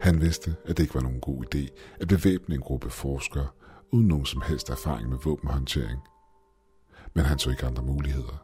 Han 0.02 0.22
vidste, 0.22 0.56
at 0.66 0.78
det 0.78 0.84
ikke 0.84 0.96
var 0.96 1.02
nogen 1.02 1.20
god 1.20 1.44
idé 1.46 1.68
at 2.00 2.08
bevæbne 2.08 2.56
en 2.56 2.62
gruppe 2.62 2.90
forskere 2.90 3.48
uden 3.92 4.08
nogen 4.08 4.26
som 4.26 4.42
helst 4.42 4.70
erfaring 4.70 5.10
med 5.10 5.18
våbenhåndtering. 5.24 6.00
Men 7.14 7.26
han 7.26 7.40
så 7.40 7.50
ikke 7.50 7.66
andre 7.66 7.84
muligheder. 7.84 8.44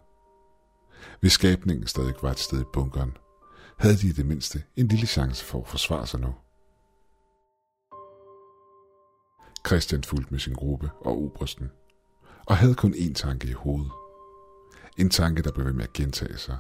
Hvis 1.19 1.31
skabningen 1.31 1.87
stadig 1.87 2.13
var 2.21 2.31
et 2.31 2.39
sted 2.39 2.61
i 2.61 2.73
bunkeren, 2.73 3.17
havde 3.77 3.97
de 3.97 4.07
i 4.07 4.11
det 4.11 4.25
mindste 4.25 4.63
en 4.75 4.87
lille 4.87 5.07
chance 5.07 5.45
for 5.45 5.61
at 5.61 5.67
forsvare 5.67 6.07
sig 6.07 6.19
nu. 6.19 6.33
Christian 9.67 10.03
fulgte 10.03 10.31
med 10.31 10.39
sin 10.39 10.53
gruppe 10.53 10.89
og 11.05 11.17
obersten, 11.17 11.71
og 12.45 12.57
havde 12.57 12.75
kun 12.75 12.93
én 12.93 13.13
tanke 13.13 13.47
i 13.47 13.51
hovedet. 13.51 13.91
En 14.97 15.09
tanke, 15.09 15.41
der 15.41 15.51
blev 15.51 15.65
ved 15.65 15.73
med 15.73 15.83
at 15.83 15.93
gentage 15.93 16.37
sig. 16.37 16.57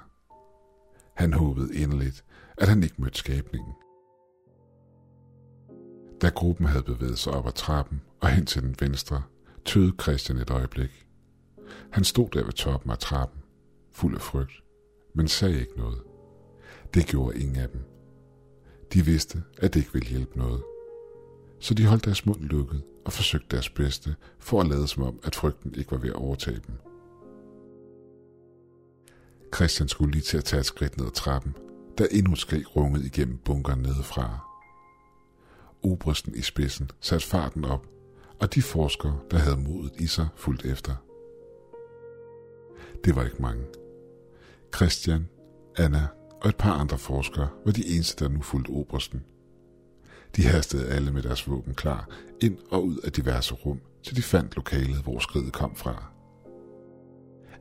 Han 1.15 1.33
håbede 1.33 1.75
inderligt, 1.75 2.25
at 2.57 2.67
han 2.67 2.83
ikke 2.83 3.01
mødte 3.01 3.17
skabningen. 3.17 3.73
Da 6.21 6.29
gruppen 6.29 6.65
havde 6.65 6.83
bevæget 6.83 7.19
sig 7.19 7.33
op 7.33 7.47
ad 7.47 7.51
trappen 7.51 8.01
og 8.21 8.29
hen 8.29 8.45
til 8.45 8.61
den 8.61 8.75
venstre 8.79 9.23
tøede 9.65 9.93
Christian 10.01 10.37
et 10.37 10.49
øjeblik. 10.49 11.07
Han 11.91 12.03
stod 12.03 12.29
der 12.29 12.43
ved 12.43 12.53
toppen 12.53 12.91
af 12.91 12.97
trappen, 12.97 13.41
fuld 13.91 14.15
af 14.15 14.21
frygt, 14.21 14.63
men 15.15 15.27
sagde 15.27 15.59
ikke 15.59 15.77
noget. 15.77 16.12
Det 16.93 17.05
gjorde 17.05 17.39
ingen 17.39 17.55
af 17.55 17.69
dem. 17.69 17.81
De 18.93 19.05
vidste, 19.05 19.43
at 19.57 19.73
det 19.73 19.79
ikke 19.79 19.93
ville 19.93 20.09
hjælpe 20.09 20.37
noget. 20.37 20.63
Så 21.59 21.73
de 21.73 21.85
holdt 21.85 22.05
deres 22.05 22.25
mund 22.25 22.41
lukket 22.41 22.83
og 23.05 23.13
forsøgte 23.13 23.47
deres 23.51 23.69
bedste 23.69 24.15
for 24.39 24.61
at 24.61 24.67
lade 24.67 24.87
som 24.87 25.03
om, 25.03 25.19
at 25.23 25.35
frygten 25.35 25.75
ikke 25.75 25.91
var 25.91 25.97
ved 25.97 26.09
at 26.09 26.15
overtage 26.15 26.61
dem. 26.67 26.75
Christian 29.55 29.87
skulle 29.87 30.11
lige 30.11 30.21
til 30.21 30.37
at 30.37 30.43
tage 30.43 30.59
et 30.59 30.65
skridt 30.65 30.97
ned 30.97 31.05
ad 31.05 31.11
trappen, 31.11 31.55
da 31.97 32.07
endnu 32.11 32.33
et 32.33 32.39
skrig 32.39 32.75
rungede 32.75 33.05
igennem 33.05 33.37
bunkeren 33.37 33.79
nedefra. 33.79 34.49
Obristen 35.83 36.35
i 36.35 36.41
spidsen 36.41 36.89
satte 36.99 37.27
farten 37.27 37.65
op, 37.65 37.87
og 38.39 38.55
de 38.55 38.61
forskere, 38.61 39.19
der 39.31 39.37
havde 39.37 39.57
modet 39.57 39.91
i 39.99 40.07
sig, 40.07 40.27
fulgte 40.35 40.67
efter. 40.67 40.95
Det 43.05 43.15
var 43.15 43.23
ikke 43.23 43.41
mange. 43.41 43.63
Christian, 44.75 45.29
Anna 45.77 46.07
og 46.43 46.49
et 46.49 46.55
par 46.55 46.73
andre 46.73 46.97
forskere 46.97 47.47
var 47.65 47.71
de 47.71 47.87
eneste, 47.95 48.23
der 48.23 48.31
nu 48.31 48.41
fulgte 48.41 48.69
Obersten. 48.69 49.23
De 50.35 50.43
hastede 50.43 50.89
alle 50.89 51.11
med 51.11 51.21
deres 51.21 51.49
våben 51.49 51.73
klar 51.73 52.09
ind 52.41 52.57
og 52.71 52.85
ud 52.85 52.97
af 52.97 53.11
diverse 53.11 53.53
rum, 53.53 53.79
til 54.03 54.15
de 54.15 54.21
fandt 54.21 54.55
lokalet, 54.55 55.03
hvor 55.03 55.19
skridet 55.19 55.53
kom 55.53 55.75
fra. 55.75 56.11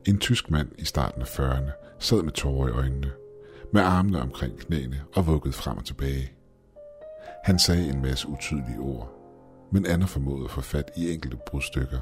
En 0.07 0.17
tysk 0.17 0.51
mand 0.51 0.69
i 0.77 0.85
starten 0.85 1.21
af 1.21 1.39
40'erne 1.39 1.71
sad 1.99 2.23
med 2.23 2.31
tårer 2.31 2.67
i 2.67 2.71
øjnene, 2.71 3.11
med 3.73 3.81
armene 3.81 4.21
omkring 4.21 4.57
knæene 4.57 5.01
og 5.15 5.27
vuggede 5.27 5.53
frem 5.53 5.77
og 5.77 5.85
tilbage. 5.85 6.31
Han 7.43 7.59
sagde 7.59 7.89
en 7.89 8.01
masse 8.01 8.27
utydelige 8.27 8.79
ord, 8.79 9.11
men 9.71 9.85
Anna 9.85 10.05
formåede 10.05 10.45
at 10.45 10.51
få 10.51 10.61
fat 10.61 10.91
i 10.97 11.13
enkelte 11.13 11.37
brudstykker. 11.47 11.99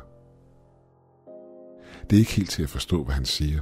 Det 2.09 2.15
er 2.15 2.19
ikke 2.19 2.35
helt 2.35 2.49
til 2.49 2.63
at 2.63 2.69
forstå, 2.69 3.03
hvad 3.03 3.15
han 3.15 3.25
siger. 3.25 3.61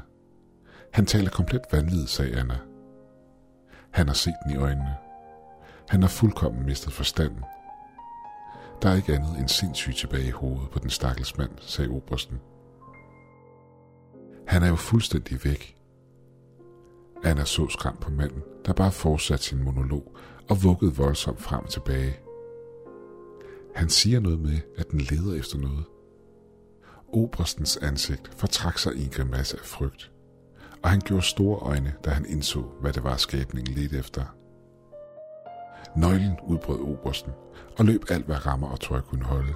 Han 0.94 1.06
taler 1.06 1.30
komplet 1.30 1.62
vanvittigt, 1.72 2.10
sagde 2.10 2.40
Anna. 2.40 2.69
Han 3.92 4.08
har 4.08 4.14
set 4.14 4.36
den 4.44 4.54
i 4.54 4.58
øjnene. 4.58 4.96
Han 5.90 6.02
har 6.02 6.10
fuldkommen 6.10 6.66
mistet 6.66 6.94
forstanden. 6.94 7.44
Der 8.82 8.90
er 8.90 8.96
ikke 8.96 9.14
andet 9.14 9.40
end 9.40 9.48
sindssygt 9.48 9.98
tilbage 9.98 10.28
i 10.28 10.32
hovedet 10.32 10.70
på 10.70 10.80
den 10.80 10.90
stakkels 10.90 11.38
mand, 11.38 11.52
sagde 11.60 11.90
Obersten. 11.90 12.40
Han 14.48 14.64
er 14.64 14.68
jo 14.68 14.76
fuldstændig 14.76 15.40
væk. 15.44 15.78
Anna 17.24 17.46
så 17.46 17.68
skram 17.68 17.98
på 17.98 18.12
manden, 18.12 18.42
der 18.66 18.74
bare 18.74 18.92
fortsatte 18.92 19.46
sin 19.46 19.64
monolog 19.64 20.18
og 20.50 20.64
vuggede 20.64 20.96
voldsomt 20.96 21.42
frem 21.42 21.64
og 21.64 21.70
tilbage. 21.70 22.20
Han 23.76 23.90
siger 23.90 24.20
noget 24.20 24.40
med, 24.40 24.60
at 24.78 24.92
den 24.92 25.02
leder 25.02 25.40
efter 25.40 25.58
noget. 25.58 25.86
Oberstens 27.08 27.78
ansigt 27.78 28.32
fortrak 28.38 28.78
sig 28.78 28.96
i 28.96 29.04
en 29.04 29.10
grimasse 29.10 29.58
af 29.60 29.66
frygt, 29.66 30.12
og 30.84 30.90
han 30.90 31.00
gjorde 31.00 31.24
store 31.26 31.60
øjne, 31.60 31.94
da 32.06 32.10
han 32.10 32.26
indså, 32.26 32.62
hvad 32.82 32.94
det 32.94 33.04
var, 33.04 33.18
skabningen 33.18 33.74
lidt 33.74 33.94
efter. 33.94 34.36
Nøglen 35.96 36.38
udbrød 36.44 36.80
Obersten 36.80 37.32
og 37.78 37.86
løb 37.86 38.04
alt, 38.10 38.26
hvad 38.26 38.46
rammer 38.46 38.68
og 38.68 38.80
tøj 38.80 39.02
kunne 39.02 39.26
holde. 39.26 39.54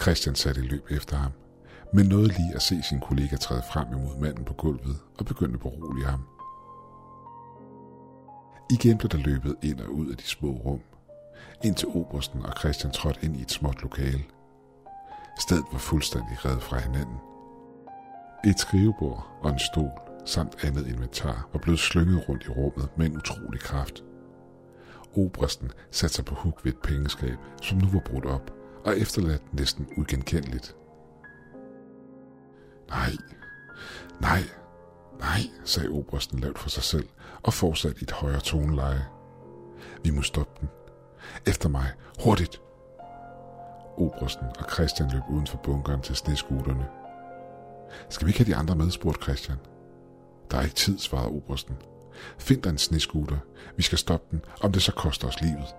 Christian 0.00 0.34
satte 0.34 0.60
i 0.60 0.64
løb 0.64 0.86
efter 0.90 1.16
ham, 1.16 1.32
men 1.92 2.06
nåede 2.06 2.28
lige 2.28 2.54
at 2.54 2.62
se 2.62 2.82
sin 2.82 3.00
kollega 3.00 3.36
træde 3.36 3.62
frem 3.72 3.86
imod 3.92 4.20
manden 4.20 4.44
på 4.44 4.54
gulvet 4.54 4.96
og 5.18 5.24
begyndte 5.26 5.54
at 5.54 5.60
berolige 5.60 6.06
ham. 6.06 6.24
Igen 8.70 8.98
blev 8.98 9.08
der 9.08 9.18
løbet 9.18 9.56
ind 9.62 9.80
og 9.80 9.90
ud 9.90 10.10
af 10.10 10.16
de 10.16 10.26
små 10.26 10.50
rum, 10.50 10.80
indtil 11.64 11.88
Obersten 11.88 12.46
og 12.46 12.52
Christian 12.58 12.92
trådte 12.92 13.20
ind 13.22 13.36
i 13.36 13.42
et 13.42 13.50
småt 13.50 13.82
lokale. 13.82 14.24
Stedet 15.40 15.64
var 15.72 15.78
fuldstændig 15.78 16.44
reddet 16.44 16.62
fra 16.62 16.78
hinanden. 16.78 17.16
Et 18.44 18.60
skrivebord 18.60 19.38
og 19.42 19.50
en 19.50 19.58
stol 19.58 19.90
samt 20.24 20.64
andet 20.64 20.86
inventar 20.86 21.48
var 21.52 21.58
blevet 21.58 21.80
slynget 21.80 22.28
rundt 22.28 22.44
i 22.44 22.48
rummet 22.48 22.88
med 22.96 23.06
en 23.06 23.16
utrolig 23.16 23.60
kraft. 23.60 24.04
Obersten 25.16 25.70
satte 25.90 26.16
sig 26.16 26.24
på 26.24 26.34
huk 26.34 26.64
ved 26.64 26.72
et 26.72 26.78
pengeskab, 26.78 27.38
som 27.62 27.78
nu 27.78 27.86
var 27.92 28.00
brudt 28.00 28.24
op 28.24 28.50
og 28.84 28.98
efterladt 28.98 29.54
næsten 29.54 29.88
ugenkendeligt. 29.96 30.76
Nej, 32.88 33.12
nej, 34.20 34.40
nej, 35.18 35.40
sagde 35.64 35.88
Obersten 35.88 36.38
lavt 36.38 36.58
for 36.58 36.68
sig 36.68 36.82
selv 36.82 37.08
og 37.42 37.52
fortsatte 37.52 38.00
i 38.00 38.02
et 38.02 38.10
højere 38.10 38.40
toneleje. 38.40 39.04
Vi 40.04 40.10
må 40.10 40.22
stoppe 40.22 40.60
den. 40.60 40.68
Efter 41.46 41.68
mig. 41.68 41.92
Hurtigt. 42.24 42.60
Obersten 43.96 44.46
og 44.58 44.64
Christian 44.72 45.10
løb 45.10 45.22
uden 45.30 45.46
for 45.46 45.58
bunkeren 45.58 46.02
til 46.02 46.16
sneskuterne. 46.16 46.86
Skal 48.08 48.26
vi 48.26 48.30
ikke 48.30 48.38
have 48.38 48.52
de 48.52 48.56
andre 48.56 48.74
med, 48.74 48.90
spurgte 48.90 49.22
Christian. 49.22 49.58
Der 50.50 50.58
er 50.58 50.62
ikke 50.62 50.74
tid, 50.74 50.98
svarede 50.98 51.28
Obersten. 51.28 51.76
Find 52.38 52.62
dig 52.62 52.70
en 52.70 52.78
sneskuter. 52.78 53.36
Vi 53.76 53.82
skal 53.82 53.98
stoppe 53.98 54.26
den, 54.30 54.40
om 54.60 54.72
det 54.72 54.82
så 54.82 54.92
koster 54.92 55.28
os 55.28 55.40
livet. 55.40 55.74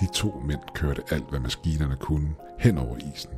De 0.00 0.06
to 0.14 0.42
mænd 0.44 0.60
kørte 0.74 1.02
alt, 1.10 1.30
hvad 1.30 1.40
maskinerne 1.40 1.96
kunne, 1.96 2.34
hen 2.58 2.78
over 2.78 2.96
isen. 3.14 3.30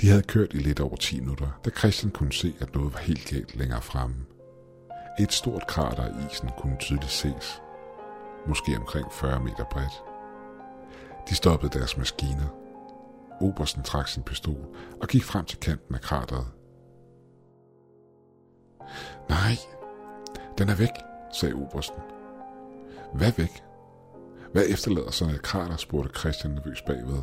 De 0.00 0.08
havde 0.08 0.22
kørt 0.22 0.54
i 0.54 0.56
lidt 0.56 0.80
over 0.80 0.96
10 0.96 1.20
minutter, 1.20 1.60
da 1.64 1.70
Christian 1.70 2.12
kunne 2.12 2.32
se, 2.32 2.54
at 2.60 2.74
noget 2.74 2.92
var 2.92 2.98
helt 3.00 3.28
galt 3.28 3.56
længere 3.56 3.82
fremme. 3.82 4.16
Et 5.20 5.32
stort 5.32 5.66
krater 5.66 6.06
i 6.06 6.32
isen 6.32 6.50
kunne 6.58 6.76
tydeligt 6.80 7.12
ses, 7.12 7.62
måske 8.46 8.76
omkring 8.76 9.12
40 9.12 9.40
meter 9.40 9.64
bredt. 9.70 10.02
De 11.28 11.34
stoppede 11.34 11.78
deres 11.78 11.96
maskiner. 11.96 12.61
Obersten 13.42 13.82
trak 13.82 14.08
sin 14.08 14.22
pistol 14.22 14.76
og 15.00 15.08
gik 15.08 15.24
frem 15.24 15.44
til 15.44 15.58
kanten 15.58 15.94
af 15.94 16.00
krateret. 16.00 16.46
Nej, 19.28 19.56
den 20.58 20.68
er 20.68 20.74
væk, 20.74 20.96
sagde 21.32 21.54
Obersten. 21.54 22.00
Hvad 23.14 23.32
væk? 23.36 23.62
Hvad 24.52 24.64
efterlader 24.68 25.10
sådan 25.10 25.34
et 25.34 25.42
krater, 25.42 25.76
spurgte 25.76 26.20
Christian 26.20 26.54
nervøs 26.54 26.82
bagved. 26.82 27.22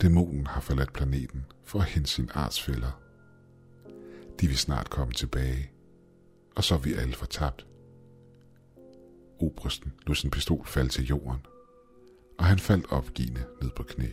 Dæmonen 0.00 0.46
har 0.46 0.60
forladt 0.60 0.92
planeten 0.92 1.44
for 1.64 1.78
at 1.78 1.84
hente 1.84 2.10
sin 2.10 2.30
artsfælder. 2.34 3.00
De 4.40 4.46
vil 4.46 4.58
snart 4.58 4.90
komme 4.90 5.12
tilbage, 5.12 5.70
og 6.56 6.64
så 6.64 6.74
er 6.74 6.78
vi 6.78 6.94
alle 6.94 7.14
fortabt. 7.14 7.66
Obersten 9.40 9.92
lod 10.06 10.14
sin 10.14 10.30
pistol 10.30 10.66
falde 10.66 10.88
til 10.88 11.06
jorden, 11.06 11.46
og 12.38 12.44
han 12.44 12.58
faldt 12.58 12.92
opgivende 12.92 13.44
ned 13.62 13.70
på 13.76 13.82
knæ. 13.82 14.08